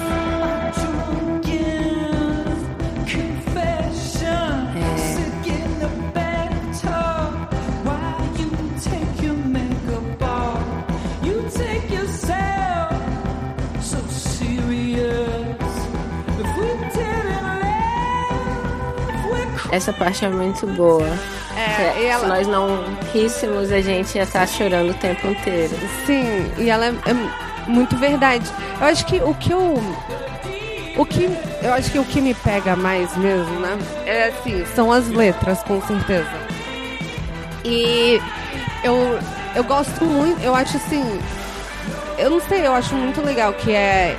Essa 19.72 19.92
parte 19.92 20.24
é 20.26 20.30
muito 20.30 20.66
boa. 20.68 21.08
É, 21.56 21.94
Se- 21.94 22.06
ela- 22.06 22.22
Se 22.22 22.28
nós 22.28 22.48
não 22.48 22.84
ríssemos, 23.14 23.72
a 23.72 23.82
gente 23.82 24.16
ia 24.18 24.24
estar 24.24 24.48
chorando 24.48 24.92
o 24.92 24.94
tempo 24.94 25.28
inteiro. 25.28 25.76
Sim, 26.06 26.52
e 26.58 26.70
ela 26.70 26.86
é, 26.86 26.90
é 27.06 27.70
muito 27.70 27.96
verdade. 27.98 28.50
Eu 28.80 28.88
acho 28.88 29.06
que 29.06 29.18
o 29.18 29.34
que 29.34 29.52
eu. 29.52 29.82
O 30.96 31.06
que. 31.06 31.30
Eu 31.62 31.74
acho 31.74 31.92
que 31.92 32.00
o 32.00 32.04
que 32.06 32.22
me 32.22 32.34
pega 32.34 32.76
mais 32.76 33.16
mesmo, 33.18 33.60
né? 33.60 33.78
É 34.06 34.28
assim, 34.30 34.66
são 34.74 34.92
as 34.92 35.08
letras, 35.10 35.62
com 35.64 35.82
certeza. 35.82 36.30
E 37.66 38.22
eu, 38.84 39.20
eu 39.56 39.64
gosto 39.64 40.06
muito, 40.06 40.42
eu 40.42 40.56
acho 40.56 40.78
assim. 40.78 41.04
Eu 42.18 42.30
não 42.32 42.40
sei, 42.42 42.66
eu 42.66 42.74
acho 42.74 42.96
muito 42.96 43.22
legal 43.22 43.54
que 43.54 43.72
é. 43.74 44.16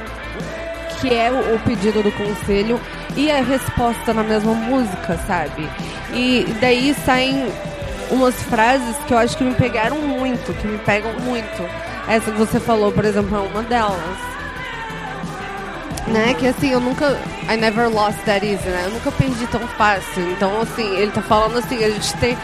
Que 1.01 1.15
é 1.15 1.31
o, 1.31 1.55
o 1.55 1.59
pedido 1.61 2.03
do 2.03 2.11
conselho 2.13 2.79
e 3.19 3.33
a 3.33 3.43
resposta 3.43 4.15
na 4.15 4.23
mesma 4.23 4.55
música, 4.55 5.19
sabe? 5.27 5.69
E 6.15 6.47
daí 6.61 6.95
saem 7.05 7.53
umas 8.13 8.35
frases 8.45 8.97
que 9.09 9.13
eu 9.13 9.19
acho 9.19 9.37
que 9.37 9.43
me 9.43 9.55
pegaram 9.57 9.97
muito, 9.99 10.55
que 10.55 10.69
me 10.69 10.79
pegam 10.79 11.13
muito. 11.19 11.69
Essa 12.07 12.31
que 12.31 12.39
você 12.39 12.61
falou, 12.61 12.93
por 12.93 13.05
exemplo, 13.05 13.37
é 13.37 13.41
uma 13.41 13.63
delas. 13.65 13.99
Né? 16.07 16.33
Que 16.35 16.47
assim, 16.47 16.71
eu 16.71 16.79
nunca. 16.79 17.19
I 17.51 17.57
never 17.57 17.91
lost 17.91 18.19
that 18.25 18.47
easy, 18.47 18.69
né? 18.69 18.85
Eu 18.85 18.93
nunca 18.93 19.11
perdi 19.11 19.47
tão 19.49 19.67
fácil. 19.67 20.31
Então, 20.31 20.61
assim, 20.61 20.97
ele 20.97 21.11
tá 21.11 21.21
falando 21.21 21.59
assim, 21.59 21.83
a 21.85 21.91
gente 21.91 22.15
tem. 22.19 22.39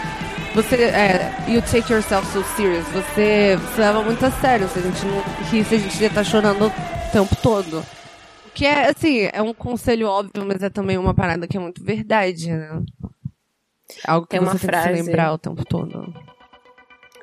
Você. 0.56 0.74
É, 0.74 1.32
you 1.46 1.62
take 1.62 1.90
yourself 1.90 2.26
so 2.32 2.44
serious. 2.56 2.84
Você 2.88 3.58
se 3.74 3.80
leva 3.80 4.02
muito 4.02 4.26
a 4.26 4.30
sério. 4.32 4.68
Se 4.68 4.80
a 4.80 4.82
gente 4.82 5.06
não 5.06 5.22
risse, 5.50 5.76
a 5.76 5.78
gente 5.78 6.00
ia 6.00 6.08
estar 6.08 6.24
chorando 6.24 6.66
o 6.66 6.72
tempo 7.12 7.34
todo. 7.37 7.82
Que 8.54 8.66
é, 8.66 8.88
assim, 8.90 9.28
é 9.32 9.42
um 9.42 9.52
conselho 9.52 10.08
óbvio, 10.08 10.44
mas 10.46 10.62
é 10.62 10.70
também 10.70 10.96
uma 10.96 11.12
parada 11.14 11.46
que 11.46 11.56
é 11.56 11.60
muito 11.60 11.82
verdade, 11.84 12.50
né? 12.52 12.80
Algo 14.06 14.26
que 14.26 14.30
Tem 14.30 14.40
uma 14.40 14.52
você 14.52 14.58
tem 14.60 14.68
que 14.70 14.76
frase- 14.76 14.96
se 14.96 15.02
lembrar 15.02 15.32
o 15.32 15.38
tempo 15.38 15.64
todo. 15.64 16.14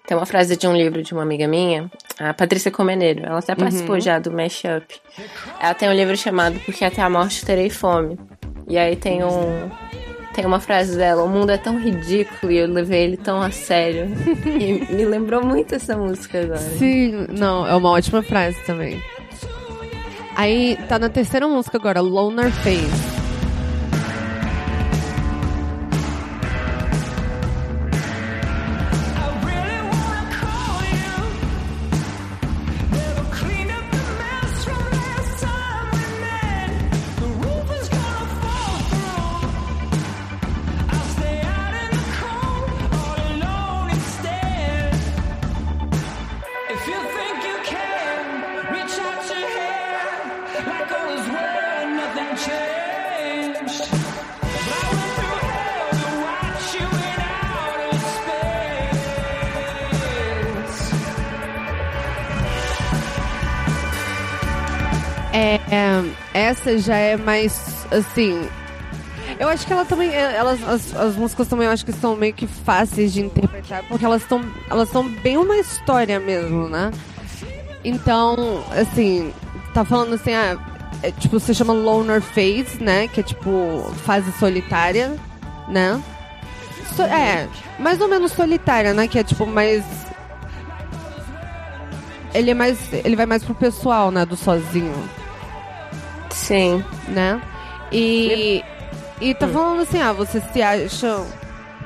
Tem 0.07 0.17
uma 0.17 0.25
frase 0.25 0.57
de 0.57 0.67
um 0.67 0.75
livro 0.75 1.01
de 1.01 1.13
uma 1.13 1.21
amiga 1.23 1.47
minha, 1.47 1.89
a 2.19 2.33
Patrícia 2.33 2.69
Comeneiro. 2.69 3.25
Ela 3.25 3.39
até 3.39 3.55
participou 3.55 3.99
já 3.99 4.19
do 4.19 4.29
Mashup. 4.31 4.99
Ela 5.59 5.73
tem 5.73 5.87
um 5.87 5.93
livro 5.93 6.17
chamado 6.17 6.59
Porque 6.65 6.83
Até 6.83 7.01
a 7.01 7.09
Morte 7.09 7.45
Terei 7.45 7.69
Fome. 7.69 8.19
E 8.67 8.77
aí 8.77 8.95
tem 8.95 9.23
um. 9.23 9.69
Tem 10.33 10.45
uma 10.45 10.59
frase 10.61 10.97
dela, 10.97 11.23
o 11.23 11.27
mundo 11.29 11.49
é 11.51 11.57
tão 11.57 11.77
ridículo 11.77 12.51
e 12.51 12.57
eu 12.57 12.67
levei 12.67 13.03
ele 13.03 13.17
tão 13.17 13.41
a 13.41 13.51
sério. 13.51 14.07
e 14.59 14.93
me 14.93 15.05
lembrou 15.05 15.45
muito 15.45 15.75
essa 15.75 15.95
música 15.97 16.41
agora. 16.41 16.57
Sim, 16.59 17.27
não, 17.37 17.67
é 17.67 17.75
uma 17.75 17.89
ótima 17.91 18.21
frase 18.23 18.57
também. 18.65 19.01
Aí 20.35 20.77
tá 20.87 20.97
na 20.97 21.09
terceira 21.09 21.47
música 21.47 21.77
agora, 21.77 22.01
Loner 22.01 22.51
Face. 22.51 23.20
Essa 66.51 66.77
já 66.77 66.95
é 66.95 67.17
mais 67.17 67.85
assim. 67.91 68.47
Eu 69.39 69.47
acho 69.47 69.65
que 69.65 69.73
ela 69.73 69.85
também. 69.85 70.09
é, 70.09 70.35
Elas, 70.35 70.61
as, 70.67 70.95
as 70.95 71.15
músicas 71.15 71.47
também 71.47 71.65
eu 71.67 71.71
acho 71.73 71.85
que 71.85 71.93
são 71.93 72.15
meio 72.15 72.33
que 72.33 72.45
fáceis 72.47 73.13
de 73.13 73.21
interpretar, 73.21 73.83
porque 73.87 74.05
elas 74.05 74.21
estão 74.21 74.43
elas 74.69 74.89
são 74.89 75.07
bem 75.07 75.37
uma 75.37 75.57
história 75.57 76.19
mesmo, 76.19 76.67
né? 76.69 76.91
Então, 77.83 78.63
assim, 78.79 79.33
tá 79.73 79.83
falando 79.83 80.13
assim, 80.13 80.33
ah, 80.33 80.57
é, 81.01 81.09
tipo, 81.11 81.39
se 81.39 81.55
chama 81.55 81.73
Loner 81.73 82.21
Phase, 82.21 82.77
né? 82.81 83.07
Que 83.07 83.21
é 83.21 83.23
tipo 83.23 83.83
fase 84.05 84.31
solitária, 84.33 85.15
né? 85.67 85.99
So- 86.95 87.03
é, 87.03 87.47
mais 87.79 87.99
ou 88.01 88.07
menos 88.07 88.33
solitária, 88.33 88.93
né? 88.93 89.07
Que 89.07 89.17
é 89.19 89.23
tipo 89.23 89.47
mais. 89.47 89.83
Ele 92.33 92.51
é 92.51 92.53
mais. 92.53 92.77
Ele 92.93 93.15
vai 93.15 93.25
mais 93.25 93.43
pro 93.43 93.55
pessoal, 93.55 94.11
né? 94.11 94.25
Do 94.25 94.35
sozinho 94.35 94.93
Sim. 96.31 96.83
né? 97.07 97.41
E, 97.91 98.63
e 99.19 99.33
tá 99.33 99.47
falando 99.47 99.81
assim, 99.81 100.01
ah, 100.01 100.13
você 100.13 100.41
se 100.41 100.61
acha. 100.61 101.25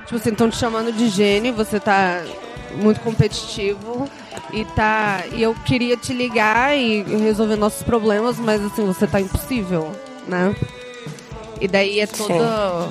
Tipo 0.04 0.16
assim, 0.18 0.30
estão 0.30 0.50
te 0.50 0.58
chamando 0.58 0.92
de 0.92 1.10
gênio, 1.10 1.54
você 1.54 1.80
tá 1.80 2.24
muito 2.76 3.00
competitivo 3.02 4.10
e 4.54 4.64
tá. 4.66 5.24
E 5.32 5.42
eu 5.42 5.56
queria 5.66 5.98
te 5.98 6.14
ligar 6.14 6.78
e 6.78 7.02
resolver 7.04 7.56
nossos 7.56 7.84
problemas, 7.84 8.38
mas 8.38 8.64
assim, 8.64 8.86
você 8.86 9.08
tá 9.08 9.20
impossível, 9.20 9.92
né? 10.28 10.56
E 11.60 11.68
daí 11.68 12.00
é 12.00 12.08
toda. 12.08 12.90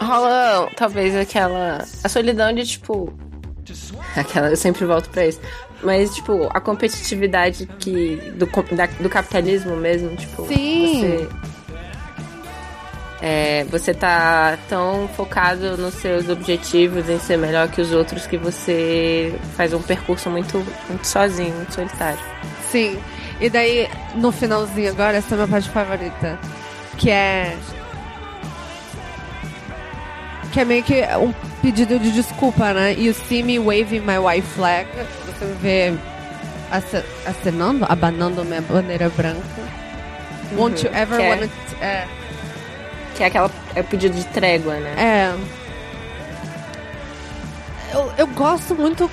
Rola 0.00 0.68
talvez 0.76 1.14
aquela. 1.16 1.84
A 2.02 2.08
solidão 2.08 2.52
de 2.52 2.66
tipo. 2.66 3.12
Aquela, 4.16 4.50
eu 4.50 4.56
sempre 4.56 4.84
volto 4.84 5.08
pra 5.10 5.26
isso. 5.26 5.40
Mas, 5.82 6.14
tipo, 6.14 6.48
a 6.54 6.60
competitividade 6.60 7.66
que. 7.78 8.16
Do, 8.36 8.46
da- 8.74 8.86
do 9.00 9.08
capitalismo 9.10 9.76
mesmo, 9.76 10.14
tipo. 10.16 10.46
Sim. 10.46 11.00
Você, 11.00 11.28
é, 13.20 13.64
você 13.70 13.94
tá 13.94 14.58
tão 14.68 15.08
focado 15.16 15.76
nos 15.76 15.94
seus 15.94 16.28
objetivos, 16.28 17.08
em 17.08 17.18
ser 17.18 17.36
melhor 17.38 17.68
que 17.68 17.80
os 17.80 17.92
outros, 17.92 18.26
que 18.26 18.36
você 18.36 19.32
faz 19.56 19.72
um 19.72 19.80
percurso 19.82 20.28
muito, 20.30 20.58
muito 20.88 21.06
sozinho, 21.06 21.54
muito 21.54 21.72
solitário. 21.74 22.18
Sim. 22.70 22.98
E 23.40 23.48
daí, 23.50 23.88
no 24.14 24.30
finalzinho 24.32 24.90
agora, 24.90 25.16
essa 25.18 25.30
é 25.30 25.34
a 25.34 25.36
minha 25.38 25.48
parte 25.48 25.68
favorita. 25.68 26.38
Que 26.96 27.10
é. 27.10 27.56
Que 30.52 30.60
é 30.60 30.64
meio 30.64 30.82
que 30.82 31.02
um 31.18 31.32
pedido 31.62 31.98
de 31.98 32.12
desculpa, 32.12 32.74
né? 32.74 32.92
You 32.92 33.14
see 33.14 33.42
me 33.42 33.58
waving 33.58 34.00
my 34.00 34.18
white 34.18 34.46
flag. 34.46 34.86
Me 35.42 35.54
vê 35.54 35.94
ace- 36.72 37.04
acenando, 37.26 37.84
abanando 37.88 38.44
minha 38.44 38.60
bandeira 38.62 39.08
branca. 39.10 39.42
Won't 40.56 40.84
you 40.86 40.92
ever 40.94 41.16
Que 41.18 41.22
é- 41.24 41.28
wanna... 41.30 41.46
t- 41.48 41.76
É, 41.80 42.06
Que 43.16 43.22
é 43.24 43.26
aquela. 43.26 43.50
É 43.74 43.80
o 43.80 43.84
pedido 43.84 44.14
de 44.16 44.24
trégua, 44.26 44.74
né? 44.76 44.94
é. 44.96 45.62
Eu, 47.94 48.12
eu 48.18 48.26
gosto 48.28 48.74
muito 48.74 49.10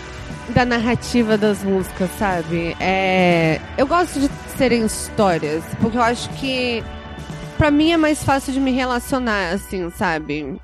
da 0.54 0.66
narrativa 0.66 1.38
das 1.38 1.64
músicas, 1.64 2.10
sabe? 2.18 2.76
É, 2.80 3.60
eu 3.78 3.86
gosto 3.86 4.20
de 4.20 4.30
serem 4.58 4.86
histórias, 4.86 5.64
porque 5.82 5.98
eu 5.98 6.02
acho 6.02 6.30
que 6.32 6.84
pra 7.58 7.70
mim 7.70 7.92
é 7.92 7.98
mais 7.98 8.24
fácil 8.24 8.54
de 8.54 8.60
me 8.60 8.72
relacionar, 8.72 9.54
assim, 9.54 9.90
sabe? 9.92 10.60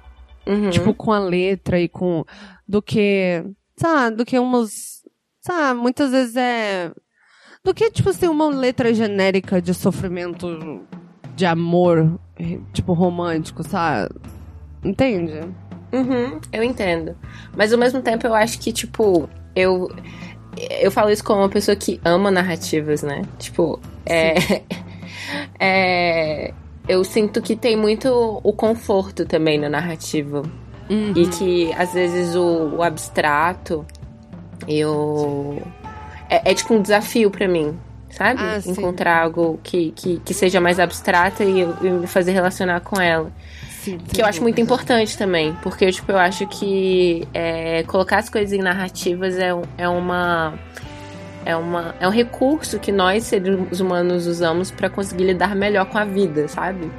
Uhum. 0.47 0.69
Tipo, 0.69 0.93
com 0.93 1.11
a 1.11 1.19
letra 1.19 1.79
e 1.79 1.89
com. 1.89 2.23
Do 2.67 2.81
que. 2.81 3.43
Sabe, 3.77 4.15
do 4.15 4.25
que 4.25 4.39
umas. 4.39 4.94
Sabe, 5.45 5.79
muitas 5.79 6.09
vezes 6.09 6.35
é. 6.35 6.91
Do 7.63 7.71
que, 7.71 7.91
tipo 7.91 8.09
assim, 8.09 8.27
uma 8.27 8.49
letra 8.49 8.91
genérica 8.91 9.61
de 9.61 9.75
sofrimento 9.75 10.81
de 11.35 11.45
amor, 11.45 12.19
tipo, 12.73 12.93
romântico, 12.93 13.61
sabe? 13.63 14.15
Entende? 14.83 15.41
Uhum, 15.93 16.39
eu 16.51 16.63
entendo. 16.63 17.15
Mas 17.55 17.71
ao 17.71 17.77
mesmo 17.77 18.01
tempo 18.01 18.25
eu 18.25 18.33
acho 18.33 18.59
que, 18.59 18.73
tipo, 18.73 19.29
eu. 19.55 19.87
Eu 20.79 20.89
falo 20.89 21.11
isso 21.11 21.23
como 21.23 21.41
uma 21.41 21.49
pessoa 21.49 21.75
que 21.75 22.01
ama 22.03 22.31
narrativas, 22.31 23.03
né? 23.03 23.21
Tipo, 23.37 23.79
é. 24.03 24.63
é 25.59 26.53
eu 26.87 27.03
sinto 27.03 27.41
que 27.41 27.55
tem 27.55 27.75
muito 27.75 28.39
o 28.43 28.53
conforto 28.53 29.25
também 29.25 29.59
na 29.59 29.69
narrativa. 29.69 30.41
Uhum. 30.89 31.13
E 31.15 31.27
que 31.27 31.73
às 31.73 31.93
vezes 31.93 32.35
o, 32.35 32.77
o 32.77 32.83
abstrato 32.83 33.85
eu. 34.67 35.61
É, 36.29 36.51
é 36.51 36.53
tipo 36.53 36.73
um 36.73 36.81
desafio 36.81 37.29
pra 37.29 37.47
mim, 37.47 37.77
sabe? 38.09 38.39
Ah. 38.41 38.59
Encontrar 38.65 39.23
algo 39.23 39.59
que, 39.63 39.91
que, 39.91 40.19
que 40.19 40.33
seja 40.33 40.59
mais 40.59 40.79
abstrata 40.79 41.43
e, 41.43 41.61
e 41.61 41.89
me 41.89 42.07
fazer 42.07 42.31
relacionar 42.31 42.81
com 42.81 42.99
ela. 42.99 43.31
Sim, 43.85 43.99
Que 43.99 44.21
eu 44.21 44.25
acho 44.25 44.41
muito 44.41 44.59
importante 44.59 45.15
também, 45.15 45.55
porque 45.61 45.91
tipo, 45.91 46.11
eu 46.11 46.17
acho 46.17 46.47
que 46.47 47.27
é, 47.33 47.83
colocar 47.83 48.17
as 48.17 48.29
coisas 48.29 48.51
em 48.51 48.61
narrativas 48.61 49.37
é, 49.37 49.51
é 49.77 49.87
uma. 49.87 50.53
É, 51.45 51.55
uma, 51.55 51.93
é 51.99 52.07
um 52.07 52.11
recurso 52.11 52.79
que 52.79 52.91
nós, 52.91 53.25
seres 53.25 53.79
humanos, 53.79 54.25
usamos 54.25 54.71
pra 54.71 54.89
conseguir 54.89 55.25
lidar 55.25 55.55
melhor 55.55 55.85
com 55.85 55.99
a 55.99 56.03
vida, 56.03 56.47
sabe? 56.47 56.89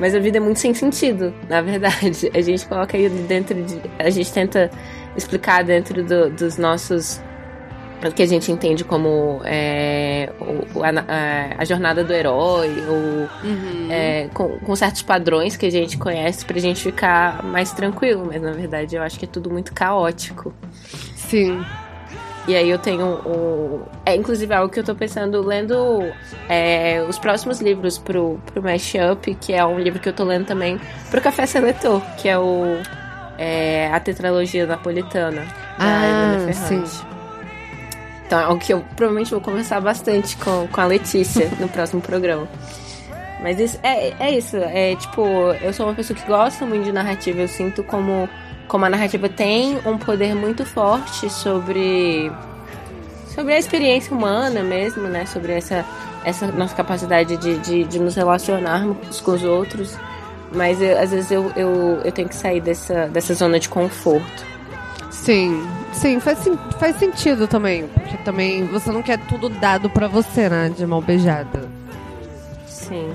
Mas 0.00 0.14
a 0.14 0.18
vida 0.18 0.38
é 0.38 0.40
muito 0.40 0.58
sem 0.58 0.74
sentido, 0.74 1.32
na 1.48 1.60
verdade. 1.60 2.30
A 2.34 2.40
gente 2.40 2.66
coloca 2.66 2.96
aí 2.96 3.08
dentro 3.08 3.62
de. 3.62 3.80
A 3.98 4.10
gente 4.10 4.32
tenta 4.32 4.70
explicar 5.16 5.64
dentro 5.64 6.02
do- 6.04 6.30
dos 6.30 6.56
nossos. 6.58 7.20
O 8.06 8.12
que 8.12 8.22
a 8.22 8.26
gente 8.26 8.52
entende 8.52 8.84
como 8.84 9.40
é, 9.44 10.28
o- 10.74 10.82
a, 10.82 10.88
a- 10.90 11.54
a 11.58 11.64
jornada 11.64 12.04
do 12.04 12.12
herói, 12.12 12.70
ou 12.86 13.48
Uhum. 13.48 13.88
é, 13.90 14.28
com, 14.34 14.58
com 14.58 14.76
certos 14.76 15.00
padrões 15.00 15.56
que 15.56 15.64
a 15.64 15.70
gente 15.70 15.96
conhece 15.96 16.44
pra 16.44 16.58
gente 16.60 16.82
ficar 16.82 17.42
mais 17.42 17.72
tranquilo, 17.72 18.26
mas 18.26 18.42
na 18.42 18.52
verdade 18.52 18.94
eu 18.96 19.02
acho 19.02 19.18
que 19.18 19.24
é 19.24 19.28
tudo 19.28 19.48
muito 19.50 19.72
caótico. 19.72 20.52
Sim. 21.16 21.64
E 22.46 22.54
aí 22.54 22.68
eu 22.68 22.78
tenho 22.78 23.06
um. 23.26 23.80
É 24.04 24.14
inclusive 24.14 24.52
algo 24.52 24.70
que 24.70 24.78
eu 24.78 24.84
tô 24.84 24.94
pensando 24.94 25.40
lendo 25.40 26.02
é, 26.46 27.02
os 27.08 27.18
próximos 27.18 27.58
livros 27.62 27.96
pro, 27.96 28.38
pro 28.52 28.62
Mashup, 28.62 29.34
que 29.36 29.54
é 29.54 29.64
um 29.64 29.78
livro 29.78 29.98
que 29.98 30.10
eu 30.10 30.12
tô 30.12 30.24
lendo 30.24 30.44
também 30.44 30.78
pro 31.10 31.22
Café 31.22 31.46
Seletor, 31.46 32.02
que 32.18 32.28
é 32.28 32.38
o. 32.38 32.76
é, 33.38 33.90
a 33.92 34.00
tetralogia 34.00 34.66
napolitana. 34.66 35.42
da 35.78 35.84
Ah, 35.84 36.06
Helena 36.36 36.52
Ferrante. 36.52 37.14
Então 38.26 38.40
é 38.40 38.44
algo 38.44 38.60
que 38.60 38.72
eu 38.72 38.84
provavelmente 38.96 39.30
vou 39.30 39.40
conversar 39.40 39.80
bastante 39.80 40.36
com, 40.36 40.66
com 40.68 40.80
a 40.80 40.86
Letícia 40.86 41.50
no 41.60 41.68
próximo 41.68 42.00
programa. 42.00 42.48
Mas 43.42 43.60
isso, 43.60 43.78
é, 43.82 44.14
é 44.18 44.30
isso. 44.30 44.56
É 44.56 44.96
tipo, 44.96 45.22
eu 45.60 45.72
sou 45.72 45.86
uma 45.86 45.94
pessoa 45.94 46.18
que 46.18 46.26
gosta 46.26 46.64
muito 46.64 46.84
de 46.84 46.92
narrativa. 46.92 47.40
Eu 47.40 47.48
sinto 47.48 47.84
como, 47.84 48.26
como 48.66 48.86
a 48.86 48.88
narrativa 48.90 49.28
tem 49.28 49.78
um 49.84 49.98
poder 49.98 50.34
muito 50.34 50.64
forte 50.64 51.28
sobre, 51.28 52.32
sobre 53.26 53.52
a 53.52 53.58
experiência 53.58 54.16
humana 54.16 54.62
mesmo, 54.62 55.08
né? 55.08 55.26
Sobre 55.26 55.52
essa, 55.52 55.84
essa 56.24 56.46
nossa 56.46 56.74
capacidade 56.74 57.36
de, 57.36 57.58
de, 57.58 57.84
de 57.84 57.98
nos 57.98 58.14
relacionarmos 58.14 59.20
com 59.20 59.32
os 59.32 59.44
outros. 59.44 59.98
Mas 60.54 60.80
eu- 60.80 60.98
às 61.00 61.10
vezes 61.10 61.30
eu, 61.30 61.50
eu, 61.56 62.00
eu 62.04 62.12
tenho 62.12 62.28
que 62.28 62.36
sair 62.36 62.60
dessa, 62.60 63.06
dessa 63.08 63.34
zona 63.34 63.58
de 63.58 63.68
conforto. 63.68 64.44
Sim, 65.10 65.66
sim, 65.92 66.20
faz, 66.20 66.38
faz 66.78 66.96
sentido 66.96 67.46
também. 67.46 67.86
Porque 67.88 68.16
também 68.18 68.64
você 68.66 68.90
não 68.92 69.02
quer 69.02 69.18
tudo 69.18 69.48
dado 69.48 69.88
pra 69.90 70.06
você, 70.08 70.48
né? 70.48 70.72
De 70.76 70.86
mão 70.86 71.00
beijada. 71.00 71.68
Sim. 72.66 73.10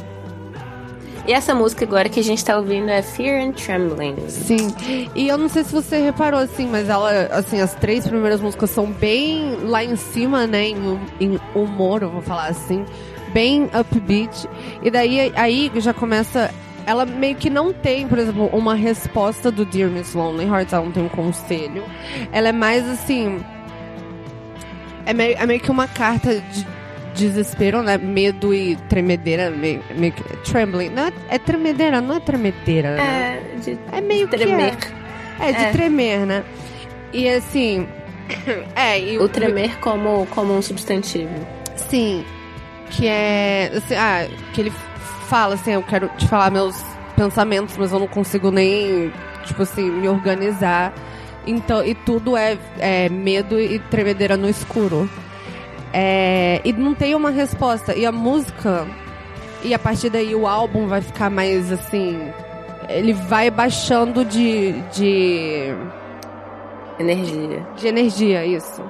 E 1.28 1.34
essa 1.34 1.54
música 1.54 1.86
agora 1.86 2.10
que 2.10 2.20
a 2.20 2.24
gente 2.24 2.44
tá 2.44 2.58
ouvindo 2.58 2.90
é 2.90 3.04
Fear 3.04 3.42
and 3.44 3.52
Trembling. 3.52 4.16
Sim. 4.30 4.74
E 5.14 5.28
eu 5.28 5.38
não 5.38 5.48
sei 5.48 5.64
se 5.64 5.72
você 5.72 6.02
reparou, 6.02 6.40
assim, 6.40 6.66
mas 6.68 6.90
ela, 6.90 7.12
assim, 7.32 7.62
as 7.62 7.76
três 7.76 8.08
primeiras 8.08 8.42
músicas 8.42 8.72
são 8.72 8.88
bem 8.88 9.56
lá 9.64 9.84
em 9.84 9.96
cima, 9.96 10.48
né? 10.48 10.70
Em, 10.70 11.00
em 11.20 11.40
humor, 11.54 12.02
eu 12.02 12.10
vou 12.10 12.22
falar 12.22 12.48
assim. 12.48 12.84
Bem 13.32 13.70
upbeat. 13.80 14.50
E 14.82 14.90
daí 14.90 15.32
aí 15.36 15.72
já 15.76 15.94
começa. 15.94 16.50
Ela 16.90 17.06
meio 17.06 17.36
que 17.36 17.52
não 17.52 17.72
tem, 17.72 18.08
por 18.08 18.18
exemplo, 18.18 18.48
uma 18.52 18.74
resposta 18.74 19.52
do 19.52 19.64
Dear 19.64 19.92
Miss 19.92 20.16
Lonely 20.16 20.48
Hearts, 20.50 20.74
ela 20.74 20.84
não 20.84 20.92
tem 20.92 21.04
um 21.04 21.10
conselho. 21.10 21.84
Ela 22.32 22.50
é 22.50 22.52
mais 22.52 22.88
assim. 22.90 23.40
É 25.06 25.14
meio, 25.14 25.36
é 25.38 25.46
meio 25.46 25.60
que 25.60 25.70
uma 25.70 25.88
carta 25.88 26.40
de 26.40 26.66
desespero, 27.14 27.84
né? 27.84 27.96
Medo 28.00 28.54
e 28.56 28.76
tremedeira. 28.90 29.52
Meio, 29.52 29.84
meio 29.96 30.14
que. 30.14 30.24
Trembling. 30.52 30.90
Não 30.90 31.04
é, 31.06 31.14
é 31.30 31.38
tremedeira, 31.38 32.02
não 32.02 32.16
é 32.16 32.20
tremedeira, 32.20 32.96
né? 32.96 33.40
É, 33.54 33.60
de 33.60 33.80
É 33.92 34.02
meio 34.02 34.28
tremer. 34.28 34.76
que 34.76 34.88
é. 35.44 35.50
É, 35.50 35.52
de 35.52 35.64
É. 35.66 35.72
tremer, 35.72 36.26
né? 36.26 36.44
E 37.14 37.30
assim. 37.30 37.88
É, 38.76 39.00
e 39.00 39.20
O 39.20 39.30
tremer 39.30 39.78
como, 39.80 40.26
como 40.32 40.56
um 40.58 40.62
substantivo. 40.62 41.30
Sim. 41.76 42.26
Que 42.90 43.08
é. 43.08 43.72
Assim, 43.76 43.94
ah, 43.96 44.28
que 44.54 44.62
ele 44.62 44.74
fala 45.30 45.54
assim, 45.54 45.72
eu 45.72 45.84
quero 45.84 46.10
te 46.18 46.28
falar 46.28 46.50
meus 46.50 46.76
pensamentos, 47.16 47.78
mas 47.78 47.92
eu 47.92 48.00
não 48.00 48.08
consigo 48.08 48.50
nem, 48.50 49.14
tipo 49.46 49.62
assim, 49.62 49.90
me 49.90 50.10
organizar. 50.10 50.92
Então, 51.46 51.86
e 51.86 51.94
tudo 51.94 52.36
é, 52.36 52.58
é 52.80 53.08
medo 53.10 53.60
e 53.60 53.78
tremedeira 53.80 54.36
no 54.36 54.50
escuro. 54.50 55.08
É, 55.94 56.62
e 56.66 56.74
não 56.74 56.96
tem 56.96 57.14
uma 57.16 57.30
resposta. 57.30 57.96
E 57.96 58.06
a 58.06 58.12
música. 58.12 58.88
E 59.64 59.74
a 59.74 59.80
partir 59.80 60.10
daí 60.10 60.34
o 60.36 60.48
álbum 60.48 60.88
vai 60.88 61.02
ficar 61.02 61.30
mais 61.30 61.72
assim. 61.72 62.32
Ele 62.88 63.14
vai 63.14 63.52
baixando 63.52 64.26
de. 64.26 64.74
de 64.92 65.76
Energia. 67.00 67.66
de 67.78 67.88
energia, 67.88 68.46
isso. 68.46 68.84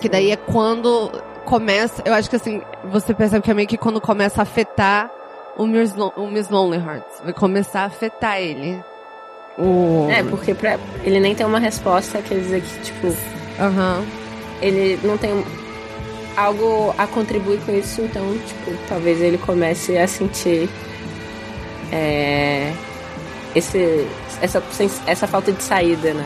Que 0.00 0.08
daí 0.08 0.30
é 0.30 0.36
quando 0.36 1.10
começa. 1.50 2.00
Eu 2.06 2.14
acho 2.14 2.30
que 2.30 2.36
assim, 2.36 2.62
você 2.84 3.12
percebe 3.12 3.42
que 3.44 3.50
é 3.50 3.54
meio 3.54 3.66
que 3.68 3.76
quando 3.76 4.00
começa 4.00 4.40
a 4.40 4.44
afetar 4.44 5.10
o 5.56 5.66
Miss, 5.66 5.94
Lon- 5.94 6.12
o 6.16 6.28
Miss 6.28 6.48
Lonely 6.48 6.82
Hearts. 6.82 7.20
Vai 7.24 7.32
começar 7.32 7.80
a 7.82 7.84
afetar 7.86 8.38
ele. 8.38 8.80
O. 9.58 10.08
É, 10.10 10.22
porque 10.22 10.54
pra, 10.54 10.78
ele 11.02 11.18
nem 11.18 11.34
tem 11.34 11.44
uma 11.44 11.58
resposta, 11.58 12.22
quer 12.22 12.38
dizer 12.38 12.62
que, 12.62 12.82
tipo, 12.82 13.08
Aham. 13.58 14.04
ele 14.62 14.98
não 15.02 15.18
tem 15.18 15.44
algo 16.36 16.94
a 16.96 17.06
contribuir 17.06 17.60
com 17.66 17.72
isso, 17.72 18.00
então, 18.00 18.22
tipo, 18.46 18.70
talvez 18.88 19.20
ele 19.20 19.36
comece 19.36 19.98
a 19.98 20.06
sentir 20.06 20.70
é, 21.92 22.72
esse, 23.54 24.06
essa, 24.40 24.62
essa 25.06 25.26
falta 25.26 25.52
de 25.52 25.62
saída, 25.62 26.14
né? 26.14 26.24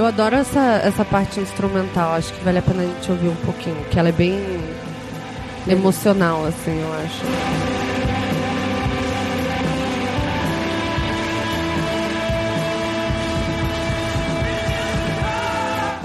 Eu 0.00 0.06
adoro 0.06 0.34
essa, 0.34 0.80
essa 0.82 1.04
parte 1.04 1.40
instrumental. 1.40 2.14
Acho 2.14 2.32
que 2.32 2.42
vale 2.42 2.56
a 2.56 2.62
pena 2.62 2.84
a 2.84 2.86
gente 2.86 3.10
ouvir 3.10 3.28
um 3.28 3.36
pouquinho. 3.36 3.76
Que 3.90 3.98
ela 3.98 4.08
é 4.08 4.12
bem 4.12 4.34
emocional, 5.68 6.46
assim, 6.46 6.80
eu 6.80 6.94
acho. 6.94 7.22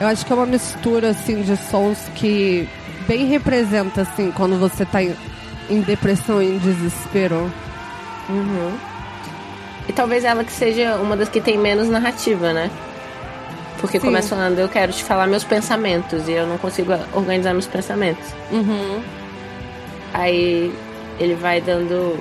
Eu 0.02 0.08
acho 0.08 0.26
que 0.26 0.34
é 0.34 0.36
uma 0.36 0.46
mistura, 0.46 1.12
assim, 1.12 1.42
de 1.44 1.56
sons 1.56 1.98
que 2.16 2.68
bem 3.08 3.28
representa, 3.28 4.02
assim, 4.02 4.30
quando 4.30 4.60
você 4.60 4.86
tá 4.86 5.02
em, 5.02 5.16
em 5.70 5.80
depressão 5.80 6.44
e 6.44 6.48
em 6.48 6.58
desespero. 6.58 7.50
Uhum. 8.28 8.78
E 9.88 9.94
talvez 9.94 10.26
ela 10.26 10.44
que 10.44 10.52
seja 10.52 10.98
uma 10.98 11.16
das 11.16 11.30
que 11.30 11.40
tem 11.40 11.58
menos 11.58 11.88
narrativa, 11.88 12.52
né? 12.52 12.70
Porque 13.80 14.00
Sim. 14.00 14.08
começa 14.08 14.30
falando, 14.36 14.58
eu 14.60 14.70
quero 14.70 14.92
te 14.92 15.04
falar 15.04 15.28
meus 15.28 15.44
pensamentos 15.44 16.28
e 16.28 16.32
eu 16.32 16.48
não 16.48 16.58
consigo 16.58 16.94
organizar 17.14 17.54
meus 17.54 17.68
pensamentos. 17.68 18.26
Uhum. 18.52 19.02
Aí 20.14 20.74
ele 21.20 21.36
vai 21.36 21.62
dando 21.62 22.18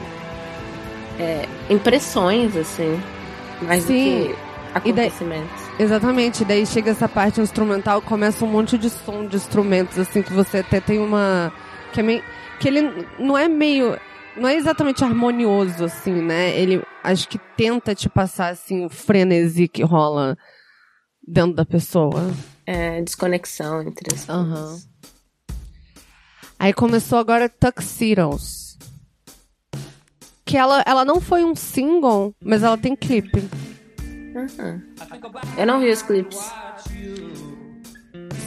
é, 1.18 1.46
impressões, 1.70 2.56
assim, 2.56 3.00
mais 3.62 3.84
Sim. 3.84 3.92
do 3.92 4.28
que 4.28 4.88
E 4.88 4.92
daí- 4.92 5.06
acontecimentos. 5.06 5.64
Exatamente, 5.78 6.44
daí 6.44 6.66
chega 6.66 6.90
essa 6.90 7.08
parte 7.08 7.40
instrumental, 7.40 8.00
começa 8.02 8.44
um 8.44 8.48
monte 8.48 8.76
de 8.78 8.90
som 8.90 9.26
de 9.26 9.36
instrumentos, 9.36 9.98
assim, 9.98 10.22
que 10.22 10.32
você 10.32 10.58
até 10.58 10.80
tem 10.80 10.98
uma. 10.98 11.52
Que 11.92 12.00
é 12.00 12.02
meio. 12.02 12.22
Que 12.60 12.68
ele 12.68 13.06
não 13.18 13.36
é 13.36 13.48
meio. 13.48 13.96
Não 14.36 14.48
é 14.48 14.56
exatamente 14.56 15.04
harmonioso, 15.04 15.84
assim, 15.84 16.12
né? 16.12 16.50
Ele 16.56 16.82
acho 17.04 17.28
que 17.28 17.38
tenta 17.56 17.94
te 17.94 18.08
passar, 18.08 18.48
assim, 18.48 18.84
o 18.84 18.88
frenesi 18.88 19.68
que 19.68 19.82
rola 19.84 20.36
dentro 21.26 21.54
da 21.54 21.64
pessoa. 21.64 22.32
É, 22.66 23.02
desconexão 23.02 23.82
entre 23.82 24.14
as 24.14 24.24
coisas. 24.24 24.88
Aí 26.58 26.72
começou 26.72 27.18
agora 27.18 27.48
Tuxedos. 27.48 28.78
Que 30.44 30.56
ela, 30.56 30.82
ela 30.86 31.04
não 31.04 31.20
foi 31.20 31.44
um 31.44 31.54
single, 31.54 32.34
mas 32.40 32.62
ela 32.62 32.76
tem 32.76 32.94
clipe. 32.94 33.48
Uhum. 34.34 34.82
Eu 35.56 35.66
não 35.66 35.80
vi 35.80 35.90
os 35.90 36.02
clipes. 36.02 36.38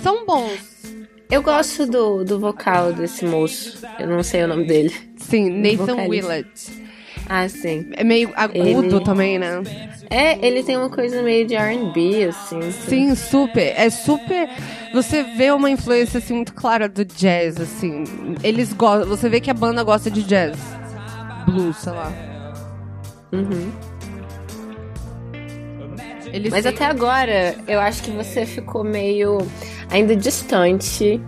São 0.01 0.25
bons. 0.25 0.77
Eu 1.29 1.41
gosto 1.41 1.85
do, 1.85 2.23
do 2.23 2.39
vocal 2.39 2.93
desse 2.93 3.25
moço. 3.25 3.85
Eu 3.99 4.07
não 4.07 4.23
sei 4.23 4.43
o 4.43 4.47
nome 4.47 4.65
dele. 4.65 4.93
Sim, 5.17 5.49
Nathan. 5.49 6.07
Willett. 6.07 6.86
Ah, 7.29 7.47
sim. 7.49 7.89
É 7.93 8.03
meio 8.03 8.31
agudo 8.35 8.95
Ele- 8.95 9.03
também, 9.03 9.37
né? 9.37 9.61
É, 10.09 10.45
ele 10.45 10.63
tem 10.63 10.77
uma 10.77 10.89
coisa 10.89 11.21
meio 11.21 11.45
de 11.45 11.55
R&B, 11.55 12.23
assim. 12.29 12.71
Sim, 12.71 13.13
super. 13.15 13.73
É 13.75 13.89
super. 13.89 14.47
Você 14.93 15.23
vê 15.23 15.51
uma 15.51 15.69
influência 15.69 16.19
assim 16.19 16.33
muito 16.35 16.53
clara 16.53 16.87
do 16.87 17.03
jazz, 17.03 17.59
assim. 17.59 18.05
Eles 18.41 18.71
gostam. 18.71 19.09
Você 19.09 19.27
vê 19.27 19.41
que 19.41 19.51
a 19.51 19.53
banda 19.53 19.83
gosta 19.83 20.09
de 20.09 20.23
jazz. 20.23 20.57
Blues, 21.45 21.75
sei 21.77 21.91
lá. 21.91 22.11
Uhum. 23.33 23.71
Ele 26.31 26.49
Mas 26.49 26.63
sempre- 26.63 26.83
até 26.83 26.85
agora, 26.85 27.55
eu 27.67 27.79
acho 27.79 28.03
que 28.03 28.11
você 28.11 28.45
ficou 28.45 28.83
meio 28.83 29.37
ainda 29.89 30.15
distante 30.15 31.21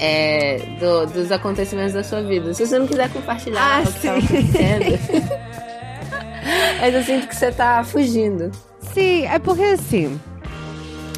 é, 0.00 0.58
do- 0.78 1.06
dos 1.06 1.30
acontecimentos 1.32 1.92
da 1.94 2.04
sua 2.04 2.22
vida. 2.22 2.54
Se 2.54 2.66
você 2.66 2.78
não 2.78 2.86
quiser 2.86 3.08
compartilhar 3.10 3.60
Ah, 3.60 3.82
o 3.82 3.92
que 3.92 4.00
tá 4.00 4.12
acontecendo. 4.16 5.38
Mas 6.80 6.94
eu 6.94 7.02
sinto 7.02 7.26
que 7.28 7.34
você 7.36 7.50
tá 7.52 7.82
fugindo. 7.84 8.50
Sim, 8.94 9.26
é 9.26 9.38
porque 9.38 9.62
assim. 9.62 10.20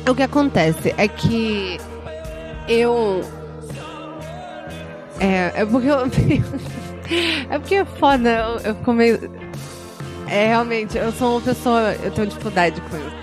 O 0.08 0.14
que 0.14 0.22
acontece 0.22 0.94
é 0.96 1.06
que 1.06 1.78
eu. 2.66 3.20
É, 5.20 5.52
é 5.60 5.66
porque 5.66 5.88
eu. 5.88 5.98
é 7.50 7.58
porque 7.58 7.74
é 7.76 7.84
foda, 7.84 8.28
eu, 8.30 8.70
eu 8.70 8.74
fico 8.76 8.92
meio. 8.92 9.30
É, 10.26 10.46
realmente, 10.46 10.96
eu 10.96 11.12
sou 11.12 11.32
uma 11.32 11.40
pessoa. 11.42 11.94
Eu 12.02 12.10
tenho 12.12 12.26
dificuldade 12.28 12.80
com 12.80 12.96
isso. 12.96 13.20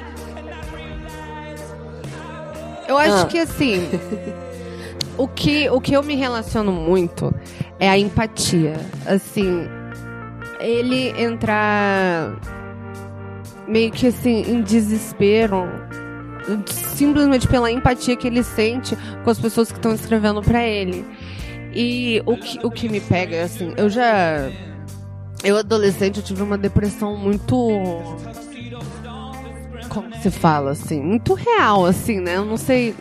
Eu 2.88 2.98
acho 2.98 3.14
Ah. 3.24 3.26
que 3.26 3.40
assim. 3.40 3.90
o, 5.18 5.28
que, 5.28 5.70
o 5.70 5.82
que 5.82 5.94
eu 5.94 6.04
me 6.04 6.16
relaciono 6.16 6.72
muito 6.72 7.34
é 7.80 7.90
a 7.90 7.98
empatia. 7.98 8.76
Assim. 9.06 9.68
Ele 10.60 11.10
entrar 11.22 12.36
meio 13.68 13.92
que 13.92 14.08
assim, 14.08 14.44
em 14.48 14.62
desespero, 14.62 15.66
simplesmente 16.66 17.48
pela 17.48 17.72
empatia 17.72 18.16
que 18.16 18.26
ele 18.26 18.42
sente 18.42 18.98
com 19.24 19.30
as 19.30 19.40
pessoas 19.40 19.72
que 19.72 19.78
estão 19.78 19.94
escrevendo 19.94 20.42
pra 20.42 20.64
ele. 20.64 21.06
E 21.74 22.24
o 22.26 22.38
que, 22.38 22.66
o 22.66 22.72
que 22.72 22.90
me 22.90 23.00
pega, 23.00 23.44
assim, 23.44 23.74
eu 23.78 23.90
já. 23.90 24.50
Eu, 25.44 25.58
adolescente, 25.58 26.18
eu 26.18 26.24
tive 26.24 26.42
uma 26.42 26.58
depressão 26.58 27.16
muito. 27.16 27.56
Como 29.90 30.16
se 30.22 30.32
fala, 30.32 30.72
assim? 30.72 31.02
Muito 31.02 31.34
real, 31.34 31.86
assim, 31.86 32.20
né? 32.20 32.38
Eu 32.38 32.46
não 32.46 32.58
sei 32.58 32.96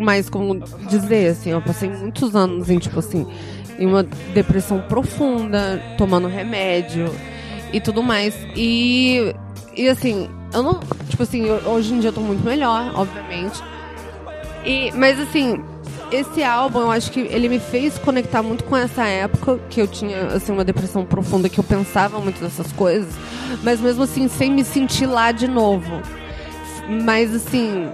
mais 0.00 0.28
como 0.30 0.60
dizer, 0.88 1.28
assim. 1.28 1.50
Eu 1.50 1.62
passei 1.62 1.88
muitos 1.90 2.34
anos 2.34 2.68
em, 2.70 2.78
tipo 2.78 2.98
assim, 2.98 3.26
em 3.78 3.86
uma 3.86 4.02
depressão 4.34 4.80
profunda, 4.82 5.80
tomando 5.96 6.26
remédio 6.28 7.10
e 7.72 7.80
tudo 7.80 8.02
mais. 8.02 8.34
E, 8.56 9.34
e 9.76 9.88
assim, 9.88 10.28
eu 10.52 10.62
não. 10.62 10.80
Tipo 11.08 11.22
assim, 11.22 11.44
eu- 11.46 11.60
hoje 11.70 11.92
em 11.94 12.00
dia 12.00 12.08
eu 12.10 12.14
tô 12.14 12.20
muito 12.20 12.44
melhor, 12.44 12.92
obviamente. 12.94 13.62
E, 14.64 14.90
mas 14.92 15.18
assim, 15.18 15.62
esse 16.12 16.42
álbum, 16.42 16.80
eu 16.80 16.90
acho 16.90 17.10
que 17.12 17.20
ele 17.20 17.48
me 17.48 17.58
fez 17.58 17.96
conectar 17.98 18.42
muito 18.42 18.64
com 18.64 18.76
essa 18.76 19.04
época 19.06 19.58
que 19.70 19.80
eu 19.80 19.86
tinha, 19.86 20.26
assim, 20.28 20.52
uma 20.52 20.64
depressão 20.64 21.04
profunda, 21.04 21.48
que 21.48 21.58
eu 21.58 21.64
pensava 21.64 22.18
muito 22.20 22.40
dessas 22.42 22.70
coisas, 22.72 23.14
mas 23.62 23.80
mesmo 23.80 24.02
assim, 24.02 24.28
sem 24.28 24.50
me 24.50 24.64
sentir 24.64 25.06
lá 25.06 25.32
de 25.32 25.46
novo. 25.48 26.00
Mas 27.04 27.34
assim. 27.34 27.88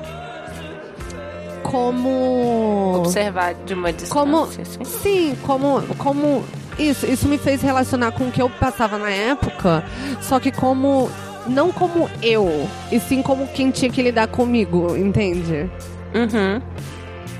Como. 1.76 2.94
Observar 2.98 3.54
de 3.54 3.74
uma 3.74 3.92
distância. 3.92 4.14
Como- 4.14 4.42
assim. 4.44 4.84
Sim, 4.84 5.36
como, 5.42 5.82
como 5.98 6.42
isso, 6.78 7.06
isso 7.06 7.28
me 7.28 7.36
fez 7.38 7.60
relacionar 7.60 8.12
com 8.12 8.24
o 8.28 8.30
que 8.32 8.40
eu 8.40 8.48
passava 8.48 8.96
na 8.98 9.10
época, 9.10 9.84
só 10.22 10.40
que 10.40 10.50
como 10.50 11.10
não 11.46 11.70
como 11.70 12.08
eu, 12.22 12.68
e 12.90 12.98
sim 12.98 13.22
como 13.22 13.46
quem 13.46 13.70
tinha 13.70 13.90
que 13.90 14.02
lidar 14.02 14.26
comigo, 14.28 14.96
entende? 14.96 15.70
Uhum. 16.14 16.60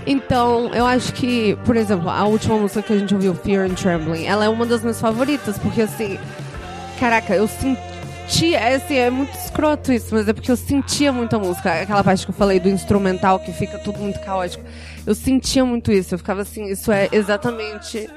Então, 0.07 0.71
eu 0.73 0.87
acho 0.87 1.13
que, 1.15 1.57
por 1.65 1.77
exemplo, 1.77 2.09
a 2.09 2.25
última 2.27 2.57
música 2.57 2.83
que 2.83 2.93
a 2.93 2.99
gente 2.99 3.13
ouviu, 3.15 3.35
Fear 3.35 3.65
and 3.69 3.75
Trembling, 3.75 4.25
ela 4.27 4.45
é 4.45 4.49
uma 4.49 4.65
das 4.65 4.81
minhas 4.83 5.01
favoritas, 5.01 5.59
porque 5.59 5.83
assim, 5.83 6.19
caraca, 7.01 7.35
eu 7.35 7.49
senti, 7.49 7.81
é 8.55 8.75
assim, 8.75 8.97
é 8.97 9.11
muito 9.11 9.33
escroto 9.35 9.93
isso, 9.93 10.15
mas 10.15 10.29
é 10.29 10.33
porque 10.33 10.51
eu 10.51 10.57
sentia 10.57 11.13
muito 11.13 11.35
a 11.37 11.39
música, 11.39 11.81
aquela 11.81 12.03
parte 12.03 12.25
que 12.27 12.31
eu 12.31 12.35
falei 12.35 12.59
do 12.59 12.69
instrumental, 12.69 13.39
que 13.39 13.53
fica 13.53 13.79
tudo 13.79 13.99
muito 13.99 14.21
caótico. 14.21 14.65
Eu 15.07 15.15
sentia 15.15 15.65
muito 15.65 15.93
isso, 15.93 16.15
eu 16.15 16.19
ficava 16.19 16.43
assim, 16.43 16.67
isso 16.67 16.91
é 16.91 17.09
exatamente. 17.13 18.09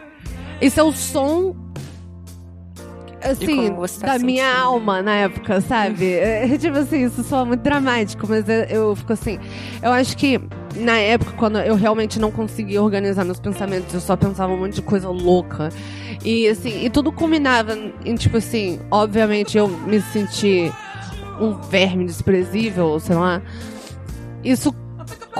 Isso 0.61 0.79
é 0.79 0.83
o 0.83 0.91
som. 0.91 1.55
Assim, 3.21 3.75
tá 3.99 4.17
da 4.17 4.19
minha 4.19 4.57
alma 4.57 5.01
na 5.01 5.15
época, 5.15 5.61
sabe? 5.61 6.05
É, 6.19 6.57
tipo 6.57 6.77
assim, 6.77 7.05
isso 7.05 7.23
soa 7.23 7.45
muito 7.45 7.61
dramático, 7.61 8.25
mas 8.27 8.47
eu, 8.47 8.63
eu 8.65 8.95
fico 8.95 9.13
assim. 9.13 9.39
Eu 9.81 9.91
acho 9.91 10.15
que 10.15 10.39
na 10.75 10.97
época, 10.97 11.31
quando 11.37 11.59
eu 11.59 11.75
realmente 11.75 12.19
não 12.19 12.31
conseguia 12.31 12.81
organizar 12.81 13.25
meus 13.25 13.39
pensamentos, 13.39 13.93
eu 13.93 13.99
só 13.99 14.15
pensava 14.15 14.53
um 14.53 14.57
monte 14.57 14.75
de 14.75 14.81
coisa 14.81 15.09
louca. 15.09 15.69
E 16.23 16.47
assim, 16.47 16.83
e 16.83 16.89
tudo 16.89 17.11
culminava 17.11 17.77
em, 18.05 18.15
tipo 18.15 18.37
assim, 18.37 18.79
obviamente 18.91 19.57
eu 19.57 19.67
me 19.67 20.01
senti 20.01 20.71
um 21.39 21.53
verme 21.53 22.05
desprezível, 22.05 22.99
sei 22.99 23.15
lá. 23.15 23.41
Isso 24.43 24.73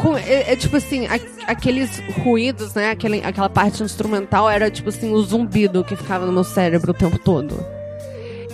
com- 0.02 0.18
é, 0.18 0.54
é 0.54 0.56
tipo 0.56 0.78
assim, 0.78 1.08
a- 1.08 1.20
aqueles 1.52 2.02
ruídos, 2.24 2.74
né? 2.74 2.92
Aquele, 2.92 3.22
aquela 3.24 3.50
parte 3.50 3.84
instrumental 3.84 4.50
era 4.50 4.72
tipo 4.72 4.90
assim, 4.90 5.12
o 5.14 5.22
zumbido 5.22 5.84
que 5.84 5.96
ficava 5.96 6.26
no 6.26 6.32
meu 6.32 6.44
cérebro 6.44 6.92
o 6.92 6.94
tempo 6.94 7.18
todo. 7.20 7.64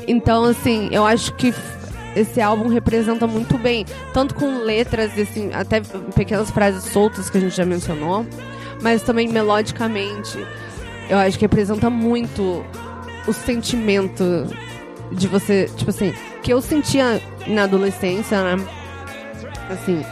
Então, 0.08 0.44
assim, 0.46 0.90
eu 0.92 1.06
acho 1.06 1.34
que 1.34 1.54
esse 2.16 2.40
álbum 2.42 2.68
representa 2.70 3.28
muito 3.28 3.58
bem, 3.58 3.86
tanto 4.14 4.34
com 4.36 4.60
letras, 4.64 5.18
assim, 5.20 5.52
até 5.54 5.82
pequenas 6.16 6.50
frases 6.50 6.84
soltas 6.92 7.30
que 7.30 7.38
a 7.38 7.42
gente 7.42 7.56
já 7.56 7.66
mencionou, 7.66 8.26
mas 8.82 9.02
também 9.02 9.28
melodicamente. 9.28 10.38
Eu 11.10 11.18
acho 11.18 11.38
que 11.38 11.44
representa 11.46 11.90
muito 11.90 12.64
o 13.28 13.34
sentimento 13.34 14.48
de 15.12 15.28
você, 15.28 15.70
tipo 15.76 15.90
assim, 15.90 16.14
que 16.42 16.52
eu 16.54 16.62
sentia 16.62 17.22
na 17.48 17.64
adolescência, 17.64 18.42
né? 18.56 18.66
Assim. 19.70 20.04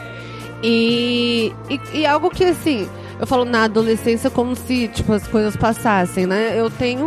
E, 0.66 1.52
e, 1.68 1.98
e 1.98 2.06
algo 2.06 2.30
que, 2.30 2.42
assim, 2.42 2.88
eu 3.20 3.26
falo 3.26 3.44
na 3.44 3.64
adolescência 3.64 4.30
como 4.30 4.56
se, 4.56 4.88
tipo, 4.88 5.12
as 5.12 5.28
coisas 5.28 5.54
passassem, 5.54 6.26
né? 6.26 6.58
Eu 6.58 6.70
tenho 6.70 7.06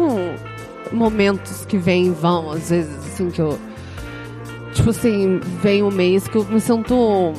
momentos 0.91 1.65
que 1.65 1.75
vêm 1.75 2.05
e 2.05 2.11
vão, 2.11 2.51
às 2.51 2.69
vezes, 2.69 2.95
assim, 2.97 3.31
que 3.31 3.41
eu. 3.41 3.57
Tipo 4.73 4.91
assim, 4.91 5.39
vem 5.39 5.81
um 5.81 5.89
mês 5.89 6.27
que 6.27 6.37
eu 6.37 6.45
me 6.45 6.61
sinto 6.61 7.33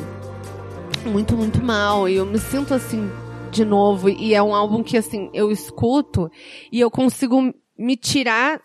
muito, 1.07 1.37
muito 1.37 1.63
mal. 1.63 2.09
E 2.09 2.17
eu 2.17 2.27
me 2.27 2.41
sinto 2.41 2.75
assim 2.75 3.09
de 3.53 3.65
novo. 3.65 4.09
E 4.09 4.35
é 4.35 4.43
um 4.43 4.53
álbum 4.53 4.83
que, 4.83 4.97
assim, 4.97 5.31
eu 5.33 5.53
escuto 5.53 6.29
e 6.73 6.81
eu 6.81 6.91
consigo 6.91 7.55
me 7.79 7.97
tirar 7.97 8.61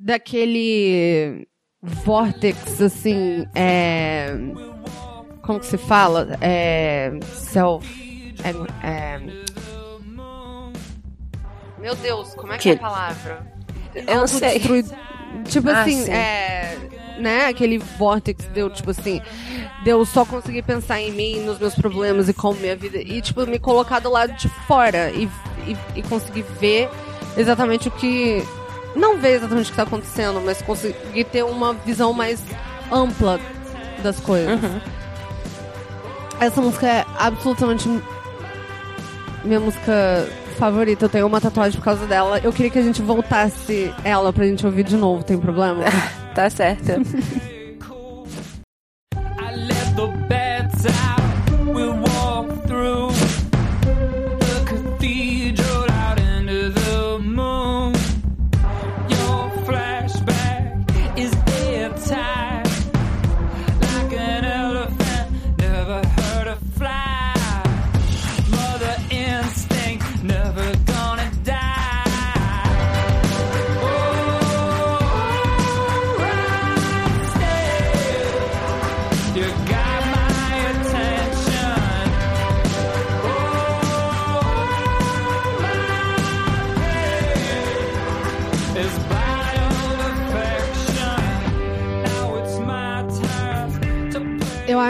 daquele 0.00 1.46
vortex, 1.80 2.82
assim, 2.82 3.46
é. 3.54 4.34
Como 5.50 5.58
que 5.58 5.66
se 5.66 5.78
fala? 5.78 6.38
É. 6.40 7.10
Self. 7.34 7.84
É, 8.44 8.86
é, 8.86 9.20
meu 11.76 11.96
Deus, 11.96 12.34
como 12.34 12.52
é 12.52 12.58
que, 12.58 12.68
é 12.68 12.72
a 12.72 12.76
Que- 12.76 12.80
palavra? 12.80 13.46
Eu 13.94 14.04
não 14.18 14.26
sei. 14.28 14.60
Tipo 15.46 15.70
Ah, 15.70 15.80
assim, 15.82 16.04
sim. 16.04 16.12
é. 16.12 16.78
Né? 17.18 17.46
Aquele 17.46 17.78
vortex 17.78 18.44
deu, 18.54 18.70
tipo 18.70 18.92
assim. 18.92 19.20
Deu 19.82 20.04
só 20.04 20.24
conseguir 20.24 20.62
pensar 20.62 21.00
em 21.00 21.10
mim, 21.10 21.40
nos 21.40 21.58
meus 21.58 21.74
problemas 21.74 22.28
e 22.28 22.32
como 22.32 22.60
minha 22.60 22.76
vida. 22.76 22.98
E, 22.98 23.20
tipo, 23.20 23.44
me 23.44 23.58
colocar 23.58 23.98
do 23.98 24.08
lado 24.08 24.32
de 24.34 24.48
fora 24.68 25.10
e, 25.10 25.28
e, 25.66 25.76
e 25.96 26.02
conseguir 26.04 26.42
ver 26.60 26.88
exatamente 27.36 27.88
o 27.88 27.90
que. 27.90 28.40
Não 28.94 29.18
ver 29.18 29.32
exatamente 29.32 29.66
o 29.66 29.70
que 29.72 29.76
tá 29.76 29.82
acontecendo, 29.82 30.40
mas 30.44 30.62
conseguir 30.62 31.24
ter 31.24 31.44
uma 31.44 31.72
visão 31.74 32.12
mais 32.12 32.40
ampla 32.92 33.40
das 34.00 34.20
coisas. 34.20 34.60
Essa 36.40 36.62
música 36.62 36.86
é 36.86 37.06
absolutamente 37.18 37.86
minha 39.44 39.60
música 39.60 40.26
favorita. 40.58 41.04
Eu 41.04 41.08
tenho 41.08 41.26
uma 41.26 41.40
tatuagem 41.40 41.78
por 41.78 41.84
causa 41.84 42.06
dela. 42.06 42.38
Eu 42.42 42.52
queria 42.52 42.70
que 42.70 42.78
a 42.78 42.82
gente 42.82 43.02
voltasse 43.02 43.92
ela 44.02 44.32
pra 44.32 44.46
gente 44.46 44.64
ouvir 44.64 44.84
de 44.84 44.96
novo, 44.96 45.22
tem 45.22 45.38
problema? 45.38 45.84
Tá 46.32 46.48
certo. 46.48 46.92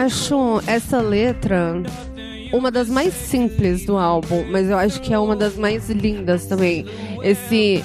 acho 0.01 0.61
essa 0.67 0.99
letra 1.01 1.81
uma 2.53 2.69
das 2.69 2.89
mais 2.89 3.13
simples 3.13 3.85
do 3.85 3.97
álbum, 3.97 4.45
mas 4.49 4.69
eu 4.69 4.77
acho 4.77 5.01
que 5.01 5.13
é 5.13 5.19
uma 5.19 5.35
das 5.35 5.55
mais 5.55 5.89
lindas 5.89 6.45
também. 6.45 6.85
Esse. 7.23 7.83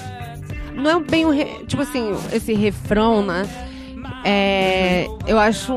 Não 0.75 0.91
é 0.91 1.01
bem 1.01 1.25
o. 1.25 1.31
Re, 1.31 1.45
tipo 1.67 1.83
assim, 1.83 2.13
esse 2.33 2.53
refrão, 2.55 3.25
né? 3.25 3.47
É, 4.25 5.07
eu 5.27 5.39
acho. 5.39 5.77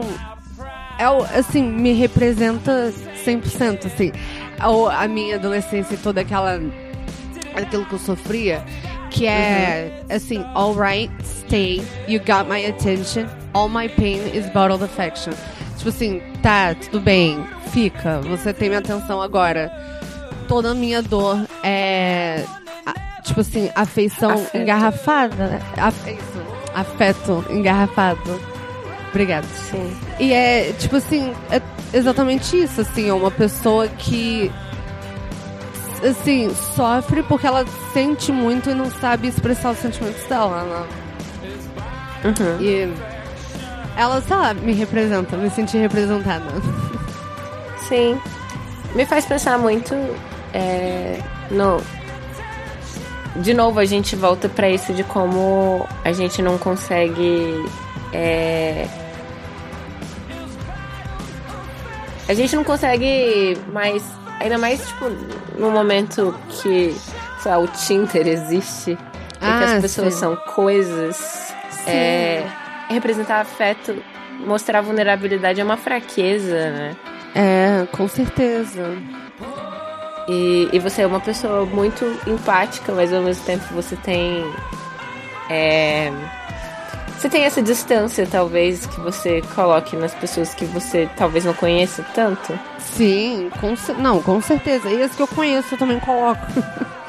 É, 0.98 1.06
assim, 1.38 1.64
me 1.64 1.94
representa 1.94 2.92
100%, 3.26 3.86
assim. 3.86 4.12
A, 4.60 5.04
a 5.04 5.08
minha 5.08 5.36
adolescência 5.36 5.94
e 5.94 5.98
toda 5.98 6.22
aquela. 6.22 6.60
aquilo 7.56 7.86
que 7.86 7.94
eu 7.94 8.00
sofria. 8.00 8.64
Que 9.12 9.26
é, 9.26 10.04
assim, 10.10 10.44
alright, 10.54 11.12
stay, 11.24 11.82
you 12.08 12.20
got 12.20 12.48
my 12.48 12.64
attention, 12.68 13.26
all 13.54 13.68
my 13.68 13.90
pain 13.90 14.20
is 14.36 14.48
bottled 14.52 14.84
affection. 14.84 15.34
Tipo 15.76 15.90
assim, 15.90 16.22
tá, 16.42 16.76
tudo 16.76 17.00
bem, 17.00 17.46
fica, 17.72 18.20
você 18.22 18.54
tem 18.54 18.70
minha 18.70 18.80
atenção 18.80 19.22
agora. 19.22 19.72
Toda 20.48 20.72
a 20.72 20.74
minha 20.76 21.02
dor 21.02 21.40
é, 21.64 22.44
a- 22.86 23.22
tipo 23.22 23.42
assim, 23.42 23.70
afeição 23.76 24.32
Afeto. 24.32 24.58
engarrafada, 24.58 25.48
né? 25.48 25.62
Af- 25.78 26.08
isso, 26.10 26.42
afeto 26.74 27.46
engarrafado. 27.50 28.20
Obrigada. 29.10 29.46
Sim. 29.70 29.96
E 30.20 30.34
é, 30.34 30.72
tipo 30.80 30.96
assim, 30.96 31.34
é 31.52 31.62
exatamente 31.94 32.56
isso, 32.62 32.82
assim, 32.82 33.10
é 33.10 33.14
uma 33.14 33.32
pessoa 33.32 33.88
que 33.88 34.52
assim, 36.08 36.50
sofre 36.76 37.22
porque 37.24 37.46
ela 37.46 37.66
sente 37.94 38.32
muito 38.32 38.70
e 38.70 38.74
não 38.74 38.90
sabe 38.90 39.28
expressar 39.28 39.72
os 39.72 39.80
sentimentos 39.80 40.24
dela, 40.26 40.64
né? 40.64 40.88
Uhum. 42.26 42.62
E 42.62 42.94
ela, 44.00 44.22
sei 44.22 44.36
lá, 44.36 44.54
me 44.54 44.74
representa, 44.74 45.36
me 45.38 45.50
senti 45.50 45.78
representada. 45.78 46.46
Sim. 47.88 48.20
Me 48.96 49.06
faz 49.06 49.26
pensar 49.26 49.58
muito 49.58 49.94
é, 50.54 51.20
no. 51.52 51.82
De 53.36 53.54
novo, 53.54 53.80
a 53.80 53.86
gente 53.86 54.16
volta 54.16 54.50
pra 54.50 54.70
isso 54.70 54.94
de 54.94 55.04
como 55.04 55.88
a 56.04 56.12
gente 56.12 56.42
não 56.42 56.58
consegue. 56.58 57.64
é, 58.14 58.88
A 62.28 62.34
gente 62.34 62.56
não 62.56 62.64
consegue 62.64 63.58
mais. 63.74 64.04
Ainda 64.40 64.58
mais, 64.58 64.86
tipo, 64.88 65.06
no 65.58 65.70
momento 65.72 66.34
que, 66.50 66.96
sei 67.42 67.52
lá, 67.52 67.58
o 67.58 67.68
Tinder 67.68 68.28
existe. 68.28 68.92
e 68.92 68.96
que 68.96 69.46
Ah, 69.46 69.76
as 69.76 69.82
pessoas 69.82 70.14
sim. 70.14 70.20
são 70.22 70.36
coisas. 70.36 71.54
É, 71.88 72.46
representar 72.90 73.42
afeto, 73.42 74.02
mostrar 74.46 74.82
vulnerabilidade 74.82 75.62
é 75.62 75.64
uma 75.64 75.78
fraqueza, 75.78 76.72
né? 76.72 76.96
É, 77.36 77.88
com 77.92 78.08
certeza. 78.08 78.98
E, 80.28 80.70
e 80.72 80.80
você 80.80 81.02
é 81.02 81.08
uma 81.08 81.20
pessoa 81.20 81.66
muito 81.66 82.06
empática, 82.28 82.92
mas 82.94 83.14
ao 83.14 83.22
mesmo 83.22 83.46
tempo 83.46 83.66
você 83.74 83.96
tem. 83.96 84.44
é, 85.50 86.12
você 87.18 87.28
tem 87.28 87.44
essa 87.44 87.62
distância, 87.62 88.26
talvez, 88.26 88.86
que 88.86 89.00
você 89.02 89.42
coloque 89.54 89.94
nas 89.98 90.16
pessoas 90.16 90.54
que 90.54 90.64
você 90.64 91.10
talvez 91.18 91.44
não 91.44 91.54
conheça 91.54 92.02
tanto. 92.14 92.58
Sim, 92.78 93.50
com, 93.60 93.74
não, 94.02 94.22
com 94.22 94.40
certeza. 94.40 94.90
E 94.90 95.04
as 95.04 95.14
que 95.14 95.22
eu 95.22 95.28
conheço 95.28 95.74
eu 95.74 95.78
também 95.78 96.00
coloco. 96.00 96.46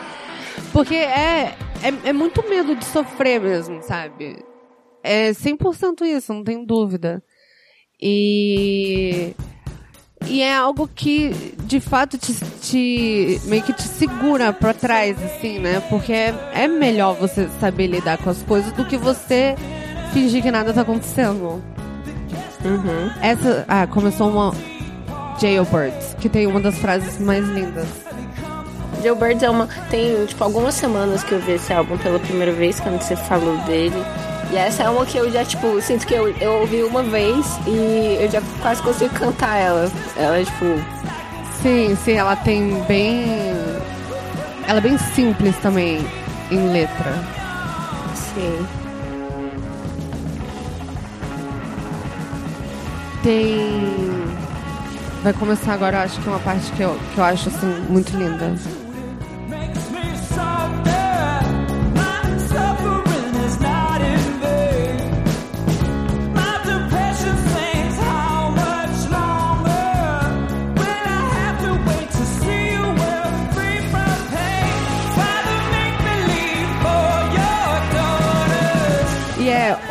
Porque 0.73 0.97
é, 0.97 1.55
é, 1.83 2.09
é 2.09 2.13
muito 2.13 2.43
medo 2.49 2.75
de 2.75 2.85
sofrer 2.87 3.41
mesmo, 3.41 3.83
sabe? 3.83 4.50
É 5.03 5.31
100% 5.31 6.03
isso, 6.05 6.33
não 6.33 6.45
tem 6.45 6.65
dúvida. 6.65 7.23
E. 8.01 9.35
E 10.27 10.43
é 10.43 10.55
algo 10.55 10.87
que, 10.87 11.31
de 11.65 11.81
fato, 11.81 12.19
te, 12.19 12.35
te- 12.61 13.41
meio 13.47 13.63
que 13.63 13.73
te 13.73 13.83
segura 13.85 14.53
pra 14.53 14.75
trás, 14.75 15.17
assim, 15.23 15.59
né? 15.59 15.83
Porque 15.89 16.13
é, 16.13 16.35
é 16.53 16.69
melhor 16.69 17.15
você 17.17 17.49
saber 17.59 17.87
lidar 17.87 18.19
com 18.19 18.29
as 18.29 18.43
coisas 18.43 18.71
do 18.73 18.85
que 18.85 18.99
você 18.99 19.55
fingir 20.13 20.43
que 20.43 20.51
nada 20.51 20.75
tá 20.75 20.83
acontecendo. 20.83 21.63
Uhum. 22.63 23.11
Essa. 23.23 23.65
Ah, 23.67 23.87
começou 23.87 24.29
uma. 24.29 24.53
Jailbirds, 25.41 26.15
que 26.21 26.29
tem 26.29 26.47
uma 26.47 26.61
das 26.61 26.79
frases 26.79 27.19
mais 27.19 27.49
lindas. 27.49 27.89
Jailbirds 29.03 29.43
é 29.43 29.49
uma. 29.49 29.67
Tem, 29.91 30.27
tipo, 30.27 30.45
algumas 30.45 30.75
semanas 30.75 31.25
que 31.25 31.33
eu 31.33 31.41
vi 31.41 31.53
esse 31.53 31.73
álbum 31.73 31.97
pela 31.97 32.19
primeira 32.19 32.53
vez, 32.53 32.79
quando 32.79 33.01
você 33.01 33.17
falou 33.17 33.57
dele. 33.65 33.97
E 34.51 34.57
essa 34.57 34.83
é 34.83 34.91
uma 34.91 35.07
que 35.07 35.17
eu 35.17 35.31
já, 35.31 35.45
tipo, 35.45 35.81
sinto 35.81 36.05
que 36.05 36.15
eu, 36.15 36.29
eu 36.39 36.61
ouvi 36.61 36.83
uma 36.83 37.05
vez 37.05 37.47
e 37.69 38.19
eu 38.21 38.29
já 38.29 38.43
quase 38.61 38.83
consigo 38.83 39.15
cantar 39.15 39.57
ela. 39.57 39.91
Ela 40.17 40.39
é, 40.39 40.45
tipo. 40.45 40.65
Sim, 41.63 41.97
sim, 42.05 42.13
ela 42.13 42.35
tem 42.35 42.83
bem. 42.85 43.25
Ela 44.67 44.79
é 44.79 44.81
bem 44.81 44.99
simples 44.99 45.57
também 45.59 46.05
em 46.51 46.69
letra. 46.73 47.15
Sim. 48.15 48.67
Tem. 53.23 53.95
Vai 55.23 55.33
começar 55.35 55.75
agora, 55.75 55.99
eu 55.99 56.01
acho 56.01 56.21
que 56.21 56.29
é 56.29 56.33
uma 56.33 56.41
parte 56.41 56.73
que 56.73 56.83
eu, 56.83 56.99
que 57.15 57.19
eu 57.19 57.25
acho 57.25 57.49
assim 57.51 57.85
muito 57.89 58.17
linda. 58.17 58.55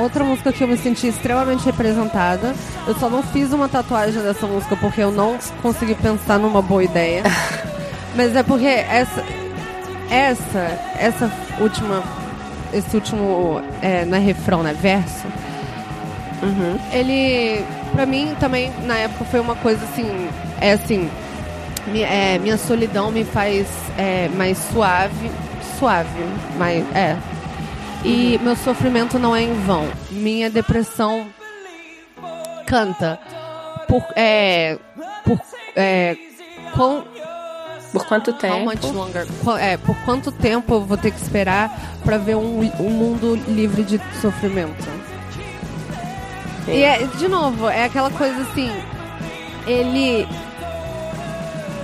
Outra 0.09 0.23
música 0.23 0.51
que 0.51 0.63
eu 0.63 0.67
me 0.67 0.75
senti 0.75 1.07
extremamente 1.07 1.63
representada. 1.63 2.53
Eu 2.87 2.95
só 2.95 3.09
não 3.09 3.21
fiz 3.21 3.53
uma 3.53 3.69
tatuagem 3.69 4.21
dessa 4.21 4.47
música 4.47 4.75
porque 4.75 5.01
eu 5.01 5.11
não 5.11 5.37
consegui 5.61 5.93
pensar 5.95 6.39
numa 6.39 6.61
boa 6.61 6.83
ideia. 6.83 7.23
Mas 8.15 8.35
é 8.35 8.43
porque 8.43 8.65
essa. 8.65 9.23
Essa. 10.09 10.79
Essa 10.97 11.31
última. 11.59 12.03
Esse 12.73 12.95
último. 12.95 13.61
É, 13.81 14.03
não 14.03 14.17
é 14.17 14.19
refrão, 14.19 14.63
né? 14.63 14.73
Verso. 14.73 15.27
Ele. 16.91 17.63
Pra 17.91 18.05
mim 18.05 18.35
também, 18.39 18.71
na 18.85 18.97
época, 18.97 19.25
foi 19.25 19.39
uma 19.39 19.55
coisa 19.55 19.83
assim. 19.85 20.27
É 20.59 20.73
assim. 20.73 21.09
é, 21.95 22.39
minha 22.39 22.57
solidão 22.57 23.11
me 23.11 23.23
faz 23.23 23.67
é, 23.97 24.27
mais 24.29 24.57
suave. 24.71 25.29
Suave. 25.77 26.09
Mais, 26.57 26.83
é. 26.95 27.15
E 28.03 28.39
meu 28.41 28.55
sofrimento 28.55 29.19
não 29.19 29.35
é 29.35 29.43
em 29.43 29.53
vão. 29.61 29.89
Minha 30.09 30.49
depressão 30.49 31.27
canta. 32.65 33.19
Por. 33.87 34.03
É. 34.15 34.77
Por. 35.23 35.39
É. 35.75 36.15
Quão, 36.75 37.03
Por 37.91 38.05
quanto 38.05 38.31
tempo? 38.33 38.71
É, 39.59 39.77
por 39.77 39.95
quanto 40.05 40.31
tempo 40.31 40.75
eu 40.75 40.81
vou 40.81 40.97
ter 40.97 41.11
que 41.11 41.19
esperar 41.21 41.97
pra 42.03 42.17
ver 42.17 42.35
um, 42.35 42.59
um 42.79 42.89
mundo 42.89 43.35
livre 43.47 43.83
de 43.83 43.99
sofrimento? 44.21 44.87
E 46.67 46.83
é, 46.83 47.03
de 47.17 47.27
novo, 47.27 47.67
é 47.67 47.85
aquela 47.85 48.11
coisa 48.11 48.41
assim. 48.43 48.71
Ele. 49.65 50.27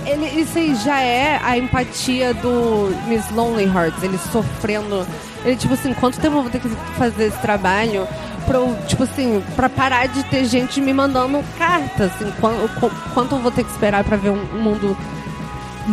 Ele, 0.06 0.40
isso 0.40 0.56
aí 0.56 0.74
já 0.76 1.00
é 1.00 1.40
a 1.42 1.58
empatia 1.58 2.32
do 2.34 2.94
Miss 3.08 3.28
Lonely 3.30 3.64
Hearts, 3.64 4.02
ele 4.02 4.18
sofrendo. 4.32 5.06
Ele, 5.44 5.56
tipo 5.56 5.74
assim, 5.74 5.92
quanto 5.94 6.18
tempo 6.20 6.36
eu 6.36 6.42
vou 6.42 6.50
ter 6.50 6.60
que 6.60 6.68
fazer 6.96 7.26
esse 7.26 7.38
trabalho 7.38 8.06
pra 8.46 8.58
eu, 8.58 8.76
tipo 8.86 9.02
assim, 9.02 9.42
pra 9.56 9.68
parar 9.68 10.06
de 10.06 10.22
ter 10.24 10.44
gente 10.44 10.80
me 10.80 10.92
mandando 10.92 11.42
cartas, 11.58 12.12
assim, 12.14 12.32
quanto, 12.40 12.90
quanto 13.12 13.34
eu 13.34 13.38
vou 13.40 13.50
ter 13.50 13.64
que 13.64 13.70
esperar 13.70 14.04
pra 14.04 14.16
ver 14.16 14.30
um, 14.30 14.40
um 14.54 14.62
mundo 14.62 14.96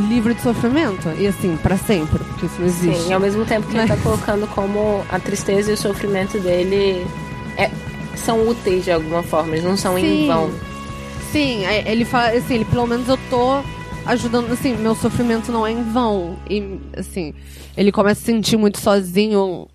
livre 0.07 0.33
de 0.35 0.41
sofrimento? 0.41 1.09
E 1.17 1.25
assim, 1.27 1.57
pra 1.57 1.77
sempre, 1.77 2.19
porque 2.23 2.45
isso 2.45 2.55
não 2.59 2.67
existe. 2.67 3.01
Sim, 3.03 3.09
e 3.09 3.13
ao 3.13 3.19
mesmo 3.19 3.43
tempo 3.45 3.67
que 3.67 3.75
ele 3.77 3.87
tá 3.87 3.95
Mas- 3.95 4.03
colocando 4.03 4.47
como 4.47 5.03
a 5.09 5.19
tristeza 5.19 5.71
e 5.71 5.73
o 5.73 5.77
sofrimento 5.77 6.39
dele 6.39 7.05
é- 7.57 7.71
são 8.15 8.47
úteis 8.47 8.83
de 8.85 8.91
alguma 8.91 9.23
forma, 9.23 9.53
eles 9.55 9.63
não 9.63 9.75
são 9.75 9.97
em 9.97 10.03
Sim. 10.21 10.27
vão. 10.27 10.51
Sim, 11.31 11.65
é- 11.65 11.91
ele 11.91 12.05
fala 12.05 12.29
assim, 12.29 12.53
ele 12.55 12.65
pelo 12.65 12.85
menos 12.85 13.07
eu 13.09 13.17
tô 13.29 13.61
ajudando, 14.05 14.51
assim, 14.51 14.75
meu 14.77 14.95
sofrimento 14.95 15.51
não 15.51 15.65
é 15.65 15.71
em 15.71 15.83
vão. 15.83 16.37
E, 16.49 16.79
assim, 16.97 17.33
ele 17.75 17.91
começa 17.91 18.21
a 18.21 18.25
se 18.25 18.31
sentir 18.31 18.57
muito 18.57 18.79
sozinho 18.79 19.67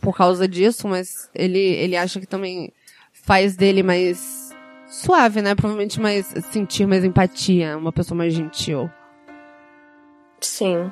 por 0.00 0.16
causa 0.16 0.46
disso, 0.46 0.88
mas 0.88 1.28
ele, 1.34 1.58
ele 1.58 1.96
acha 1.96 2.20
que 2.20 2.26
também 2.26 2.72
faz 3.12 3.56
dele 3.56 3.82
mais 3.82 4.50
suave, 4.88 5.42
né? 5.42 5.54
Provavelmente 5.54 6.00
mais 6.00 6.26
sentir 6.50 6.86
mais 6.86 7.04
empatia, 7.04 7.76
uma 7.76 7.92
pessoa 7.92 8.16
mais 8.16 8.32
gentil. 8.32 8.90
Sim. 10.40 10.90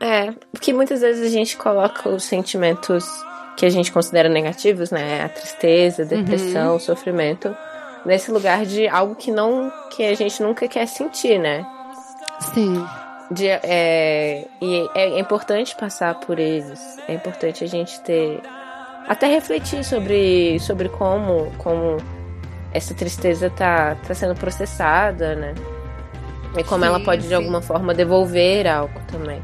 É, 0.00 0.32
porque 0.52 0.72
muitas 0.72 1.00
vezes 1.00 1.26
a 1.26 1.30
gente 1.30 1.56
coloca 1.56 2.08
os 2.08 2.24
sentimentos 2.24 3.06
que 3.56 3.64
a 3.64 3.70
gente 3.70 3.90
considera 3.90 4.28
negativos, 4.28 4.90
né? 4.90 5.22
A 5.22 5.28
tristeza, 5.28 6.02
a 6.02 6.06
depressão, 6.06 6.76
o 6.76 6.80
sofrimento, 6.80 7.56
nesse 8.06 8.30
lugar 8.30 8.64
de 8.64 8.88
algo 8.88 9.14
que 9.14 9.30
não 9.30 9.70
que 9.90 10.04
a 10.04 10.14
gente 10.14 10.42
nunca 10.42 10.66
quer 10.68 10.86
sentir, 10.86 11.38
né? 11.38 11.66
Sim. 12.54 12.84
De, 13.30 13.48
é, 13.48 14.46
e 14.60 14.88
é, 14.94 15.10
é 15.10 15.18
importante 15.18 15.74
passar 15.74 16.14
por 16.20 16.38
eles. 16.38 16.80
É 17.08 17.14
importante 17.14 17.64
a 17.64 17.66
gente 17.66 18.00
ter 18.00 18.40
até 19.08 19.26
refletir 19.26 19.84
sobre, 19.84 20.58
sobre 20.60 20.88
como, 20.88 21.52
como 21.58 21.96
essa 22.72 22.94
tristeza 22.94 23.50
tá, 23.50 23.96
tá 24.06 24.14
sendo 24.14 24.34
processada, 24.34 25.34
né? 25.34 25.54
E 26.56 26.62
como 26.64 26.84
Sim, 26.84 26.88
ela 26.88 27.00
pode 27.00 27.22
de 27.22 27.28
sim. 27.28 27.34
alguma 27.34 27.60
forma 27.60 27.92
devolver 27.92 28.66
algo 28.66 29.00
também. 29.10 29.42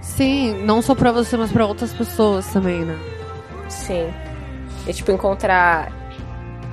Sim, 0.00 0.62
não 0.64 0.80
só 0.80 0.94
pra 0.94 1.12
você, 1.12 1.36
mas 1.36 1.52
pra 1.52 1.66
outras 1.66 1.92
pessoas 1.92 2.46
também, 2.46 2.80
né? 2.80 2.98
Sim. 3.68 4.12
E 4.86 4.92
tipo, 4.92 5.12
encontrar 5.12 5.92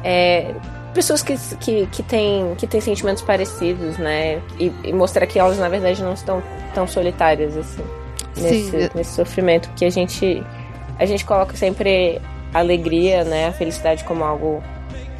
é, 0.03 0.55
pessoas 0.97 1.21
que, 1.21 1.37
que, 1.57 1.85
que, 1.85 2.01
têm, 2.01 2.55
que 2.55 2.65
têm 2.65 2.81
sentimentos 2.81 3.21
parecidos, 3.21 3.99
né? 3.99 4.41
E, 4.59 4.73
e 4.83 4.91
mostrar 4.91 5.27
que 5.27 5.37
elas, 5.37 5.59
na 5.59 5.69
verdade, 5.69 6.01
não 6.01 6.13
estão 6.13 6.41
tão 6.73 6.87
solitárias, 6.87 7.55
assim. 7.55 7.83
Nesse, 8.35 8.71
Sim. 8.71 8.89
nesse 8.95 9.11
sofrimento. 9.11 9.69
Porque 9.69 9.85
a 9.85 9.91
gente, 9.91 10.43
a 10.97 11.05
gente 11.05 11.23
coloca 11.23 11.55
sempre 11.55 12.19
a 12.51 12.57
alegria, 12.57 13.23
né? 13.23 13.49
A 13.49 13.53
felicidade 13.53 14.03
como 14.05 14.23
algo 14.23 14.63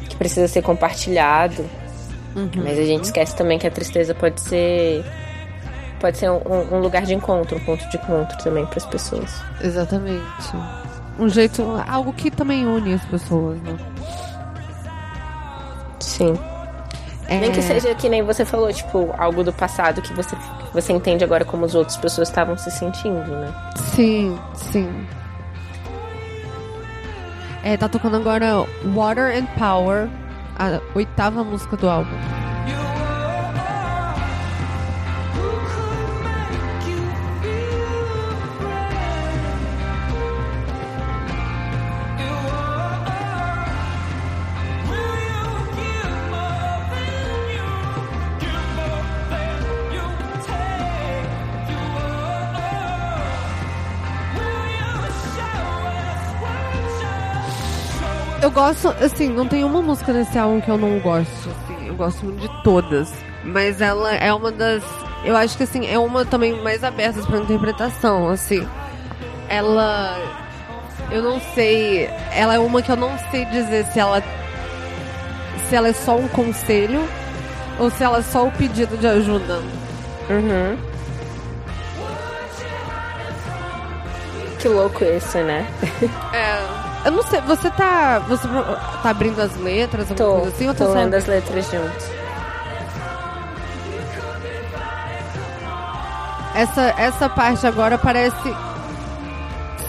que 0.08 0.16
precisa 0.16 0.48
ser 0.48 0.62
compartilhado. 0.62 1.64
Mas 2.56 2.76
a 2.76 2.84
gente 2.84 3.04
esquece 3.04 3.36
também 3.36 3.56
que 3.56 3.66
a 3.66 3.70
tristeza 3.70 4.12
pode 4.16 4.40
ser. 4.40 5.04
Pode 6.00 6.18
ser 6.18 6.28
um, 6.28 6.74
um 6.74 6.80
lugar 6.80 7.02
de 7.02 7.14
encontro, 7.14 7.56
um 7.56 7.64
ponto 7.64 7.88
de 7.88 7.96
encontro 7.96 8.36
também 8.38 8.66
para 8.66 8.78
as 8.78 8.86
pessoas. 8.86 9.42
Exatamente. 9.62 10.22
Um 11.18 11.28
jeito, 11.28 11.64
algo 11.88 12.12
que 12.12 12.30
também 12.32 12.66
une 12.66 12.94
as 12.94 13.04
pessoas, 13.04 13.60
né? 13.62 13.76
Sim. 16.18 16.38
É, 17.28 17.38
Nem 17.38 17.52
que 17.52 17.60
seja 17.62 17.94
que 17.94 18.08
nem 18.08 18.22
você 18.22 18.44
falou, 18.44 18.72
tipo, 18.72 19.14
algo 19.18 19.44
do 19.44 19.52
passado 19.52 20.00
que 20.00 20.12
você, 20.14 20.34
que 20.34 20.72
você 20.72 20.92
entende 20.92 21.22
agora 21.22 21.44
como 21.44 21.64
as 21.64 21.74
outras 21.74 21.96
pessoas 21.96 22.28
estavam 22.28 22.56
se 22.56 22.70
sentindo, 22.70 23.30
né? 23.30 23.54
Sim, 23.76 24.38
sim. 24.54 25.06
É, 27.62 27.76
tá 27.76 27.88
tocando 27.88 28.16
agora 28.16 28.64
Water 28.94 29.36
and 29.36 29.46
Power, 29.58 30.08
a 30.58 30.80
oitava 30.94 31.44
música 31.44 31.76
do 31.76 31.88
álbum. 31.88 32.16
Eu 58.48 58.52
gosto, 58.52 58.88
assim, 58.88 59.28
não 59.28 59.46
tem 59.46 59.62
uma 59.62 59.82
música 59.82 60.10
desse 60.10 60.38
álbum 60.38 60.58
que 60.58 60.70
eu 60.70 60.78
não 60.78 60.98
gosto, 61.00 61.50
assim, 61.50 61.86
eu 61.86 61.94
gosto 61.94 62.24
muito 62.24 62.40
de 62.40 62.62
todas. 62.62 63.12
Mas 63.44 63.78
ela 63.78 64.14
é 64.14 64.32
uma 64.32 64.50
das. 64.50 64.82
Eu 65.22 65.36
acho 65.36 65.54
que 65.54 65.64
assim, 65.64 65.86
é 65.86 65.98
uma 65.98 66.24
também 66.24 66.62
mais 66.62 66.82
abertas 66.82 67.26
pra 67.26 67.40
interpretação, 67.40 68.30
assim. 68.30 68.66
Ela. 69.50 70.16
Eu 71.10 71.22
não 71.22 71.38
sei. 71.54 72.06
Ela 72.32 72.54
é 72.54 72.58
uma 72.58 72.80
que 72.80 72.90
eu 72.90 72.96
não 72.96 73.18
sei 73.30 73.44
dizer 73.44 73.84
se 73.92 74.00
ela. 74.00 74.22
Se 75.68 75.76
ela 75.76 75.88
é 75.88 75.92
só 75.92 76.16
um 76.16 76.26
conselho 76.28 77.06
ou 77.78 77.90
se 77.90 78.02
ela 78.02 78.20
é 78.20 78.22
só 78.22 78.46
o 78.46 78.52
pedido 78.52 78.96
de 78.96 79.06
ajuda. 79.06 79.60
Uhum. 80.30 80.78
Que 84.58 84.68
louco 84.68 85.04
isso, 85.04 85.36
né? 85.36 85.66
É. 86.32 86.78
Eu 87.04 87.12
não 87.12 87.22
sei, 87.22 87.40
você 87.42 87.70
tá. 87.70 88.18
Você 88.28 88.46
tá 89.02 89.10
abrindo 89.10 89.40
as 89.40 89.56
letras, 89.56 90.10
alguma 90.10 90.28
Tô, 90.28 90.34
coisa 90.40 90.48
assim, 90.56 90.68
ou 90.68 90.74
tá 90.74 90.84
tô 90.84 90.92
lendo 90.92 91.14
as 91.14 91.26
letras 91.26 91.70
juntos. 91.70 92.06
Essa, 96.54 96.94
essa 96.98 97.28
parte 97.28 97.66
agora 97.66 97.96
parece 97.96 98.36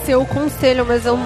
ser 0.05 0.15
o 0.15 0.25
conselho, 0.25 0.85
mas 0.85 1.05
eu 1.05 1.17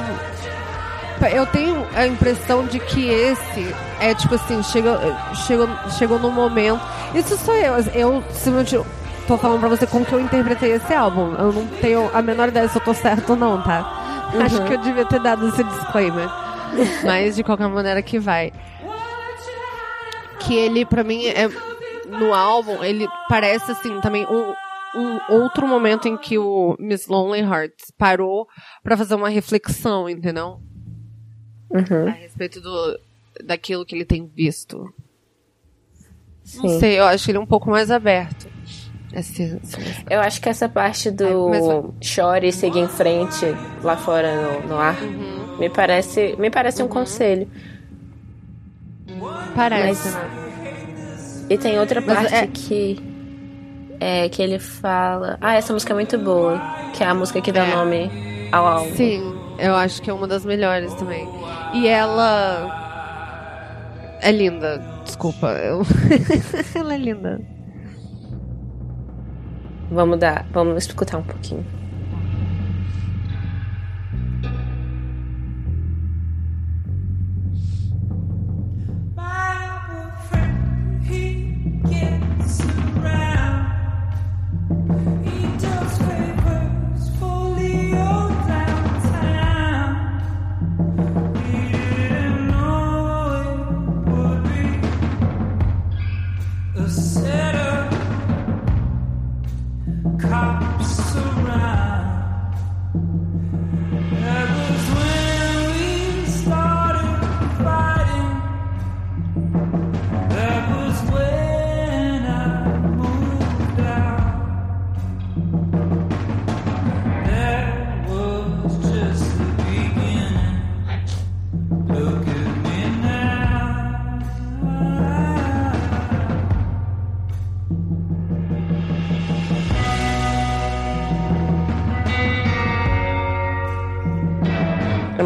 eu 1.32 1.46
tenho 1.46 1.86
a 1.96 2.06
impressão 2.06 2.66
de 2.66 2.80
que 2.80 3.10
esse 3.10 3.76
é 4.00 4.14
tipo 4.14 4.36
assim, 4.36 4.62
chega, 4.64 5.00
chega, 5.48 5.68
chegou 5.98 6.20
no 6.20 6.32
momento. 6.32 6.82
Isso 7.14 7.38
sou 7.38 7.56
eu, 7.56 7.76
eu 7.94 8.24
simplesmente 8.32 8.80
tô 9.28 9.38
falando 9.38 9.60
pra 9.60 9.70
você 9.70 9.88
como 9.88 10.06
que 10.06 10.14
eu 10.14 10.20
interpretei 10.20 10.74
esse 10.74 10.94
álbum. 10.94 11.34
Eu 11.36 11.54
não 11.54 11.68
tenho 11.68 12.10
a 12.14 12.22
menor 12.22 12.50
ideia 12.50 12.68
se 12.68 12.78
eu 12.78 12.82
tô 12.82 12.94
certo 12.94 13.32
ou 13.32 13.36
não, 13.36 13.62
tá? 13.62 14.03
Acho 14.42 14.66
que 14.66 14.74
eu 14.74 14.78
devia 14.78 15.06
ter 15.06 15.20
dado 15.20 15.48
esse 15.48 15.64
disclaimer. 15.64 16.28
Mas 17.04 17.36
de 17.36 17.44
qualquer 17.44 17.68
maneira 17.68 18.02
que 18.02 18.20
vai. 18.20 18.52
Que 20.40 20.56
ele, 20.56 20.86
pra 20.86 21.04
mim, 21.04 21.26
é. 21.26 21.48
No 22.08 22.34
álbum, 22.34 22.84
ele 22.84 23.08
parece 23.28 23.72
assim 23.72 24.00
também 24.02 24.26
um, 24.28 24.54
um 24.96 25.20
outro 25.42 25.68
momento 25.68 26.08
em 26.08 26.16
que 26.16 26.38
o 26.38 26.76
Miss 26.78 27.08
Lonely 27.08 27.42
Hearts 27.42 27.92
parou 27.98 28.48
pra 28.84 28.96
fazer 28.96 29.16
uma 29.16 29.30
reflexão, 29.30 30.08
entendeu? 30.08 30.60
Uhum. 31.72 32.08
A 32.08 32.12
respeito 32.12 32.62
do, 32.62 33.00
daquilo 33.44 33.86
que 33.86 33.96
ele 33.96 34.06
tem 34.06 34.28
visto. 34.28 34.94
Não 36.56 36.70
Sim. 36.70 36.80
sei, 36.80 37.00
eu 37.00 37.06
acho 37.06 37.32
ele 37.32 37.38
um 37.40 37.46
pouco 37.46 37.70
mais 37.70 37.90
aberto. 37.90 38.48
Esse- 39.16 39.60
Eu 40.10 40.20
acho 40.22 40.42
que 40.42 40.50
essa 40.50 40.68
parte 40.68 41.12
do 41.12 41.52
Ai, 41.54 41.60
mas- 41.60 41.94
chore 42.08 42.48
e 42.48 42.52
seguir 42.52 42.80
em 42.80 42.88
frente 42.88 43.46
lá 43.84 43.96
fora 43.96 44.36
no, 44.62 44.68
no 44.70 44.78
ar 44.78 45.00
Uhum. 45.04 45.58
me 45.60 45.70
parece, 45.70 46.36
me 46.40 46.50
parece 46.50 46.82
um 46.82 46.88
conselho. 46.88 47.48
Parece, 49.56 50.10
Mas- 50.10 50.16
né? 50.16 50.30
E 51.50 51.58
tem 51.58 51.78
outra 51.80 52.02
Mas 52.02 52.16
parte 52.18 52.34
é- 52.36 52.48
que 52.48 53.00
é 54.00 54.28
que 54.30 54.42
ele 54.42 54.58
fala, 54.60 55.38
ah, 55.40 55.54
essa 55.56 55.72
música 55.74 55.94
é 55.94 55.96
muito 55.96 56.18
boa, 56.18 56.60
que 56.94 57.04
é 57.04 57.08
a 57.08 57.14
música 57.14 57.40
que 57.42 57.52
dá 57.52 57.64
É. 57.66 57.76
nome 57.76 58.10
ao 58.52 58.66
álbum. 58.66 58.96
Sim, 58.96 59.36
eu 59.60 59.76
acho 59.76 60.02
que 60.02 60.10
é 60.10 60.14
uma 60.14 60.28
das 60.28 60.44
melhores 60.44 60.94
também. 60.96 61.28
E 61.74 61.88
ela. 61.88 62.82
É 64.22 64.32
linda, 64.32 64.82
desculpa. 65.04 65.48
eu- 65.52 65.84
ela 66.76 66.94
é 66.96 66.98
linda. 66.98 67.42
Vamos 69.94 70.18
dar, 70.18 70.48
vamos 70.52 70.78
escutar 70.88 71.18
um 71.20 71.24
pouquinho. 71.24 71.64
Cops 81.84 82.58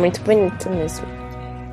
muito 0.07 0.21
bonito 0.21 0.69
mesmo. 0.69 1.05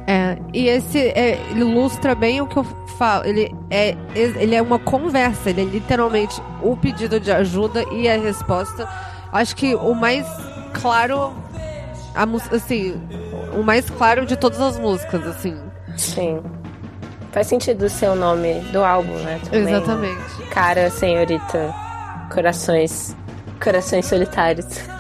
É, 0.07 0.37
e 0.53 0.68
esse 0.68 0.99
é, 0.99 1.41
ilustra 1.53 2.14
bem 2.14 2.41
o 2.41 2.47
que 2.47 2.57
eu 2.57 2.64
falo. 2.99 3.24
Ele 3.24 3.55
é, 3.70 3.97
ele 4.14 4.55
é 4.55 4.61
uma 4.61 4.78
conversa, 4.78 5.51
ele 5.51 5.62
é 5.62 5.64
literalmente 5.64 6.41
o 6.62 6.76
pedido 6.76 7.18
de 7.18 7.32
ajuda 7.32 7.85
e 7.93 8.09
a 8.09 8.18
resposta. 8.18 8.89
Acho 9.32 9.57
que 9.57 9.74
o 9.74 9.95
mais 9.95 10.26
claro, 10.74 11.32
a, 12.14 12.24
assim, 12.55 13.01
o 13.59 13.62
mais 13.62 13.89
claro 13.89 14.26
de 14.26 14.37
todas 14.37 14.61
as 14.61 14.78
músicas, 14.78 15.26
assim. 15.26 15.57
Sim. 15.97 16.41
Faz 17.32 17.47
sentido 17.47 17.89
ser 17.89 18.11
o 18.11 18.14
nome 18.14 18.61
do 18.72 18.85
álbum, 18.85 19.14
né? 19.20 19.41
Também. 19.45 19.74
Exatamente. 19.74 20.43
Cara, 20.51 20.91
senhorita, 20.91 21.74
corações, 22.32 23.16
corações 23.61 24.07
solitários. 24.07 24.93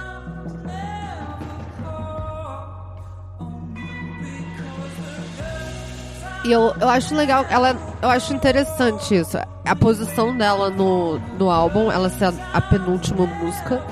E 6.44 6.52
eu, 6.52 6.74
eu 6.78 6.88
acho 6.88 7.14
legal, 7.14 7.46
ela, 7.48 7.74
eu 8.02 8.08
acho 8.10 8.34
interessante 8.34 9.14
isso. 9.16 9.38
A 9.64 9.74
posição 9.76 10.36
dela 10.36 10.68
no, 10.68 11.18
no 11.38 11.50
álbum, 11.50 11.90
ela 11.90 12.10
ser 12.10 12.26
a, 12.26 12.34
a 12.52 12.60
penúltima 12.60 13.26
música. 13.26 13.82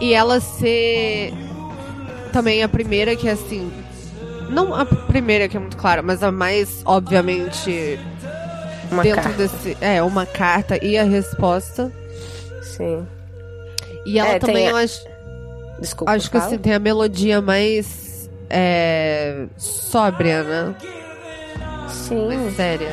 E 0.00 0.14
ela 0.14 0.38
ser 0.38 1.32
também 2.32 2.62
a 2.62 2.68
primeira 2.68 3.16
que, 3.16 3.28
assim. 3.28 3.72
Não 4.50 4.72
a 4.74 4.84
primeira 4.86 5.48
que 5.48 5.56
é 5.56 5.60
muito 5.60 5.76
clara, 5.76 6.00
mas 6.00 6.22
a 6.22 6.30
mais, 6.30 6.80
obviamente, 6.84 7.98
Uma 8.90 9.02
dentro 9.02 9.22
carta. 9.22 9.36
desse. 9.36 9.76
É, 9.80 10.00
uma 10.02 10.24
carta 10.24 10.82
e 10.82 10.96
a 10.96 11.02
resposta. 11.02 11.92
Sim. 12.62 13.04
E 14.06 14.18
ela 14.18 14.28
É, 14.30 14.38
também, 14.38 14.68
a- 14.68 14.70
eu 14.70 14.76
acho, 14.76 15.04
Desculpa. 15.80 16.12
acho 16.12 16.30
que 16.30 16.36
fala. 16.38 16.46
assim, 16.46 16.58
tem 16.58 16.72
a 16.72 16.78
melodia 16.78 17.42
mais. 17.42 18.30
É, 18.48 19.44
sóbria, 19.58 20.42
né? 20.44 20.74
Sim. 21.88 22.50
Séria. 22.54 22.90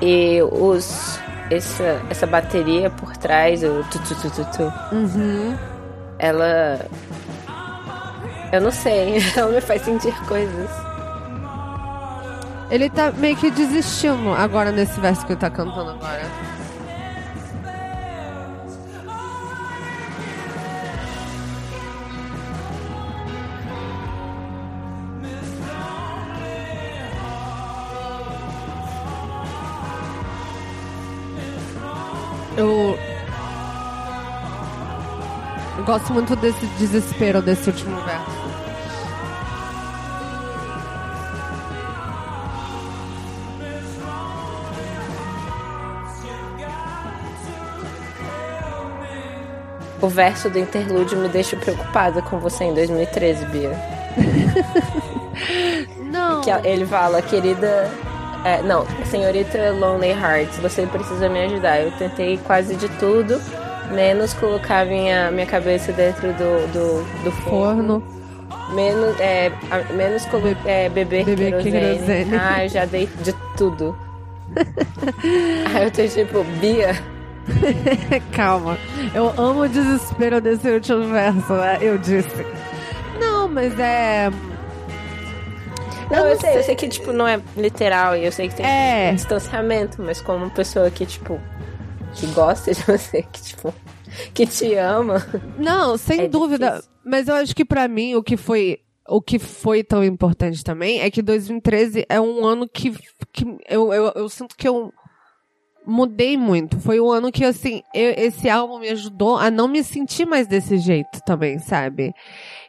E 0.00 0.42
os. 0.42 1.18
Essa, 1.50 2.00
essa 2.08 2.26
bateria 2.26 2.88
por 2.88 3.14
trás, 3.18 3.62
o 3.62 3.84
tu, 3.90 3.98
tu, 3.98 4.14
tu, 4.14 4.30
tu, 4.30 4.44
tu, 4.56 4.72
Uhum. 4.94 5.54
ela. 6.18 6.80
Eu 8.50 8.60
não 8.62 8.70
sei, 8.70 9.18
ela 9.36 9.52
me 9.52 9.60
faz 9.60 9.82
sentir 9.82 10.14
coisas. 10.26 10.70
Ele 12.70 12.88
tá 12.88 13.12
meio 13.12 13.36
que 13.36 13.50
desistindo 13.50 14.32
agora 14.32 14.72
nesse 14.72 14.98
verso 14.98 15.26
que 15.26 15.32
ele 15.32 15.40
tá 15.40 15.50
cantando 15.50 15.90
agora. 15.90 16.22
Eu... 32.56 32.98
eu 35.78 35.84
gosto 35.84 36.12
muito 36.12 36.36
desse 36.36 36.66
desespero 36.78 37.40
desse 37.40 37.70
último 37.70 37.96
verso. 38.02 38.42
O 50.02 50.08
verso 50.08 50.50
do 50.50 50.58
interlúdio 50.58 51.16
me 51.16 51.28
deixa 51.28 51.56
preocupada 51.56 52.20
com 52.22 52.40
você 52.40 52.64
em 52.64 52.74
2013, 52.74 53.46
Bia. 53.46 53.70
Não. 56.10 56.40
Que 56.40 56.50
ele 56.66 56.84
fala, 56.84 57.22
querida. 57.22 57.88
É, 58.44 58.62
não, 58.62 58.84
senhorita 59.06 59.70
Lonely 59.72 60.10
Hearts, 60.10 60.58
você 60.58 60.86
precisa 60.86 61.28
me 61.28 61.44
ajudar. 61.44 61.80
Eu 61.80 61.90
tentei 61.92 62.38
quase 62.38 62.74
de 62.76 62.88
tudo, 62.98 63.40
menos 63.92 64.32
colocar 64.34 64.84
minha, 64.86 65.30
minha 65.30 65.46
cabeça 65.46 65.92
dentro 65.92 66.28
do, 66.32 66.66
do, 66.72 67.24
do 67.24 67.30
forno. 67.32 68.00
Forno. 68.00 68.22
Menos, 68.74 69.20
é, 69.20 69.52
menos 69.94 70.24
colo- 70.26 70.56
é, 70.64 70.88
beber, 70.88 71.24
beber 71.26 71.62
querosene. 71.62 71.94
querosene. 71.94 72.36
Ah, 72.40 72.64
eu 72.64 72.68
já 72.70 72.84
dei 72.86 73.06
de 73.22 73.34
tudo. 73.56 73.94
Aí 75.74 75.84
eu 75.84 75.90
tô 75.90 76.06
tipo, 76.06 76.42
Bia. 76.58 76.96
Calma. 78.32 78.78
Eu 79.14 79.28
amo 79.36 79.62
o 79.62 79.68
desespero 79.68 80.40
desse 80.40 80.68
último 80.70 81.04
verso, 81.08 81.52
né? 81.52 81.78
Eu 81.80 81.98
disse. 81.98 82.46
Não, 83.20 83.46
mas 83.48 83.78
é. 83.78 84.30
Não, 86.12 86.26
Eu 86.26 86.34
eu, 86.34 86.40
sei, 86.40 86.58
eu 86.58 86.62
sei. 86.62 86.74
que, 86.76 86.88
tipo, 86.88 87.12
não 87.12 87.26
é 87.26 87.40
literal 87.56 88.16
e 88.16 88.24
eu 88.24 88.30
sei 88.32 88.48
que 88.48 88.54
tem 88.56 88.66
É. 88.66 89.10
um 89.12 89.14
distanciamento, 89.16 90.00
mas 90.02 90.20
como 90.20 90.50
pessoa 90.50 90.90
que, 90.90 91.04
tipo, 91.06 91.40
que 92.14 92.26
gosta 92.28 92.72
de 92.72 92.82
você, 92.86 93.22
que, 93.22 93.42
tipo, 93.42 93.74
que 94.34 94.46
te 94.46 94.74
ama. 94.74 95.24
Não, 95.58 95.96
sem 95.96 96.22
É 96.22 96.28
dúvida. 96.28 96.68
difícil. 96.70 96.90
Mas 97.04 97.26
eu 97.28 97.34
acho 97.34 97.54
que 97.56 97.64
pra 97.64 97.88
mim 97.88 98.14
o 98.14 98.22
que 98.22 98.36
foi. 98.36 98.78
O 99.08 99.20
que 99.20 99.36
foi 99.38 99.82
tão 99.82 100.04
importante 100.04 100.62
também 100.62 101.00
é 101.00 101.10
que 101.10 101.20
2013 101.20 102.06
é 102.08 102.20
um 102.20 102.44
ano 102.46 102.68
que, 102.68 102.92
que 103.32 103.44
eu, 103.68 103.92
eu, 103.92 104.12
eu 104.14 104.28
sinto 104.28 104.56
que 104.56 104.66
eu 104.68 104.92
mudei 105.84 106.36
muito. 106.36 106.78
Foi 106.78 107.00
um 107.00 107.10
ano 107.10 107.32
que, 107.32 107.44
assim, 107.44 107.82
eu- 107.92 108.14
esse 108.16 108.48
álbum 108.48 108.78
me 108.78 108.88
ajudou 108.90 109.36
a 109.36 109.50
não 109.50 109.66
me 109.66 109.82
sentir 109.82 110.24
mais 110.24 110.46
desse 110.46 110.78
jeito 110.78 111.20
também, 111.26 111.58
sabe? 111.58 112.14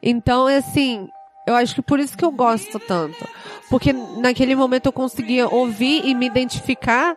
Então, 0.02 0.48
assim, 0.48 1.08
eu 1.46 1.56
acho 1.56 1.76
que 1.76 1.82
por 1.82 2.00
isso 2.00 2.18
que 2.18 2.24
eu 2.26 2.32
gosto 2.32 2.80
tanto. 2.80 3.28
Porque 3.70 3.92
naquele 3.94 4.56
momento 4.56 4.86
eu 4.88 4.94
conseguia 4.94 5.48
ouvir 5.48 6.06
e 6.06 6.14
me 6.14 6.26
identificar, 6.28 7.16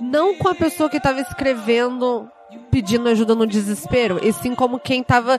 não 0.00 0.34
com 0.36 0.48
a 0.48 0.54
pessoa 0.54 0.90
que 0.90 0.96
estava 0.96 1.20
escrevendo, 1.20 2.28
pedindo 2.70 3.08
ajuda 3.08 3.34
no 3.34 3.46
desespero, 3.46 4.18
e 4.22 4.32
sim 4.32 4.54
como 4.54 4.78
quem 4.78 5.02
tava 5.02 5.38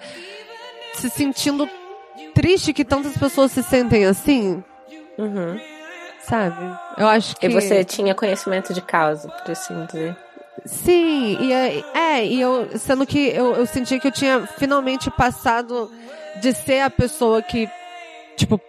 se 0.94 1.10
sentindo 1.10 1.68
triste 2.34 2.74
que 2.74 2.86
tantas 2.86 3.18
pessoas 3.18 3.52
se 3.52 3.62
sentem 3.64 4.06
assim, 4.06 4.64
Uhum. 5.18 5.60
sabe? 6.22 6.78
Eu 6.98 7.08
acho 7.08 7.36
que. 7.36 7.46
E 7.46 7.50
você 7.50 7.84
tinha 7.84 8.16
conhecimento 8.16 8.74
de 8.74 8.82
causa, 8.82 9.28
por 9.30 9.52
assim 9.52 9.86
dizer. 9.86 10.16
Sim, 10.66 11.38
e 11.42 11.54
aí- 11.54 11.86
é, 11.94 12.26
e 12.26 12.40
eu, 12.40 12.70
sendo 12.78 13.06
que 13.06 13.20
eu, 13.30 13.54
eu 13.56 13.66
senti 13.66 14.00
que 14.00 14.08
eu 14.08 14.12
tinha 14.12 14.48
finalmente 14.58 15.10
passado 15.12 15.92
de 16.42 16.54
ser 16.54 16.80
a 16.82 16.90
pessoa 16.90 17.42
que, 17.42 17.68
tipo, 18.36 18.60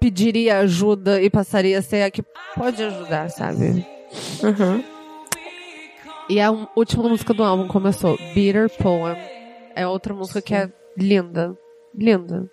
pediria 0.00 0.58
ajuda 0.58 1.20
e 1.20 1.30
passaria 1.30 1.78
a 1.78 1.82
ser 1.82 2.02
a 2.02 2.10
que 2.10 2.24
pode 2.54 2.82
ajudar, 2.82 3.28
sabe? 3.30 3.86
Uhum. 4.42 4.84
E 6.28 6.40
a 6.40 6.50
última 6.74 7.08
música 7.08 7.32
do 7.32 7.44
álbum 7.44 7.68
começou, 7.68 8.18
Bitter 8.34 8.68
Poem. 8.78 9.16
É 9.74 9.86
outra 9.86 10.14
música 10.14 10.42
que 10.42 10.54
é 10.54 10.72
linda. 10.96 11.56
Linda. 11.94 12.50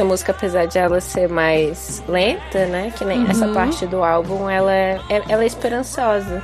Essa 0.00 0.08
música, 0.08 0.32
apesar 0.32 0.64
de 0.66 0.78
ela 0.78 0.98
ser 0.98 1.28
mais 1.28 2.02
lenta, 2.08 2.64
né? 2.68 2.90
Que 2.96 3.04
nem 3.04 3.28
essa 3.28 3.46
parte 3.48 3.86
do 3.86 4.02
álbum, 4.02 4.48
ela 4.48 4.72
é, 4.72 4.98
é- 5.10 5.22
ela 5.28 5.42
é 5.42 5.46
esperançosa. 5.46 6.42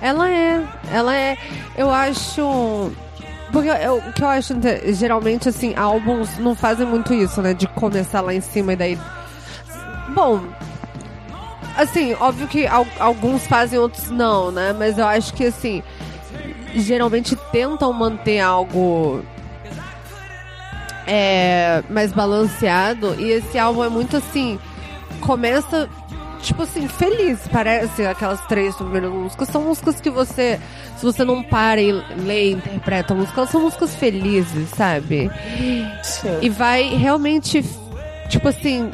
Ela 0.00 0.30
é, 0.30 0.62
ela 0.90 1.14
é, 1.14 1.36
eu 1.76 1.90
acho, 1.90 2.90
porque 3.52 3.68
eu- 3.68 3.98
o 3.98 4.12
que 4.14 4.22
eu 4.24 4.28
acho, 4.28 4.54
inte- 4.54 4.90
geralmente, 4.94 5.50
assim, 5.50 5.74
álbuns 5.76 6.38
não 6.38 6.54
fazem 6.54 6.86
muito 6.86 7.12
isso, 7.12 7.42
né, 7.42 7.52
de 7.52 7.66
começar 7.68 8.22
lá 8.22 8.32
em 8.32 8.40
cima 8.40 8.72
e 8.72 8.76
daí, 8.76 8.98
bom, 10.14 10.40
assim, 11.76 12.16
óbvio 12.18 12.48
que 12.48 12.66
al- 12.66 12.86
alguns 12.98 13.46
fazem, 13.46 13.78
outros 13.78 14.08
não, 14.08 14.50
né, 14.50 14.72
mas 14.72 14.96
eu 14.96 15.06
acho 15.06 15.34
que, 15.34 15.44
assim, 15.44 15.82
geralmente 16.74 17.36
tentam 17.52 17.92
manter 17.92 18.40
algo 18.40 19.22
é, 21.08 21.82
mais 21.88 22.12
balanceado 22.12 23.16
e 23.18 23.30
esse 23.30 23.58
álbum 23.58 23.82
é 23.82 23.88
muito 23.88 24.16
assim, 24.16 24.58
começa 25.20 25.88
tipo 26.42 26.62
assim, 26.62 26.86
feliz. 26.86 27.40
Parece 27.50 28.06
aquelas 28.06 28.40
três 28.46 28.74
primeiras 28.76 29.10
músicas. 29.10 29.48
São 29.48 29.62
músicas 29.62 30.00
que 30.00 30.10
você, 30.10 30.60
se 30.96 31.04
você 31.04 31.24
não 31.24 31.42
para 31.42 31.80
e 31.80 31.92
lê 31.92 32.50
e 32.50 32.52
interpreta 32.52 33.12
a 33.14 33.16
música, 33.16 33.40
elas 33.40 33.50
são 33.50 33.60
músicas 33.60 33.94
felizes, 33.96 34.68
sabe? 34.70 35.30
Sim. 36.02 36.38
E 36.42 36.48
vai 36.48 36.94
realmente, 36.94 37.64
tipo 38.28 38.48
assim, 38.48 38.90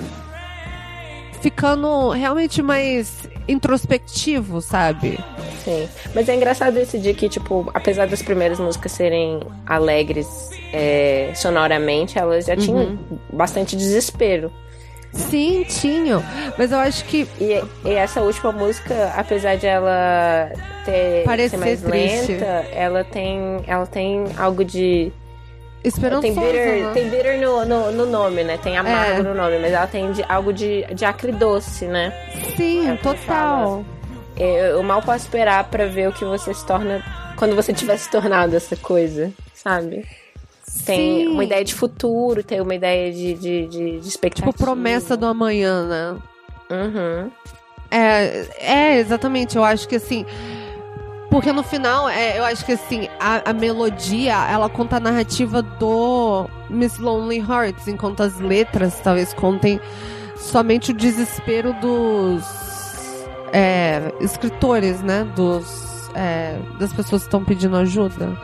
ficando 1.44 2.08
realmente 2.08 2.62
mais 2.62 3.28
introspectivo, 3.46 4.62
sabe? 4.62 5.18
Sim. 5.62 5.86
Mas 6.14 6.26
é 6.26 6.34
engraçado 6.34 6.78
esse 6.78 6.98
dia 6.98 7.12
que, 7.12 7.28
tipo, 7.28 7.70
apesar 7.74 8.06
das 8.06 8.22
primeiras 8.22 8.58
músicas 8.58 8.92
serem 8.92 9.40
alegres 9.66 10.48
é, 10.72 11.32
sonoramente, 11.34 12.18
elas 12.18 12.46
já 12.46 12.56
tinham 12.56 12.98
bastante 13.30 13.76
desespero. 13.76 14.50
Sim, 15.12 15.64
tinham. 15.68 16.24
Mas 16.56 16.72
eu 16.72 16.78
acho 16.78 17.04
que 17.04 17.28
E, 17.38 17.62
e 17.84 17.90
essa 17.92 18.22
última 18.22 18.50
música, 18.50 19.12
apesar 19.14 19.56
de 19.56 19.66
ela 19.66 20.50
ter 20.86 21.24
Parecer 21.24 21.50
ser 21.50 21.56
mais 21.58 21.82
triste. 21.82 22.32
lenta, 22.32 22.66
ela 22.72 23.04
tem, 23.04 23.62
ela 23.66 23.86
tem 23.86 24.24
algo 24.38 24.64
de. 24.64 25.12
Esperançoso, 25.84 26.34
tem 26.34 26.34
bitter, 26.34 26.84
né? 26.86 26.92
tem 26.94 27.10
bitter 27.10 27.40
no, 27.40 27.64
no, 27.64 27.92
no 27.92 28.06
nome, 28.06 28.42
né? 28.42 28.58
Tem 28.58 28.76
amargo 28.76 29.20
É. 29.20 29.22
no 29.22 29.34
nome, 29.34 29.58
mas 29.58 29.72
ela 29.72 29.86
tem 29.86 30.10
de, 30.12 30.24
algo 30.28 30.52
de, 30.52 30.84
de 30.94 31.04
acridoce, 31.04 31.84
né? 31.84 32.12
Sim, 32.56 32.88
É 32.88 32.92
o 32.94 32.98
que 32.98 33.06
eu 33.06 33.14
total. 33.14 33.84
Eu, 34.36 34.46
eu 34.46 34.82
mal 34.82 35.00
posso 35.02 35.24
esperar 35.24 35.64
pra 35.64 35.86
ver 35.86 36.08
o 36.08 36.12
que 36.12 36.24
você 36.24 36.52
se 36.52 36.64
torna 36.66 37.04
quando 37.36 37.54
você 37.54 37.72
tiver 37.72 37.96
se 37.98 38.10
tornado 38.10 38.56
essa 38.56 38.76
coisa, 38.76 39.32
sabe? 39.52 40.04
Tem 40.84 41.24
Sim. 41.24 41.28
uma 41.28 41.44
ideia 41.44 41.64
de 41.64 41.74
futuro, 41.74 42.42
tem 42.42 42.60
uma 42.60 42.74
ideia 42.74 43.12
de, 43.12 43.34
de, 43.34 43.66
de, 43.68 44.00
de 44.00 44.08
expectativa. 44.08 44.50
Tipo, 44.50 44.64
promessa 44.64 45.16
do 45.16 45.26
amanhã, 45.26 45.86
né? 45.86 46.16
Uhum. 46.70 47.30
É, 47.90 48.46
é, 48.58 48.98
exatamente. 48.98 49.56
Eu 49.56 49.64
acho 49.64 49.86
que 49.86 49.96
assim. 49.96 50.26
Porque 51.34 51.52
no 51.52 51.64
final, 51.64 52.08
é, 52.08 52.38
eu 52.38 52.44
acho 52.44 52.64
que 52.64 52.70
assim, 52.70 53.08
a, 53.18 53.50
a 53.50 53.52
melodia, 53.52 54.34
ela 54.48 54.68
conta 54.68 54.98
a 54.98 55.00
narrativa 55.00 55.62
do 55.62 56.48
Miss 56.70 56.96
Lonely 56.98 57.40
Hearts, 57.40 57.88
enquanto 57.88 58.22
as 58.22 58.38
letras 58.38 59.00
talvez 59.02 59.34
contem 59.34 59.80
somente 60.36 60.92
o 60.92 60.94
desespero 60.94 61.72
dos 61.80 62.44
é, 63.52 64.12
escritores, 64.20 65.02
né? 65.02 65.26
Dos, 65.34 66.08
é, 66.14 66.56
das 66.78 66.92
pessoas 66.92 67.22
que 67.22 67.26
estão 67.26 67.44
pedindo 67.44 67.76
ajuda. 67.78 68.38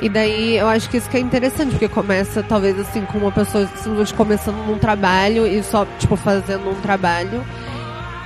E 0.00 0.08
daí 0.08 0.58
eu 0.58 0.68
acho 0.68 0.88
que 0.88 0.98
isso 0.98 1.10
que 1.10 1.16
é 1.16 1.20
interessante, 1.20 1.72
porque 1.72 1.88
começa 1.88 2.40
talvez 2.44 2.78
assim 2.78 3.04
com 3.04 3.18
uma 3.18 3.32
pessoa 3.32 3.66
simplesmente 3.74 4.14
começando 4.14 4.64
num 4.64 4.78
trabalho 4.78 5.44
e 5.44 5.60
só, 5.64 5.84
tipo, 5.98 6.14
fazendo 6.14 6.70
um 6.70 6.80
trabalho. 6.82 7.44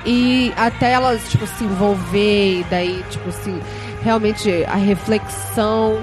E 0.05 0.53
até 0.55 0.93
elas, 0.93 1.29
tipo, 1.29 1.47
se 1.47 1.65
envolver, 1.65 2.61
e 2.61 2.67
daí, 2.71 3.03
tipo 3.11 3.29
assim, 3.29 3.61
realmente 4.07 4.65
a 4.69 4.77
reflexão. 4.77 6.01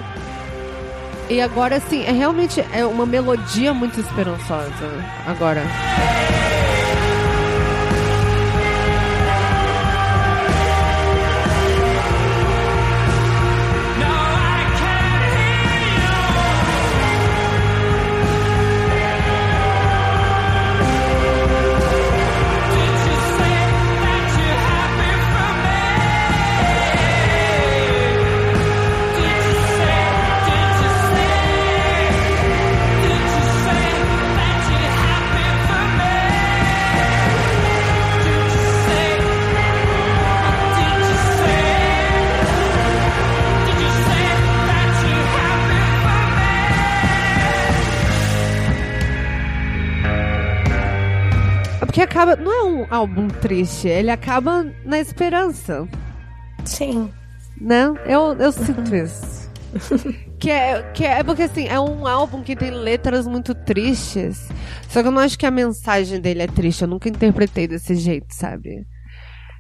E 1.30 1.40
agora, 1.40 1.78
assim, 1.78 2.04
é 2.04 2.12
realmente 2.12 2.64
é 2.74 2.86
uma 2.86 3.06
melodia 3.06 3.74
muito 3.74 3.98
esperançosa. 3.98 4.92
Agora. 5.26 5.64
Acaba. 52.24 52.36
Não 52.38 52.52
é 52.52 52.64
um 52.64 52.88
álbum 52.90 53.28
triste, 53.28 53.88
ele 53.88 54.10
acaba 54.10 54.66
na 54.86 55.00
esperança. 55.00 55.88
Sim. 56.66 57.12
né? 57.60 57.94
Eu, 58.06 58.34
eu 58.40 58.52
sinto 58.52 58.96
isso. 58.96 59.52
que, 60.40 60.50
é, 60.50 60.82
que 60.94 61.04
é 61.04 61.24
porque 61.24 61.44
assim, 61.44 61.68
é 61.68 61.80
um 61.80 62.08
álbum 62.08 62.42
que 62.42 62.56
tem 62.56 62.72
letras 62.72 63.28
muito 63.28 63.54
tristes. 63.54 64.50
Só 64.88 65.02
que 65.02 65.08
eu 65.08 65.12
não 65.12 65.22
acho 65.22 65.38
que 65.38 65.46
a 65.46 65.52
mensagem 65.52 66.22
dele 66.22 66.44
é 66.44 66.48
triste. 66.48 66.84
Eu 66.84 66.88
nunca 66.88 67.10
interpretei 67.10 67.68
desse 67.68 67.96
jeito, 67.96 68.34
sabe? 68.34 68.86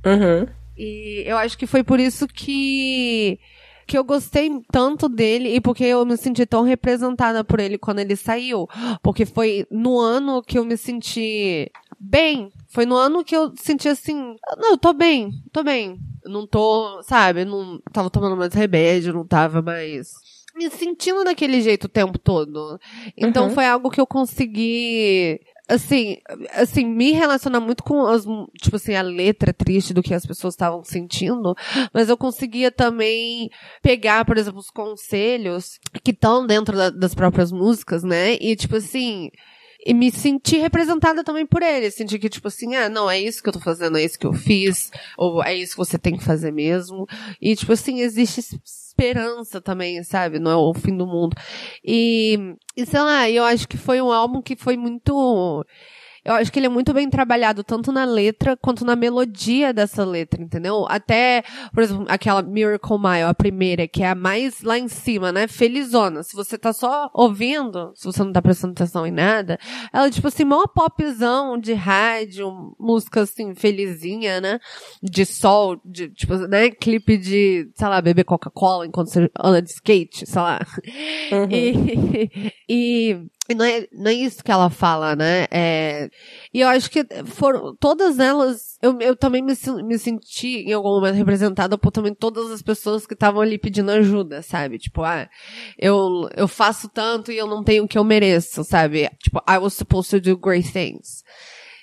Uhum. 0.05 0.47
E 0.77 1.23
eu 1.25 1.37
acho 1.37 1.57
que 1.57 1.67
foi 1.67 1.83
por 1.83 1.99
isso 1.99 2.27
que 2.27 3.39
que 3.85 3.97
eu 3.97 4.03
gostei 4.03 4.49
tanto 4.71 5.09
dele 5.09 5.55
e 5.55 5.61
porque 5.61 5.83
eu 5.83 6.05
me 6.05 6.17
senti 6.17 6.45
tão 6.45 6.63
representada 6.63 7.43
por 7.43 7.59
ele 7.59 7.77
quando 7.77 7.99
ele 7.99 8.15
saiu. 8.15 8.67
Porque 9.01 9.25
foi 9.25 9.65
no 9.69 9.99
ano 9.99 10.41
que 10.41 10.57
eu 10.57 10.65
me 10.65 10.77
senti 10.77 11.69
bem. 12.03 12.51
Foi 12.69 12.85
no 12.85 12.95
ano 12.95 13.23
que 13.23 13.35
eu 13.35 13.53
senti 13.55 13.87
assim, 13.87 14.35
não, 14.57 14.71
eu 14.71 14.77
tô 14.77 14.93
bem, 14.93 15.29
tô 15.51 15.63
bem. 15.63 15.97
Eu 16.23 16.31
não 16.31 16.47
tô, 16.47 17.01
sabe, 17.03 17.45
não 17.45 17.79
tava 17.91 18.09
tomando 18.09 18.35
mais 18.37 18.53
remédio, 18.53 19.13
não 19.13 19.25
tava 19.25 19.61
mais 19.61 20.09
me 20.55 20.69
sentindo 20.69 21.23
daquele 21.23 21.61
jeito 21.61 21.85
o 21.85 21.89
tempo 21.89 22.17
todo. 22.19 22.77
Então 23.17 23.45
Uhum. 23.47 23.53
foi 23.55 23.65
algo 23.65 23.89
que 23.89 23.99
eu 23.99 24.05
consegui 24.07 25.39
assim, 25.67 26.17
assim, 26.51 26.85
me 26.85 27.11
relacionar 27.11 27.59
muito 27.61 27.83
com 27.83 28.05
as, 28.05 28.23
tipo 28.61 28.75
assim, 28.75 28.93
a 28.95 29.01
letra 29.01 29.53
triste 29.53 29.93
do 29.93 30.03
que 30.03 30.13
as 30.13 30.25
pessoas 30.25 30.53
estavam 30.53 30.83
sentindo, 30.83 31.55
mas 31.93 32.09
eu 32.09 32.17
conseguia 32.17 32.69
também 32.69 33.49
pegar, 33.81 34.25
por 34.25 34.37
exemplo, 34.37 34.59
os 34.59 34.69
conselhos 34.69 35.79
que 36.03 36.11
estão 36.11 36.45
dentro 36.45 36.75
da- 36.75 36.89
das 36.89 37.15
próprias 37.15 37.51
músicas, 37.51 38.03
né? 38.03 38.33
E 38.35 38.55
tipo 38.55 38.75
assim, 38.75 39.29
e 39.85 39.93
me 39.93 40.11
sentir 40.11 40.57
representada 40.57 41.23
também 41.23 41.45
por 41.45 41.61
ele. 41.61 41.91
Sentir 41.91 42.19
que, 42.19 42.29
tipo 42.29 42.47
assim, 42.47 42.75
ah, 42.75 42.89
não, 42.89 43.09
é 43.09 43.19
isso 43.19 43.41
que 43.43 43.49
eu 43.49 43.53
tô 43.53 43.59
fazendo, 43.59 43.97
é 43.97 44.03
isso 44.03 44.17
que 44.19 44.25
eu 44.27 44.33
fiz, 44.33 44.91
ou 45.17 45.43
é 45.43 45.55
isso 45.55 45.71
que 45.73 45.77
você 45.77 45.97
tem 45.99 46.17
que 46.17 46.23
fazer 46.23 46.51
mesmo. 46.51 47.05
E, 47.41 47.55
tipo 47.55 47.73
assim, 47.73 47.99
existe 48.01 48.39
es- 48.39 48.57
esperança 48.93 49.59
também, 49.59 50.03
sabe? 50.03 50.37
Não 50.39 50.51
é 50.51 50.55
o 50.55 50.73
fim 50.73 50.95
do 50.95 51.07
mundo. 51.07 51.35
E, 51.83 52.37
e 52.77 52.85
sei 52.85 52.99
lá, 53.01 53.29
eu 53.29 53.43
acho 53.43 53.67
que 53.67 53.75
foi 53.77 53.99
um 54.01 54.11
álbum 54.11 54.41
que 54.41 54.55
foi 54.55 54.77
muito. 54.77 55.65
Eu 56.25 56.33
acho 56.35 56.51
que 56.51 56.59
ele 56.59 56.67
é 56.67 56.69
muito 56.69 56.93
bem 56.93 57.09
trabalhado, 57.09 57.63
tanto 57.63 57.91
na 57.91 58.05
letra 58.05 58.55
quanto 58.55 58.85
na 58.85 58.95
melodia 58.95 59.73
dessa 59.73 60.05
letra, 60.05 60.41
entendeu? 60.41 60.85
Até, 60.87 61.43
por 61.73 61.83
exemplo, 61.83 62.05
aquela 62.07 62.41
Miracle 62.41 62.97
Mile, 62.97 63.23
a 63.23 63.33
primeira, 63.33 63.87
que 63.87 64.03
é 64.03 64.09
a 64.09 64.15
mais 64.15 64.61
lá 64.61 64.79
em 64.79 64.87
cima, 64.87 65.31
né? 65.31 65.47
Felizona. 65.47 66.23
Se 66.23 66.33
você 66.35 66.57
tá 66.57 66.71
só 66.71 67.09
ouvindo, 67.13 67.91
se 67.95 68.05
você 68.05 68.23
não 68.23 68.31
tá 68.31 68.41
prestando 68.41 68.71
atenção 68.71 69.05
em 69.05 69.11
nada, 69.11 69.59
ela 69.91 70.07
é 70.07 70.11
tipo 70.11 70.27
assim, 70.27 70.45
mó 70.45 70.65
popzão 70.67 71.57
de 71.57 71.73
rádio, 71.73 72.73
música 72.79 73.21
assim, 73.21 73.53
felizinha, 73.53 74.39
né? 74.39 74.59
De 75.01 75.25
sol, 75.25 75.79
de, 75.83 76.09
tipo, 76.09 76.35
né? 76.47 76.69
Clipe 76.69 77.17
de, 77.17 77.69
sei 77.75 77.87
lá, 77.87 78.01
beber 78.01 78.23
Coca-Cola 78.23 78.87
enquanto 78.87 79.09
você 79.09 79.29
anda 79.37 79.61
de 79.61 79.71
skate, 79.71 80.25
sei 80.25 80.41
lá. 80.41 80.59
Uhum. 81.31 81.53
E, 82.69 82.69
e, 82.69 83.19
e 83.49 83.53
não, 83.53 83.65
é, 83.65 83.85
não 83.91 84.09
é 84.09 84.13
isso 84.13 84.41
que 84.41 84.49
ela 84.49 84.69
fala, 84.69 85.17
né? 85.17 85.47
É, 85.51 86.09
e 86.53 86.61
eu 86.61 86.67
acho 86.69 86.89
que 86.89 87.05
foram 87.25 87.75
todas 87.75 88.17
elas. 88.17 88.77
Eu, 88.81 88.97
eu 89.01 89.17
também 89.17 89.41
me, 89.41 89.53
me 89.83 89.97
senti 89.99 90.59
em 90.59 90.71
algum 90.71 90.87
momento 90.87 91.15
representada 91.15 91.77
por 91.77 91.91
também 91.91 92.13
todas 92.13 92.49
as 92.51 92.61
pessoas 92.61 93.05
que 93.05 93.13
estavam 93.13 93.41
ali 93.41 93.57
pedindo 93.57 93.91
ajuda, 93.91 94.41
sabe? 94.41 94.79
Tipo, 94.79 95.03
ah, 95.03 95.27
eu, 95.77 96.29
eu 96.37 96.47
faço 96.47 96.87
tanto 96.87 97.33
e 97.33 97.37
eu 97.37 97.45
não 97.45 97.63
tenho 97.65 97.83
o 97.83 97.87
que 97.87 97.97
eu 97.97 98.03
mereço, 98.05 98.63
sabe? 98.63 99.09
Tipo, 99.21 99.43
I 99.49 99.57
was 99.57 99.73
supposed 99.73 100.11
to 100.11 100.21
do 100.21 100.37
great 100.37 100.71
things. 100.71 101.21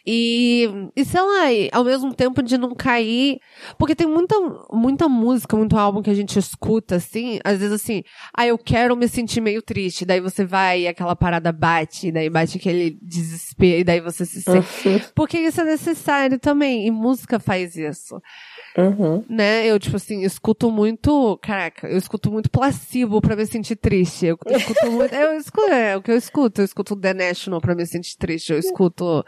E, 0.07 0.69
e 0.97 1.05
sei 1.05 1.21
lá, 1.21 1.53
e 1.53 1.69
ao 1.73 1.85
mesmo 1.85 2.15
tempo 2.15 2.43
de 2.43 2.57
não 2.57 2.75
cair. 2.75 3.39
Porque 3.79 3.95
tem 3.95 4.07
muita, 4.07 4.35
muita 4.73 5.09
música, 5.09 5.57
muito 5.57 5.77
álbum 5.77 6.03
que 6.03 6.11
a 6.11 6.15
gente 6.15 6.39
escuta, 6.39 6.97
assim, 6.97 7.39
às 7.45 7.59
vezes 7.59 7.73
assim, 7.73 8.03
ah, 8.37 8.47
eu 8.47 8.59
quero 8.59 8.97
me 8.97 9.09
sentir 9.09 9.41
meio 9.41 9.63
triste. 9.63 10.05
Daí 10.05 10.21
você 10.21 10.45
vai 10.45 10.83
e 10.83 10.89
aquela 10.89 11.15
parada 11.15 11.53
bate, 11.53 12.11
daí 12.11 12.31
bate 12.31 12.59
aquele 12.59 12.99
desespero, 13.03 13.81
e 13.81 13.85
daí 13.85 14.01
você 14.01 14.25
se 14.25 14.43
sente. 14.43 15.13
Porque 15.15 15.39
isso 15.39 15.61
é 15.61 15.65
necessário 15.65 16.39
também, 16.39 16.87
e 16.87 16.91
música 16.91 17.39
faz 17.39 17.77
isso. 17.77 18.21
Uhum. 18.77 19.25
Né? 19.29 19.67
Eu, 19.67 19.79
tipo 19.79 19.97
assim, 19.97 20.23
escuto 20.23 20.71
muito. 20.71 21.39
Caraca, 21.43 21.89
eu 21.89 21.99
escuto 21.99 22.31
muito 22.31 22.51
placebo 22.51 23.21
pra 23.21 23.37
me 23.37 23.47
sentir 23.47 23.77
triste. 23.77 24.27
Eu 24.27 24.39
escuto 24.47 24.91
muito. 24.91 25.15
Eu 25.15 25.37
escuto, 25.37 25.71
é 25.71 25.97
o 25.97 26.03
que 26.03 26.11
eu 26.11 26.17
escuto. 26.17 26.61
Eu 26.61 26.65
escuto 26.65 26.97
The 26.97 27.15
National 27.15 27.61
pra 27.61 27.75
me 27.75 27.87
sentir 27.87 28.17
triste. 28.17 28.53
Eu 28.53 28.59
escuto. 28.59 29.25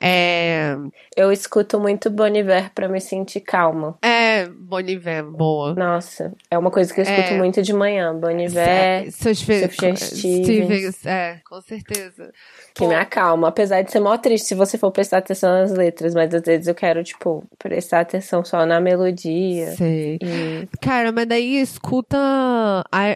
É. 0.00 0.76
Eu 1.16 1.32
escuto 1.32 1.80
muito 1.80 2.08
Bon 2.10 2.26
Iver 2.28 2.70
pra 2.74 2.88
me 2.88 3.00
sentir 3.00 3.40
calma. 3.40 3.96
É, 4.02 4.28
É, 4.28 4.48
Boniver, 4.48 5.24
boa. 5.24 5.74
Nossa, 5.74 6.32
é 6.50 6.56
uma 6.56 6.70
coisa 6.70 6.92
que 6.94 7.00
eu 7.00 7.02
escuto 7.02 7.32
É. 7.32 7.38
muito 7.38 7.60
de 7.62 7.72
manhã. 7.72 8.14
Boniver. 8.14 9.10
Sufjan 9.10 9.96
Stevens. 9.96 11.04
É, 11.04 11.40
com 11.48 11.60
certeza. 11.60 12.30
que 12.74 12.86
me 12.86 12.94
acalma. 12.94 13.48
Apesar 13.48 13.82
de 13.82 13.90
ser 13.90 13.98
mó 14.00 14.16
triste 14.16 14.46
se 14.48 14.54
você 14.54 14.78
for 14.78 14.92
prestar 14.92 15.18
atenção 15.18 15.50
nas 15.50 15.72
letras, 15.72 16.14
mas 16.14 16.32
às 16.32 16.42
vezes 16.42 16.68
eu 16.68 16.74
quero, 16.74 17.02
tipo, 17.02 17.44
prestar 17.58 18.00
atenção 18.00 18.44
só 18.44 18.64
na 18.64 18.80
melodia. 18.80 19.72
Sei. 19.72 20.18
E... 20.22 20.68
Cara, 20.80 21.10
mas 21.10 21.26
daí 21.26 21.56
escuta 21.60 22.16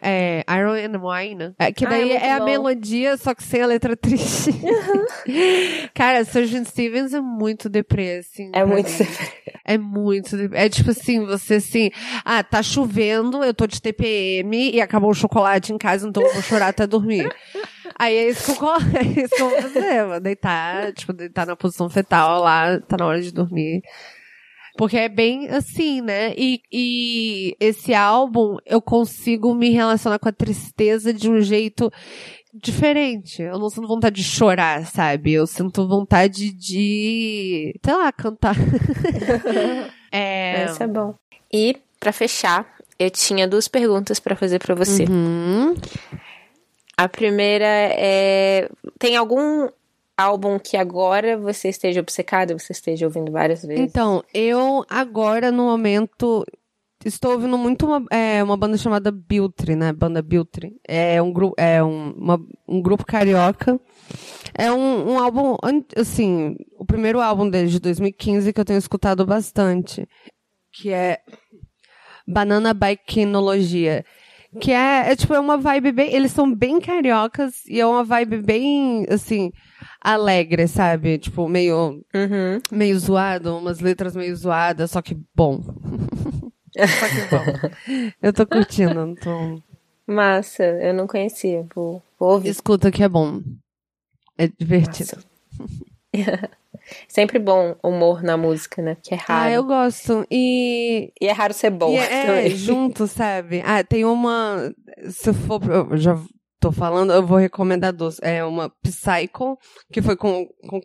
é, 0.02 0.42
Iron 0.58 0.72
and 0.72 1.00
Wine. 1.00 1.54
É, 1.58 1.70
que 1.72 1.84
Ah, 1.86 1.90
daí 1.90 2.10
é 2.10 2.14
muito 2.14 2.24
é, 2.24 2.32
a 2.32 2.44
melodia, 2.44 3.16
só 3.16 3.34
que 3.34 3.44
sem 3.44 3.62
a 3.62 3.66
letra 3.66 3.96
triste. 3.96 4.50
Cara, 5.94 6.22
Sgt. 6.24 6.71
Stevens 6.72 7.14
é 7.14 7.20
muito 7.20 7.68
deprê, 7.68 8.16
assim. 8.18 8.50
É 8.52 8.64
muito 8.64 8.88
mim. 8.88 9.06
É 9.64 9.78
muito. 9.78 10.36
deprê. 10.36 10.58
É 10.58 10.68
tipo 10.68 10.90
assim, 10.90 11.24
você 11.24 11.54
assim, 11.54 11.90
ah, 12.24 12.42
tá 12.42 12.62
chovendo, 12.62 13.44
eu 13.44 13.54
tô 13.54 13.66
de 13.66 13.80
TPM 13.80 14.72
e 14.72 14.80
acabou 14.80 15.10
o 15.10 15.14
chocolate 15.14 15.72
em 15.72 15.78
casa, 15.78 16.08
então 16.08 16.22
eu 16.22 16.32
vou 16.32 16.42
chorar 16.42 16.68
até 16.68 16.86
dormir. 16.86 17.30
Aí 17.98 18.16
é 18.16 18.28
isso 18.30 18.58
que 18.58 18.64
eu, 18.64 18.68
é 18.98 19.24
isso 19.24 19.34
que 19.34 19.42
eu 19.42 19.50
vou 19.50 19.62
fazer, 19.62 20.06
vou 20.06 20.20
deitar, 20.20 20.92
tipo, 20.92 21.12
deitar 21.12 21.46
na 21.46 21.54
posição 21.54 21.88
fetal 21.88 22.42
lá, 22.42 22.80
tá 22.80 22.96
na 22.98 23.06
hora 23.06 23.20
de 23.20 23.32
dormir. 23.32 23.82
Porque 24.76 24.96
é 24.96 25.08
bem 25.08 25.48
assim, 25.48 26.00
né? 26.00 26.32
E, 26.36 26.60
e 26.72 27.56
esse 27.60 27.92
álbum 27.92 28.56
eu 28.64 28.80
consigo 28.80 29.54
me 29.54 29.70
relacionar 29.70 30.18
com 30.18 30.28
a 30.28 30.32
tristeza 30.32 31.12
de 31.12 31.30
um 31.30 31.42
jeito 31.42 31.92
diferente. 32.52 33.42
Eu 33.42 33.58
não 33.58 33.70
sinto 33.70 33.88
vontade 33.88 34.16
de 34.16 34.24
chorar, 34.24 34.86
sabe? 34.86 35.32
Eu 35.32 35.46
sinto 35.46 35.86
vontade 35.88 36.52
de, 36.52 37.74
sei 37.84 37.94
lá, 37.94 38.12
cantar. 38.12 38.56
é. 40.12 40.66
Isso 40.66 40.82
é 40.82 40.86
bom. 40.86 41.14
E, 41.52 41.76
pra 41.98 42.12
fechar, 42.12 42.66
eu 42.98 43.10
tinha 43.10 43.48
duas 43.48 43.68
perguntas 43.68 44.20
pra 44.20 44.36
fazer 44.36 44.58
pra 44.58 44.74
você. 44.74 45.04
Uhum. 45.04 45.74
A 46.96 47.08
primeira 47.08 47.66
é: 47.66 48.68
tem 48.98 49.16
algum 49.16 49.68
álbum 50.16 50.58
que 50.58 50.76
agora 50.76 51.36
você 51.36 51.68
esteja 51.68 52.00
obcecado, 52.00 52.58
você 52.58 52.72
esteja 52.72 53.06
ouvindo 53.06 53.32
várias 53.32 53.62
vezes? 53.62 53.82
Então, 53.82 54.22
eu 54.32 54.84
agora, 54.88 55.50
no 55.50 55.64
momento, 55.64 56.44
estou 57.04 57.32
ouvindo 57.32 57.56
muito 57.58 57.86
uma, 57.86 58.04
é, 58.10 58.42
uma 58.42 58.56
banda 58.56 58.76
chamada 58.76 59.10
Biltri, 59.10 59.74
né? 59.76 59.92
Banda 59.92 60.22
Biltri. 60.22 60.74
É 60.86 61.20
um, 61.22 61.32
gru 61.32 61.52
é 61.56 61.82
um, 61.82 62.10
uma- 62.12 62.40
um 62.68 62.80
grupo 62.80 63.04
carioca. 63.04 63.78
É 64.54 64.70
um, 64.72 65.12
um 65.12 65.18
álbum, 65.18 65.56
assim, 65.96 66.56
o 66.78 66.84
primeiro 66.84 67.20
álbum 67.20 67.48
deles 67.48 67.70
de 67.72 67.80
2015 67.80 68.52
que 68.52 68.60
eu 68.60 68.64
tenho 68.64 68.78
escutado 68.78 69.24
bastante. 69.24 70.06
Que 70.72 70.90
é 70.90 71.18
Banana 72.26 72.72
Bikinologia. 72.74 74.04
Que 74.60 74.70
é, 74.70 75.10
é 75.12 75.16
tipo, 75.16 75.32
é 75.32 75.40
uma 75.40 75.56
vibe 75.56 75.92
bem. 75.92 76.12
Eles 76.14 76.30
são 76.32 76.54
bem 76.54 76.78
cariocas 76.80 77.64
e 77.66 77.80
é 77.80 77.86
uma 77.86 78.04
vibe 78.04 78.42
bem, 78.42 79.06
assim, 79.08 79.50
alegre, 79.98 80.68
sabe? 80.68 81.16
Tipo, 81.18 81.48
meio 81.48 82.02
Uhum. 82.14 82.60
meio 82.70 82.98
zoado, 82.98 83.56
umas 83.56 83.80
letras 83.80 84.14
meio 84.14 84.36
zoadas, 84.36 84.90
só 84.90 85.00
que 85.00 85.16
bom. 85.34 85.60
que. 86.72 86.78
Eu 88.22 88.32
tô 88.32 88.46
curtindo, 88.46 88.94
não 88.94 89.14
tô... 89.14 89.62
Massa, 90.06 90.64
eu 90.64 90.92
não 90.92 91.06
conhecia. 91.06 91.64
Vou, 91.74 92.02
vou 92.18 92.32
ouvir. 92.32 92.48
Escuta 92.48 92.90
que 92.90 93.02
é 93.04 93.08
bom. 93.08 93.40
É 94.36 94.48
divertido. 94.48 95.22
Sempre 97.06 97.38
bom 97.38 97.76
humor 97.82 98.22
na 98.22 98.36
música, 98.36 98.82
né? 98.82 98.96
Porque 98.96 99.14
é 99.14 99.16
raro. 99.16 99.44
Ah, 99.44 99.50
eu 99.50 99.64
gosto. 99.64 100.26
E, 100.30 101.12
E 101.20 101.26
é 101.28 101.32
raro 101.32 101.54
ser 101.54 101.70
bom 101.70 101.92
e 101.92 101.96
é, 101.98 102.26
também. 102.26 102.56
junto, 102.56 103.06
sabe? 103.06 103.62
Ah, 103.64 103.84
tem 103.84 104.04
uma. 104.04 104.74
Se 105.08 105.30
eu 105.30 105.34
for. 105.34 105.60
Eu 105.70 105.96
já 105.96 106.18
tô 106.58 106.72
falando, 106.72 107.12
eu 107.12 107.24
vou 107.24 107.38
recomendar 107.38 107.92
duas. 107.92 108.18
É 108.20 108.44
uma 108.44 108.70
Psycho, 108.82 109.56
que 109.92 110.02
foi 110.02 110.16
com, 110.16 110.46
com 110.68 110.80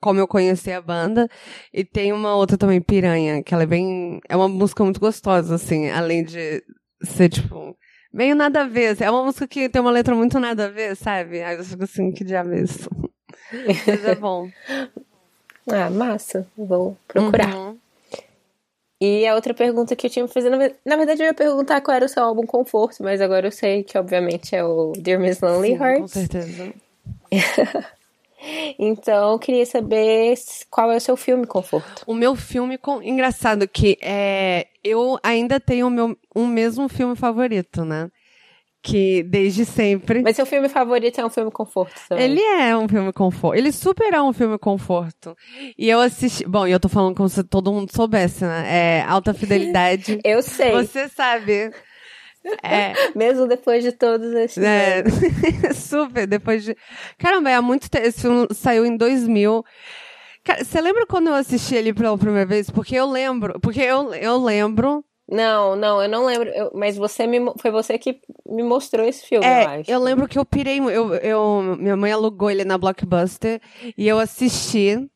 como 0.00 0.18
eu 0.20 0.26
conheci 0.28 0.72
a 0.72 0.80
banda. 0.80 1.28
E 1.72 1.84
tem 1.84 2.12
uma 2.12 2.34
outra 2.34 2.56
também, 2.56 2.80
Piranha, 2.80 3.42
que 3.42 3.52
ela 3.54 3.62
é 3.64 3.66
bem. 3.66 4.20
É 4.28 4.36
uma 4.36 4.48
música 4.48 4.82
muito 4.84 4.98
gostosa, 5.00 5.54
assim, 5.54 5.88
além 5.90 6.24
de 6.24 6.62
ser, 7.02 7.28
tipo. 7.28 7.76
Meio 8.12 8.34
nada 8.34 8.62
a 8.62 8.66
ver. 8.66 8.88
assim, 8.88 9.04
É 9.04 9.10
uma 9.10 9.24
música 9.24 9.46
que 9.46 9.68
tem 9.68 9.80
uma 9.80 9.90
letra 9.92 10.14
muito 10.14 10.40
nada 10.40 10.66
a 10.66 10.68
ver, 10.68 10.96
sabe? 10.96 11.42
Aí 11.42 11.56
eu 11.56 11.64
fico 11.64 11.84
assim, 11.84 12.10
que 12.10 12.24
diabo 12.24 12.52
é 12.54 12.62
isso? 12.62 12.88
Mas 13.86 14.04
é 14.04 14.14
bom. 14.16 14.48
Ah, 15.68 15.88
massa. 15.90 16.46
Vou 16.56 16.96
procurar. 17.06 17.54
Uhum. 17.54 17.76
E 19.00 19.26
a 19.26 19.34
outra 19.34 19.54
pergunta 19.54 19.96
que 19.96 20.06
eu 20.06 20.10
tinha 20.10 20.28
fazer, 20.28 20.50
na 20.50 20.58
ve- 20.58 20.74
na 20.84 20.96
verdade 20.96 21.22
eu 21.22 21.26
ia 21.26 21.32
perguntar 21.34 21.80
qual 21.80 21.94
era 21.96 22.04
o 22.04 22.08
seu 22.08 22.22
álbum 22.22 22.44
conforto, 22.44 23.02
mas 23.02 23.20
agora 23.20 23.46
eu 23.46 23.50
sei 23.52 23.82
que 23.82 23.96
obviamente 23.96 24.54
é 24.54 24.62
o 24.62 24.92
Dear 24.92 25.18
Miss 25.18 25.40
Lonely 25.40 25.68
Sim, 25.72 25.78
com 25.78 25.84
Hearts. 25.84 26.12
certeza. 26.12 26.74
Então 28.78 29.32
eu 29.32 29.38
queria 29.38 29.66
saber 29.66 30.34
qual 30.70 30.90
é 30.90 30.96
o 30.96 31.00
seu 31.00 31.16
filme 31.16 31.46
conforto. 31.46 32.02
O 32.06 32.14
meu 32.14 32.34
filme 32.34 32.78
com... 32.78 33.02
engraçado 33.02 33.68
que 33.68 33.98
é 34.00 34.66
eu 34.82 35.18
ainda 35.22 35.60
tenho 35.60 35.86
o 35.86 35.90
meu 35.90 36.16
um 36.34 36.46
mesmo 36.46 36.88
filme 36.88 37.14
favorito, 37.14 37.84
né? 37.84 38.10
Que 38.82 39.22
desde 39.24 39.66
sempre 39.66 40.22
Mas 40.22 40.36
seu 40.36 40.46
filme 40.46 40.66
favorito 40.66 41.20
é 41.20 41.24
um 41.26 41.28
filme 41.28 41.50
conforto 41.50 42.00
também. 42.08 42.24
ele 42.24 42.40
é 42.40 42.74
um 42.74 42.88
filme 42.88 43.12
conforto. 43.12 43.58
Ele 43.58 43.70
super 43.72 44.14
é 44.14 44.22
um 44.22 44.32
filme 44.32 44.56
conforto. 44.58 45.36
E 45.76 45.86
eu 45.86 46.00
assisti, 46.00 46.46
bom, 46.46 46.66
eu 46.66 46.80
tô 46.80 46.88
falando 46.88 47.14
como 47.14 47.28
se 47.28 47.44
todo 47.44 47.70
mundo 47.70 47.94
soubesse, 47.94 48.42
né? 48.42 48.64
É 48.66 49.04
Alta 49.06 49.34
Fidelidade. 49.34 50.18
Eu 50.24 50.42
sei, 50.42 50.72
Você 50.72 51.08
sabe. 51.10 51.70
É, 52.62 52.92
mesmo 53.14 53.46
depois 53.46 53.82
de 53.84 53.92
todos 53.92 54.32
esses 54.34 54.62
É, 54.64 55.02
super, 55.74 56.26
depois 56.26 56.64
de... 56.64 56.76
Caramba, 57.18 57.50
é 57.50 57.54
há 57.54 57.62
muito 57.62 57.90
tempo, 57.90 58.06
esse 58.06 58.20
filme 58.22 58.46
saiu 58.52 58.84
em 58.86 58.96
2000. 58.96 59.64
Cara, 60.42 60.64
você 60.64 60.80
lembra 60.80 61.06
quando 61.06 61.28
eu 61.28 61.34
assisti 61.34 61.74
ele 61.74 61.92
pela 61.92 62.16
primeira 62.16 62.46
vez? 62.46 62.70
Porque 62.70 62.94
eu 62.96 63.10
lembro, 63.10 63.60
porque 63.60 63.80
eu, 63.80 64.12
eu 64.14 64.42
lembro... 64.42 65.04
Não, 65.28 65.76
não, 65.76 66.02
eu 66.02 66.08
não 66.08 66.26
lembro. 66.26 66.48
eu- 66.48 66.72
mas 66.74 66.96
você 66.96 67.24
me, 67.26 67.38
foi 67.60 67.70
você 67.70 67.96
que 67.98 68.20
me 68.44 68.62
mostrou 68.64 69.06
esse 69.06 69.24
filme, 69.26 69.46
eu 69.46 69.50
É, 69.52 69.64
acho. 69.80 69.90
eu 69.90 70.00
lembro 70.00 70.26
que 70.26 70.36
eu 70.38 70.44
pirei, 70.44 70.78
eu, 70.80 71.14
eu, 71.14 71.76
minha 71.78 71.96
mãe 71.96 72.10
alugou 72.10 72.50
ele 72.50 72.64
na 72.64 72.76
Blockbuster, 72.76 73.60
e 73.96 74.08
eu 74.08 74.18
assisti, 74.18 75.08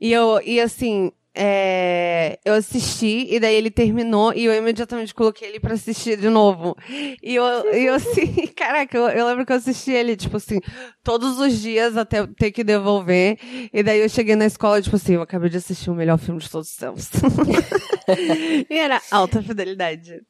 e 0.00 0.12
eu, 0.12 0.40
e 0.44 0.60
assim... 0.60 1.10
é, 1.40 2.36
eu 2.44 2.54
assisti, 2.54 3.28
e 3.30 3.38
daí 3.38 3.54
ele 3.54 3.70
terminou, 3.70 4.32
e 4.34 4.44
eu 4.44 4.52
imediatamente 4.52 5.14
coloquei 5.14 5.48
ele 5.48 5.60
pra 5.60 5.74
assistir 5.74 6.18
de 6.18 6.28
novo. 6.28 6.76
E 7.22 7.36
eu, 7.36 7.44
e 7.72 7.86
eu 7.86 7.94
assim, 7.94 8.26
caraca, 8.56 8.98
eu, 8.98 9.08
eu 9.08 9.24
lembro 9.24 9.46
que 9.46 9.52
eu 9.52 9.56
assisti 9.56 9.92
ele, 9.92 10.16
tipo 10.16 10.36
assim, 10.36 10.58
todos 11.04 11.38
os 11.38 11.60
dias 11.60 11.96
até 11.96 12.26
ter 12.26 12.50
que 12.50 12.64
devolver. 12.64 13.38
E 13.72 13.84
daí 13.84 14.00
eu 14.00 14.08
cheguei 14.08 14.34
na 14.34 14.46
escola, 14.46 14.82
tipo 14.82 14.96
assim, 14.96 15.14
eu 15.14 15.22
acabei 15.22 15.48
de 15.48 15.58
assistir 15.58 15.90
o 15.90 15.94
melhor 15.94 16.18
filme 16.18 16.40
de 16.40 16.50
todos 16.50 16.70
os 16.70 16.76
tempos. 16.76 17.08
e 18.68 18.76
era 18.76 19.00
alta 19.08 19.40
fidelidade. 19.40 20.20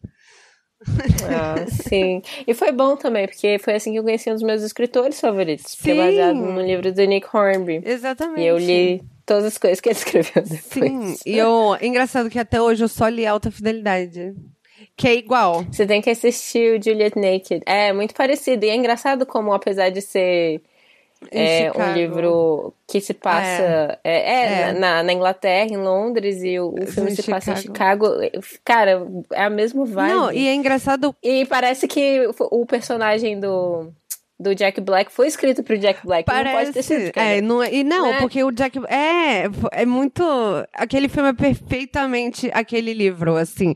Ah, 1.27 1.67
sim. 1.89 2.21
E 2.47 2.53
foi 2.53 2.71
bom 2.71 2.97
também, 2.97 3.27
porque 3.27 3.59
foi 3.59 3.77
assim 3.77 3.93
que 3.93 3.99
eu 3.99 4.05
conheci 4.05 4.29
um 4.29 4.35
dos 4.35 4.43
meus 4.43 4.63
escritores 4.63 5.19
favoritos. 5.19 5.75
Que 5.75 5.91
é 5.91 5.95
Sim. 5.95 6.01
baseado 6.01 6.37
no 6.37 6.61
livro 6.61 6.93
do 6.93 7.05
Nick 7.05 7.27
Hornby. 7.35 7.81
Exatamente. 7.83 8.43
E 8.43 8.47
eu 8.47 8.59
li 8.59 9.03
todas 9.29 9.45
as 9.45 9.59
coisas 9.59 9.81
que 9.81 9.91
ele 9.91 9.99
escreveu 9.99 10.43
depois. 10.43 10.63
Sim, 10.65 11.17
e 11.25 11.37
eu, 11.37 11.77
engraçado 11.83 12.31
que 12.31 12.39
até 12.39 12.61
hoje 12.61 12.83
eu 12.83 12.89
só 12.89 13.07
li 13.07 13.27
alta 13.27 13.51
fidelidade. 13.51 14.35
Que 14.97 15.09
é 15.09 15.15
igual. 15.15 15.65
Você 15.71 15.87
tem 15.87 16.03
que 16.03 16.11
assistir 16.11 16.79
o 16.79 16.83
Juliet 16.83 17.15
Naked. 17.15 17.63
É, 17.67 17.93
muito 17.93 18.15
parecido. 18.15 18.65
E 18.65 18.69
é 18.69 18.75
engraçado 18.75 19.25
como, 19.25 19.53
apesar 19.53 19.91
de 19.91 20.01
ser 20.01 20.61
é, 21.31 21.71
um 21.71 21.73
Chicago. 21.73 21.93
livro 21.99 22.75
que 22.87 23.01
se 23.01 23.15
passa 23.15 23.99
é, 24.03 24.33
é, 24.33 24.61
É. 24.71 24.73
Na, 24.73 25.03
na 25.03 25.13
Inglaterra, 25.13 25.71
em 25.71 25.77
Londres, 25.77 26.43
e 26.43 26.59
o, 26.59 26.75
o 26.75 26.87
filme 26.87 27.13
Em 27.13 27.15
se 27.15 27.31
passa 27.31 27.53
em 27.53 27.57
Chicago. 27.57 28.07
Cara, 28.65 29.07
é 29.33 29.45
a 29.45 29.51
mesma 29.51 29.85
vibe. 29.85 30.13
Não, 30.13 30.33
e 30.33 30.49
é 30.49 30.55
engraçado. 30.55 31.15
E 31.23 31.45
parece 31.47 31.87
que 31.87 32.29
o 32.51 32.67
personagem 32.67 33.39
do, 33.39 33.93
do 34.41 34.55
Jack 34.55 34.81
Black 34.81 35.11
foi 35.11 35.27
escrito 35.27 35.63
pro 35.63 35.77
Jack 35.79 36.05
Black. 36.07 36.31
Não 36.33 36.53
pode 36.53 36.73
ter 36.73 36.83
sido. 36.83 37.13
Parece. 37.13 37.39
É, 37.39 37.41
não, 37.41 37.63
é- 37.63 37.75
e 37.75 37.83
não, 37.85 38.07
Né? 38.13 38.19
porque 38.21 38.43
o 38.45 38.51
Jack. 38.53 38.79
É, 38.89 39.45
é 39.73 39.85
muito. 39.87 40.23
Aquele 40.73 41.09
filme 41.09 41.31
é 41.31 41.33
perfeitamente 41.33 42.51
aquele 42.53 42.93
livro, 42.95 43.37
assim. 43.37 43.75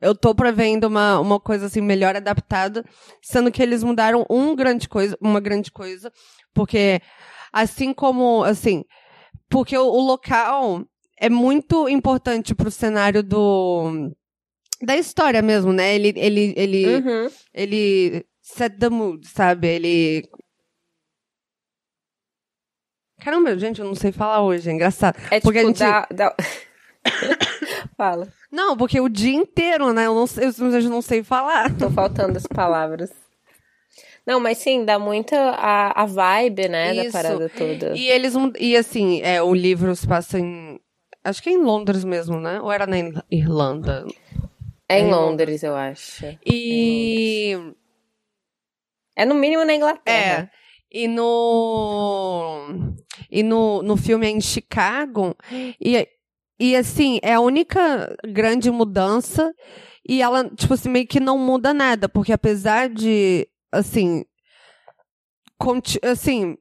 Eu 0.00 0.14
tô 0.14 0.32
prevendo 0.34 0.84
uma, 0.84 1.18
uma 1.18 1.40
coisa 1.40 1.66
assim 1.66 1.80
melhor 1.80 2.14
adaptada, 2.14 2.84
sendo 3.20 3.50
que 3.50 3.60
eles 3.62 3.82
mudaram 3.82 4.24
um 4.30 4.54
grande 4.54 4.88
coisa, 4.88 5.18
uma 5.20 5.40
grande 5.40 5.72
coisa, 5.72 6.12
porque 6.54 7.00
assim 7.52 7.92
como 7.92 8.44
assim, 8.44 8.84
porque 9.50 9.76
o, 9.76 9.84
o 9.86 10.00
local 10.00 10.84
é 11.20 11.28
muito 11.28 11.88
importante 11.88 12.54
pro 12.54 12.70
cenário 12.70 13.24
do 13.24 14.10
da 14.80 14.96
história 14.96 15.42
mesmo, 15.42 15.72
né? 15.72 15.92
Ele 15.96 16.12
ele 16.16 16.54
ele 16.56 16.86
Uhum. 16.96 17.28
ele 17.52 18.24
set 18.54 18.78
the 18.78 18.88
mood, 18.88 19.26
sabe? 19.26 19.66
Ele 19.68 20.28
Caramba, 23.20 23.58
gente, 23.58 23.80
eu 23.80 23.86
não 23.86 23.94
sei 23.94 24.12
falar 24.12 24.42
hoje, 24.42 24.70
é 24.70 24.72
engraçado. 24.72 25.16
É 25.30 25.40
Porque 25.40 25.58
a 25.58 25.62
tipo, 25.62 25.76
gente- 25.76 25.78
dá, 25.78 26.06
dá... 26.14 26.34
Fala. 27.96 28.28
Não, 28.50 28.76
porque 28.76 29.00
o 29.00 29.08
dia 29.08 29.34
inteiro, 29.34 29.92
né? 29.92 30.06
Eu 30.06 30.14
não 30.14 30.26
sei, 30.26 30.46
eu 30.46 30.52
simplesmente 30.52 30.88
não 30.88 31.02
sei 31.02 31.24
falar. 31.24 31.76
Tô 31.76 31.90
faltando 31.90 32.36
as 32.38 32.46
palavras. 32.46 33.10
Não, 34.24 34.38
mas 34.38 34.58
sim, 34.58 34.84
dá 34.84 34.98
muito 34.98 35.34
a, 35.34 36.02
a 36.02 36.06
vibe, 36.06 36.68
né, 36.68 36.94
Isso. 36.94 37.06
da 37.06 37.12
parada 37.12 37.48
toda. 37.48 37.96
E 37.96 38.06
eles 38.08 38.34
e 38.60 38.76
assim, 38.76 39.20
é, 39.22 39.42
o 39.42 39.52
livro 39.54 39.94
se 39.96 40.06
passa 40.06 40.38
em 40.38 40.78
acho 41.24 41.42
que 41.42 41.48
é 41.48 41.52
em 41.52 41.62
Londres 41.62 42.04
mesmo, 42.04 42.38
né? 42.38 42.60
Ou 42.60 42.70
era 42.70 42.86
na 42.86 42.98
Ir- 42.98 43.24
Irlanda? 43.30 44.06
É 44.88 45.00
em 45.00 45.06
em 45.06 45.10
Londres, 45.10 45.62
eu 45.62 45.74
acho. 45.74 46.24
E 46.46 47.52
É 47.54 47.72
no 49.24 49.34
mínimo 49.34 49.64
na 49.64 49.72
é, 49.72 49.76
Inglaterra. 49.76 50.50
e 50.90 51.08
no 51.08 52.68
e 53.30 53.42
no, 53.42 53.82
no 53.82 53.96
filme 53.96 54.26
é 54.26 54.30
em 54.30 54.40
Chicago 54.40 55.34
e 55.80 56.06
e 56.60 56.74
assim, 56.74 57.20
é 57.22 57.34
a 57.34 57.40
única 57.40 58.16
grande 58.26 58.68
mudança 58.70 59.54
e 60.08 60.20
ela 60.20 60.48
tipo 60.50 60.74
assim 60.74 60.88
meio 60.88 61.06
que 61.06 61.20
não 61.20 61.38
muda 61.38 61.72
nada, 61.72 62.08
porque 62.08 62.32
apesar 62.32 62.88
de 62.88 63.46
assim 63.72 64.24
assim, 66.04 66.56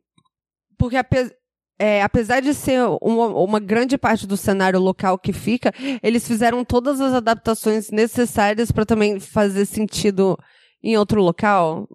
porque 0.77 0.97
ape- 0.97 1.31
é, 1.79 2.01
apesar 2.01 2.41
de 2.41 2.53
ser 2.53 2.79
uma, 3.01 3.27
uma 3.27 3.59
grande 3.59 3.97
parte 3.97 4.25
do 4.25 4.35
cenário 4.35 4.79
local 4.79 5.17
que 5.17 5.31
fica, 5.31 5.71
eles 6.01 6.27
fizeram 6.27 6.65
todas 6.65 6.99
as 6.99 7.13
adaptações 7.13 7.91
necessárias 7.91 8.71
para 8.71 8.85
também 8.85 9.19
fazer 9.19 9.65
sentido 9.65 10.37
em 10.83 10.97
outro 10.97 11.21
local. 11.21 11.87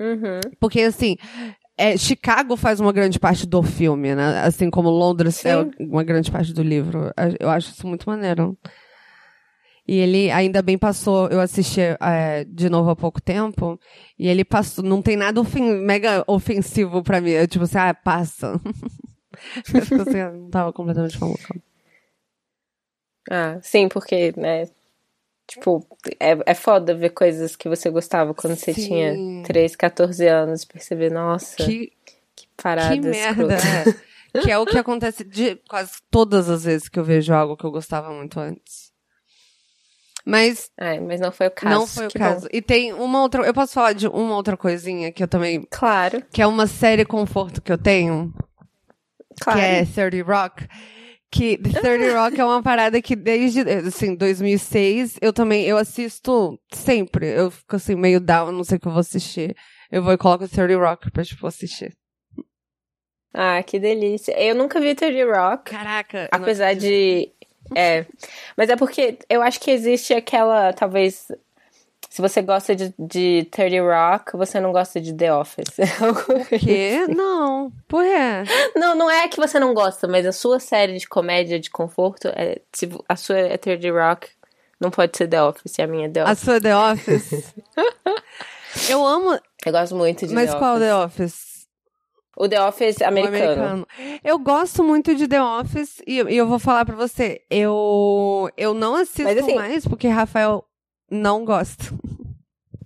Uhum. 0.00 0.40
Porque, 0.60 0.80
assim, 0.82 1.16
é, 1.76 1.96
Chicago 1.96 2.56
faz 2.56 2.80
uma 2.80 2.92
grande 2.92 3.18
parte 3.18 3.46
do 3.46 3.62
filme, 3.62 4.14
né? 4.14 4.40
Assim 4.40 4.70
como 4.70 4.90
Londres 4.90 5.44
é 5.44 5.62
Sim. 5.62 5.70
uma 5.80 6.02
grande 6.02 6.30
parte 6.30 6.52
do 6.52 6.62
livro. 6.62 7.12
Eu 7.38 7.48
acho 7.50 7.70
isso 7.70 7.86
muito 7.86 8.08
maneiro. 8.08 8.56
E 9.86 9.96
ele 9.96 10.30
ainda 10.30 10.60
bem 10.60 10.76
passou, 10.76 11.28
eu 11.28 11.40
assisti 11.40 11.80
é, 11.80 12.44
de 12.44 12.68
novo 12.68 12.90
há 12.90 12.96
pouco 12.96 13.22
tempo, 13.22 13.80
e 14.18 14.28
ele 14.28 14.44
passou, 14.44 14.84
não 14.84 15.00
tem 15.00 15.16
nada 15.16 15.40
ofen- 15.40 15.80
mega 15.80 16.22
ofensivo 16.26 17.02
pra 17.02 17.22
mim. 17.22 17.30
Eu, 17.30 17.48
tipo 17.48 17.64
assim, 17.64 17.78
ah, 17.78 17.94
passa. 17.94 18.60
eu 19.72 20.02
assim, 20.02 20.38
não 20.38 20.50
tava 20.50 20.74
completamente 20.74 21.18
maluca. 21.18 21.54
Ah, 23.30 23.58
sim, 23.62 23.88
porque, 23.88 24.34
né, 24.36 24.66
tipo, 25.48 25.84
é, 26.20 26.36
é 26.46 26.54
foda 26.54 26.94
ver 26.94 27.10
coisas 27.10 27.56
que 27.56 27.68
você 27.68 27.90
gostava 27.90 28.34
quando 28.34 28.54
você 28.54 28.72
Sim. 28.74 28.86
tinha 28.86 29.42
13, 29.44 29.76
14 29.76 30.26
anos, 30.26 30.64
perceber, 30.64 31.10
nossa, 31.10 31.56
que, 31.56 31.92
Que, 32.36 32.46
parada 32.56 32.94
que 32.94 33.00
merda. 33.00 33.54
é. 33.54 34.08
Que 34.42 34.50
é 34.52 34.58
o 34.58 34.66
que 34.66 34.76
acontece 34.76 35.24
de 35.24 35.56
quase 35.68 35.92
todas 36.10 36.50
as 36.50 36.62
vezes 36.64 36.86
que 36.88 36.98
eu 36.98 37.02
vejo 37.02 37.32
algo 37.32 37.56
que 37.56 37.64
eu 37.64 37.70
gostava 37.70 38.12
muito 38.12 38.38
antes. 38.38 38.92
Mas 40.24 40.70
É, 40.76 41.00
mas 41.00 41.18
não 41.18 41.32
foi 41.32 41.46
o 41.46 41.50
caso. 41.50 41.74
não 41.74 41.86
foi 41.86 42.06
o 42.06 42.10
caso. 42.12 42.42
bom. 42.42 42.48
E 42.52 42.60
tem 42.60 42.92
uma 42.92 43.22
outra. 43.22 43.42
Eu 43.46 43.54
posso 43.54 43.72
falar 43.72 43.94
de 43.94 44.06
uma 44.06 44.36
outra 44.36 44.54
coisinha 44.56 45.10
que 45.10 45.22
eu 45.22 45.28
também. 45.28 45.66
Claro, 45.70 46.22
Que 46.30 46.42
é 46.42 46.46
uma 46.46 46.66
série 46.66 47.06
conforto 47.06 47.62
que 47.62 47.72
eu 47.72 47.78
tenho, 47.78 48.32
claro. 49.40 49.58
que 49.58 49.64
é 49.64 49.84
30 50.10 50.22
Rock. 50.30 50.68
Que 51.30 51.58
The 51.58 51.80
30 51.80 52.14
Rock 52.18 52.40
é 52.40 52.44
uma 52.44 52.62
parada 52.62 53.02
que 53.02 53.14
desde, 53.14 53.60
assim, 53.60 54.14
2006, 54.14 55.18
eu 55.20 55.32
também, 55.32 55.64
eu 55.64 55.76
assisto 55.76 56.58
sempre. 56.72 57.26
Eu 57.26 57.50
fico 57.50 57.76
assim, 57.76 57.94
meio 57.94 58.20
down, 58.20 58.52
não 58.52 58.64
sei 58.64 58.78
o 58.78 58.80
que 58.80 58.88
eu 58.88 58.92
vou 58.92 59.00
assistir. 59.00 59.54
Eu 59.90 60.02
vou 60.02 60.12
e 60.12 60.18
coloco 60.18 60.48
30 60.48 60.76
Rock 60.78 61.10
pra, 61.10 61.24
tipo, 61.24 61.46
assistir. 61.46 61.96
Ah, 63.32 63.62
que 63.62 63.78
delícia. 63.78 64.32
Eu 64.40 64.54
nunca 64.54 64.80
vi 64.80 64.94
30 64.94 65.24
Rock, 65.26 65.70
Caraca. 65.70 66.28
apesar 66.30 66.74
de... 66.74 67.30
É, 67.76 68.06
mas 68.56 68.70
é 68.70 68.76
porque 68.76 69.18
eu 69.28 69.42
acho 69.42 69.60
que 69.60 69.70
existe 69.70 70.14
aquela, 70.14 70.72
talvez... 70.72 71.28
Se 72.08 72.22
você 72.22 72.40
gosta 72.40 72.74
de, 72.74 72.92
de 72.98 73.46
30 73.50 73.82
Rock, 73.82 74.36
você 74.36 74.58
não 74.58 74.72
gosta 74.72 75.00
de 75.00 75.12
The 75.12 75.32
Office. 75.34 75.76
Quê? 76.58 77.06
Não. 77.08 77.70
Por 77.86 78.02
quê? 78.02 78.50
Não, 78.74 78.94
não 78.94 79.10
é 79.10 79.28
que 79.28 79.36
você 79.36 79.58
não 79.60 79.74
gosta, 79.74 80.08
mas 80.08 80.24
a 80.26 80.32
sua 80.32 80.58
série 80.58 80.96
de 80.98 81.06
comédia 81.06 81.60
de 81.60 81.70
conforto, 81.70 82.28
é, 82.28 82.60
se 82.72 82.88
a 83.08 83.14
sua 83.14 83.38
é 83.38 83.56
30 83.58 83.90
Rock, 83.92 84.28
não 84.80 84.90
pode 84.90 85.16
ser 85.16 85.28
The 85.28 85.42
Office, 85.42 85.78
a 85.80 85.86
minha 85.86 86.06
é 86.06 86.08
The 86.10 86.20
A 86.20 86.24
Office. 86.24 86.38
sua 86.40 86.60
The 86.60 86.76
Office? 86.76 87.54
eu 88.88 89.04
amo. 89.06 89.38
Eu 89.66 89.72
gosto 89.72 89.94
muito 89.96 90.26
de 90.26 90.34
Mas 90.34 90.50
The 90.52 90.58
qual 90.58 90.76
Office. 90.76 90.86
The 90.88 90.94
Office? 90.96 91.48
O 92.36 92.48
The 92.48 92.62
Office 92.62 92.96
O 93.00 93.04
americano. 93.04 93.86
Eu 94.24 94.38
gosto 94.38 94.82
muito 94.84 95.14
de 95.14 95.26
The 95.26 95.42
Office 95.42 96.00
e, 96.06 96.22
e 96.22 96.36
eu 96.36 96.46
vou 96.46 96.58
falar 96.58 96.84
pra 96.86 96.94
você, 96.96 97.42
eu 97.50 98.48
eu 98.56 98.72
não 98.72 98.94
assisto 98.94 99.24
Mas, 99.24 99.38
assim- 99.38 99.54
mais 99.56 99.84
porque 99.86 100.06
Rafael 100.08 100.64
não 101.10 101.44
gosta. 101.44 101.84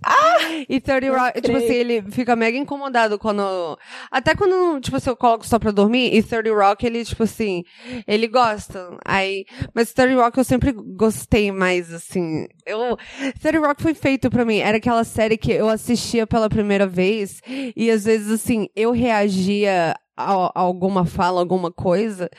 Ah! 0.05 0.65
E 0.67 0.81
30 0.81 1.07
Não 1.07 1.17
Rock, 1.17 1.41
tipo 1.41 1.57
assim, 1.57 1.73
ele 1.73 2.01
fica 2.11 2.35
mega 2.35 2.57
incomodado 2.57 3.17
quando. 3.17 3.77
Até 4.11 4.35
quando, 4.35 4.81
tipo 4.81 4.97
assim, 4.97 5.09
eu 5.09 5.15
coloco 5.15 5.47
só 5.47 5.57
pra 5.57 5.71
dormir, 5.71 6.13
e 6.13 6.21
30 6.21 6.53
Rock, 6.53 6.85
ele, 6.85 7.05
tipo 7.05 7.23
assim, 7.23 7.63
ele 8.05 8.27
gosta. 8.27 8.97
Aí. 9.05 9.45
Mas 9.73 9.93
30 9.93 10.21
Rock 10.21 10.37
eu 10.37 10.43
sempre 10.43 10.73
gostei 10.73 11.51
mais, 11.51 11.93
assim. 11.93 12.47
Eu. 12.65 12.97
30 13.41 13.59
Rock 13.59 13.81
foi 13.81 13.93
feito 13.93 14.29
pra 14.29 14.45
mim. 14.45 14.57
Era 14.57 14.77
aquela 14.77 15.03
série 15.03 15.37
que 15.37 15.51
eu 15.51 15.69
assistia 15.69 16.27
pela 16.27 16.49
primeira 16.49 16.85
vez, 16.85 17.41
e 17.75 17.89
às 17.89 18.03
vezes, 18.03 18.29
assim, 18.29 18.67
eu 18.75 18.91
reagia 18.91 19.95
a, 20.17 20.33
a 20.33 20.59
alguma 20.59 21.05
fala, 21.05 21.39
alguma 21.39 21.71
coisa. 21.71 22.29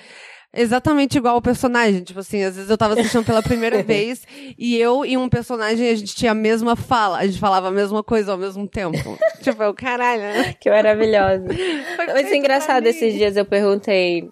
Exatamente 0.54 1.18
igual 1.18 1.34
ao 1.34 1.42
personagem. 1.42 2.02
Tipo 2.02 2.20
assim, 2.20 2.42
às 2.42 2.56
vezes 2.56 2.70
eu 2.70 2.78
tava 2.78 2.94
assistindo 2.94 3.24
pela 3.24 3.42
primeira 3.42 3.82
vez 3.84 4.26
e 4.58 4.76
eu 4.76 5.04
e 5.04 5.16
um 5.16 5.28
personagem, 5.28 5.88
a 5.88 5.94
gente 5.94 6.14
tinha 6.14 6.32
a 6.32 6.34
mesma 6.34 6.76
fala. 6.76 7.18
A 7.18 7.26
gente 7.26 7.38
falava 7.38 7.68
a 7.68 7.72
mesma 7.72 8.02
coisa 8.02 8.32
ao 8.32 8.38
mesmo 8.38 8.66
tempo. 8.68 9.18
tipo, 9.42 9.62
eu, 9.62 9.74
caralho. 9.74 10.22
né? 10.22 10.54
Que 10.54 10.70
maravilhosa. 10.70 11.44
Mas 11.96 12.30
é 12.30 12.36
engraçado, 12.36 12.86
esses 12.86 13.14
dias 13.14 13.36
eu 13.36 13.44
perguntei 13.44 14.30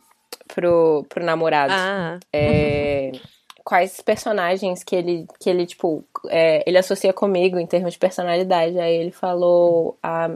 pro, 0.55 1.05
pro 1.09 1.25
namorado 1.25 1.73
Ah, 1.75 2.19
é, 2.33 3.13
quais 3.65 4.01
personagens 4.01 4.85
que 4.85 4.95
ele, 4.95 5.27
que 5.41 5.49
ele 5.49 5.67
tipo, 5.67 6.05
é, 6.29 6.63
ele 6.67 6.79
associa 6.79 7.13
comigo 7.13 7.59
em 7.59 7.67
termos 7.67 7.95
de 7.95 7.99
personalidade. 7.99 8.79
Aí 8.79 8.95
ele 8.95 9.11
falou 9.13 9.99
a, 10.03 10.31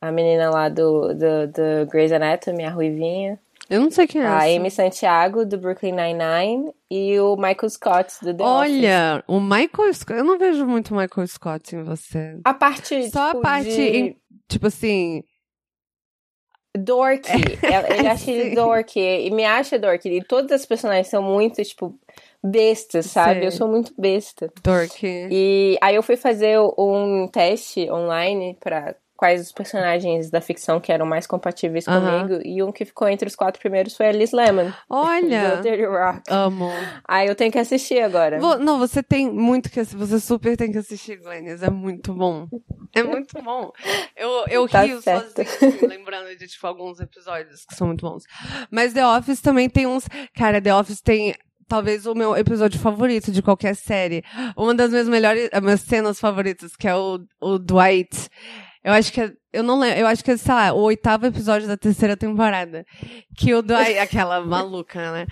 a 0.00 0.12
menina 0.12 0.50
lá 0.50 0.68
do, 0.68 1.14
do, 1.14 1.46
do 1.48 1.90
Grey's 1.90 2.12
Anatomy, 2.12 2.64
a 2.64 2.70
Ruivinha. 2.70 3.38
Eu 3.68 3.80
não 3.80 3.90
sei 3.90 4.06
quem 4.06 4.20
é. 4.22 4.26
A 4.26 4.46
essa. 4.48 4.56
Amy 4.60 4.70
Santiago, 4.70 5.44
do 5.44 5.58
Brooklyn 5.58 5.92
Nine-Nine, 5.92 6.72
e 6.90 7.18
o 7.20 7.36
Michael 7.36 7.70
Scott, 7.70 8.12
do 8.22 8.34
The 8.34 8.44
Office. 8.44 8.70
Olha, 8.72 9.24
o 9.26 9.40
Michael 9.40 9.92
Scott. 9.94 10.18
Eu 10.18 10.24
não 10.24 10.38
vejo 10.38 10.66
muito 10.66 10.94
Michael 10.94 11.26
Scott 11.26 11.74
em 11.74 11.82
você. 11.82 12.38
A 12.44 12.54
parte, 12.54 13.10
Só 13.10 13.26
tipo, 13.28 13.38
a 13.38 13.42
parte, 13.42 13.70
de 13.70 13.82
em- 13.98 14.16
tipo 14.48 14.66
assim. 14.68 15.22
dorky. 16.76 17.30
Ele 17.98 18.08
acha 18.08 18.30
ele 18.30 18.54
dorky, 18.54 19.00
e 19.26 19.30
me 19.30 19.44
acha 19.44 19.78
dorky. 19.78 20.08
E 20.10 20.22
todas 20.24 20.52
as 20.52 20.66
personagens 20.66 21.08
são 21.08 21.22
muito, 21.22 21.62
tipo, 21.62 21.98
bestas, 22.44 23.06
sabe? 23.06 23.40
Sei. 23.40 23.46
Eu 23.46 23.52
sou 23.52 23.68
muito 23.68 23.92
besta. 23.98 24.52
Dork. 24.62 25.00
E 25.02 25.78
aí 25.80 25.94
eu 25.96 26.02
fui 26.02 26.16
fazer 26.16 26.58
um 26.78 27.26
teste 27.32 27.90
online 27.90 28.56
pra 28.60 28.94
quais 29.16 29.40
os 29.40 29.52
personagens 29.52 30.30
da 30.30 30.40
ficção 30.40 30.78
que 30.78 30.92
eram 30.92 31.06
mais 31.06 31.26
compatíveis 31.26 31.84
comigo. 31.86 32.40
E 32.44 32.62
um 32.62 32.70
que 32.70 32.84
ficou 32.84 33.08
entre 33.08 33.26
os 33.28 33.34
quatro 33.34 33.60
primeiros 33.60 33.96
foi 33.96 34.06
a 34.08 34.12
Liz 34.12 34.32
Lemon, 34.32 34.70
Olha. 34.88 35.56
Dirty 35.64 35.84
Rock. 35.86 36.22
Amo. 36.28 36.70
Aí 37.06 37.26
eu 37.28 37.34
tenho 37.34 37.50
que 37.50 37.58
assistir 37.58 38.00
agora. 38.00 38.38
Vo- 38.38 38.58
não, 38.58 38.78
você 38.78 39.02
tem 39.02 39.30
muito 39.30 39.70
que 39.70 39.80
assistir. 39.80 39.96
Você 39.98 40.20
super 40.20 40.56
tem 40.56 40.70
que 40.70 40.78
assistir, 40.78 41.16
Glennis. 41.16 41.62
É 41.62 41.70
muito 41.70 42.12
bom. 42.14 42.46
É 42.94 43.02
muito 43.02 43.42
bom. 43.42 43.72
Eu, 44.16 44.44
eu 44.48 44.68
Tá 44.68 44.82
rio 44.82 45.00
certo. 45.00 45.42
sozinho, 45.44 45.88
lembrando 45.88 46.36
de, 46.36 46.46
tipo, 46.46 46.66
alguns 46.66 47.00
episódios 47.00 47.64
que 47.64 47.74
são 47.74 47.86
muito 47.86 48.08
bons. 48.08 48.24
Mas 48.70 48.92
The 48.92 49.06
Office 49.06 49.40
também 49.40 49.68
tem 49.68 49.86
uns. 49.86 50.06
Cara, 50.34 50.60
The 50.60 50.74
Office 50.74 51.00
tem. 51.00 51.34
Talvez 51.68 52.06
o 52.06 52.14
meu 52.14 52.36
episódio 52.36 52.78
favorito 52.78 53.32
de 53.32 53.42
qualquer 53.42 53.74
série. 53.74 54.22
Uma 54.56 54.72
das 54.72 54.90
minhas 54.90 55.08
melhores, 55.08 55.48
as 55.52 55.60
minhas 55.60 55.80
cenas 55.80 56.20
favoritas, 56.20 56.76
que 56.76 56.86
é 56.86 56.94
o, 56.94 57.18
o 57.40 57.58
Dwight. 57.58 58.28
Eu 58.86 58.92
acho 58.92 59.12
que 59.12 59.20
é, 59.20 59.32
eu 59.52 59.62
não 59.62 59.78
lembro, 59.78 59.98
eu 59.98 60.06
acho 60.06 60.22
que 60.24 60.30
é, 60.30 60.36
sei 60.36 60.54
lá, 60.54 60.72
o 60.72 60.80
oitavo 60.82 61.26
episódio 61.26 61.66
da 61.66 61.76
terceira 61.76 62.16
temporada. 62.16 62.84
Que 63.36 63.54
o 63.54 63.62
Dwight, 63.62 63.96
aquela 63.98 64.40
maluca, 64.40 65.12
né? 65.12 65.26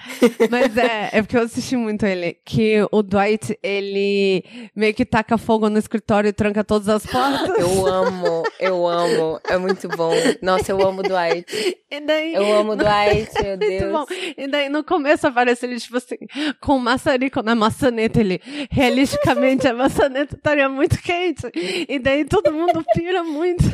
Mas 0.50 0.76
é, 0.76 1.10
é 1.12 1.22
porque 1.22 1.36
eu 1.36 1.42
assisti 1.42 1.76
muito 1.76 2.06
ele. 2.06 2.36
Que 2.44 2.86
o 2.90 3.02
Dwight, 3.02 3.58
ele 3.62 4.44
meio 4.74 4.94
que 4.94 5.04
taca 5.04 5.36
fogo 5.36 5.68
no 5.68 5.78
escritório 5.78 6.28
e 6.28 6.32
tranca 6.32 6.62
todas 6.64 6.88
as 6.88 7.04
portas. 7.06 7.58
Eu 7.58 7.86
amo, 7.86 8.42
eu 8.58 8.86
amo. 8.86 9.40
É 9.48 9.58
muito 9.58 9.88
bom. 9.88 10.12
Nossa, 10.42 10.72
eu 10.72 10.80
amo 10.86 11.02
Dwight. 11.02 11.46
E 11.90 12.00
daí. 12.00 12.34
Eu 12.34 12.52
amo 12.54 12.76
Dwight, 12.76 13.30
meu 13.42 13.56
Muito 13.56 13.68
Deus. 13.68 13.92
bom. 13.92 14.06
E 14.36 14.48
daí 14.48 14.68
no 14.68 14.82
começo 14.84 15.26
aparece 15.26 15.66
ele, 15.66 15.78
tipo 15.78 15.96
assim, 15.96 16.16
com 16.60 16.78
maçarico 16.78 17.42
na 17.42 17.54
maçaneta. 17.54 18.20
Ele, 18.20 18.40
realisticamente, 18.70 19.66
a 19.68 19.74
maçaneta 19.74 20.34
estaria 20.34 20.68
muito 20.68 21.00
quente. 21.02 21.46
E 21.88 21.98
daí 21.98 22.24
todo 22.24 22.52
mundo 22.52 22.84
pira 22.94 23.22
muito. 23.22 23.64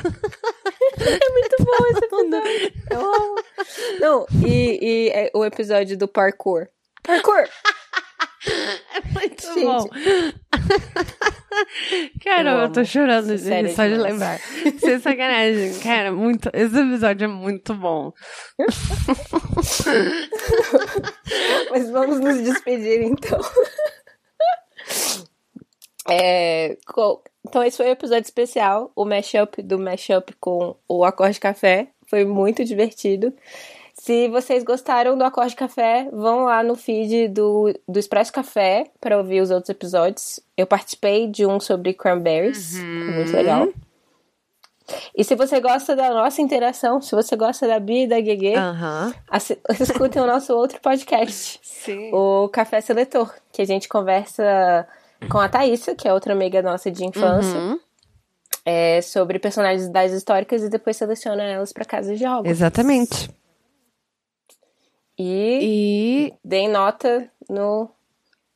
Muito 1.33 1.57
bom 1.65 1.87
esse 1.91 2.09
episódio. 2.09 2.73
Eu 2.91 3.15
amo. 3.15 3.37
Não, 4.01 4.27
e, 4.47 4.79
e 4.83 5.09
é 5.11 5.31
o 5.35 5.45
episódio 5.45 5.97
do 5.97 6.09
parkour. 6.09 6.67
Parkour! 7.03 7.49
Muito 9.13 9.43
Gente. 9.43 9.65
bom. 9.65 9.89
Cara, 12.25 12.51
Eu 12.53 12.59
eu, 12.61 12.73
tô 12.73 12.83
chorando 12.85 13.27
de, 13.37 13.39
Sério, 13.39 13.75
só 13.75 13.87
de 13.87 13.97
lembrar. 13.97 14.39
Sem 14.79 14.99
sacanagem. 14.99 15.79
Cara, 15.81 16.11
muito, 16.13 16.49
esse 16.55 16.79
episódio 16.79 17.25
é 17.25 17.29
muito 17.29 17.75
bom. 17.75 18.13
Mas 21.71 21.91
vamos 21.91 22.21
nos 22.21 22.43
despedir 22.43 23.03
então. 23.03 23.41
É, 26.09 26.77
co- 26.87 27.23
então, 27.47 27.63
esse 27.65 27.77
foi 27.77 27.87
o 27.87 27.91
episódio 27.93 28.25
especial, 28.25 28.91
o 28.95 29.05
mashup 29.05 29.63
do 29.63 29.79
mashup 29.79 30.33
com 30.41 30.77
o 30.89 31.05
Acorde 31.05 31.41
Café. 31.41 31.89
Foi 32.07 32.25
muito 32.25 32.65
divertido. 32.65 33.33
Se 33.95 34.29
vocês 34.29 34.65
gostaram 34.65 35.17
do 35.17 35.25
Acorde 35.25 35.55
Café, 35.55 36.09
vão 36.11 36.45
lá 36.45 36.63
no 36.63 36.75
feed 36.75 37.29
do, 37.29 37.73
do 37.87 37.99
Expresso 37.99 38.33
Café 38.33 38.87
para 39.01 39.19
ouvir 39.19 39.41
os 39.43 39.51
outros 39.51 39.69
episódios. 39.69 40.41
Eu 40.57 40.67
participei 40.67 41.27
de 41.27 41.45
um 41.45 41.61
sobre 41.61 41.93
cranberries, 41.93 42.79
foi 42.79 43.15
muito 43.15 43.33
legal. 43.33 43.69
E 45.17 45.23
se 45.23 45.37
você 45.37 45.61
gosta 45.61 45.95
da 45.95 46.11
nossa 46.13 46.43
interação, 46.43 47.01
se 47.01 47.15
você 47.15 47.37
gosta 47.37 47.69
da 47.69 47.79
Bia 47.79 48.05
e 48.05 48.09
da 48.09 48.21
Gegê, 48.21 48.55
assi- 49.29 49.59
escutem 49.79 50.21
o 50.21 50.27
nosso 50.27 50.53
outro 50.55 50.81
podcast 50.81 51.61
Sim. 51.63 52.11
o 52.13 52.49
Café 52.49 52.81
Seletor, 52.81 53.33
que 53.53 53.63
a 53.63 53.67
gente 53.67 53.89
conversa 53.89 54.89
com 55.29 55.39
a 55.39 55.49
Thaísa, 55.49 55.95
que 55.95 56.07
é 56.09 56.13
outra 56.13 56.33
amiga 56.33 56.63
nossa 56.63 56.91
de 56.91 57.05
infância, 57.05 57.59
Uhum. 57.59 57.79
é, 58.65 59.01
sobre 59.03 59.39
personalidades 59.39 60.15
históricas 60.15 60.63
e 60.63 60.69
depois 60.69 60.97
seleciona 60.97 61.43
elas 61.43 61.73
para 61.73 61.85
casa 61.85 62.15
de 62.15 62.21
jogos. 62.21 62.49
Exatamente. 62.51 63.31
E, 65.19 65.59
E 65.63 66.35
deem 66.45 66.69
nota 66.69 67.31
no, 67.49 67.91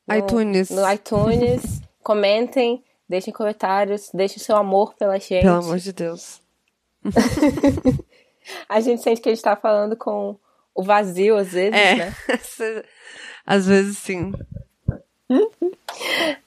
no 0.09 0.15
iTunes. 0.17 0.71
no 0.71 0.91
iTunes, 0.91 1.83
comentem, 2.03 2.83
deixem 3.09 3.33
comentários, 3.33 4.11
deixem 4.15 4.39
seu 4.39 4.57
amor 4.57 4.95
pela 4.95 5.19
gente. 5.19 5.43
Pelo 5.43 5.57
amor 5.59 5.79
de 5.79 5.93
Deus. 5.93 6.41
A 8.69 8.79
gente 8.81 9.03
sente 9.03 9.21
que 9.23 9.29
a 9.31 9.35
gente 9.35 9.43
tá 9.43 9.57
falando 9.57 9.97
com 9.97 10.37
o 10.75 10.83
vazio 10.83 11.37
às 11.37 11.53
vezes, 11.53 11.73
É. 11.79 11.95
né? 11.97 12.15
Às 13.47 13.67
vezes 13.67 13.97
sim. 13.99 14.33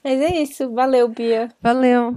Mas 0.03 0.21
é 0.21 0.41
isso. 0.41 0.71
Valeu, 0.73 1.07
Bia. 1.07 1.49
Valeu. 1.61 2.15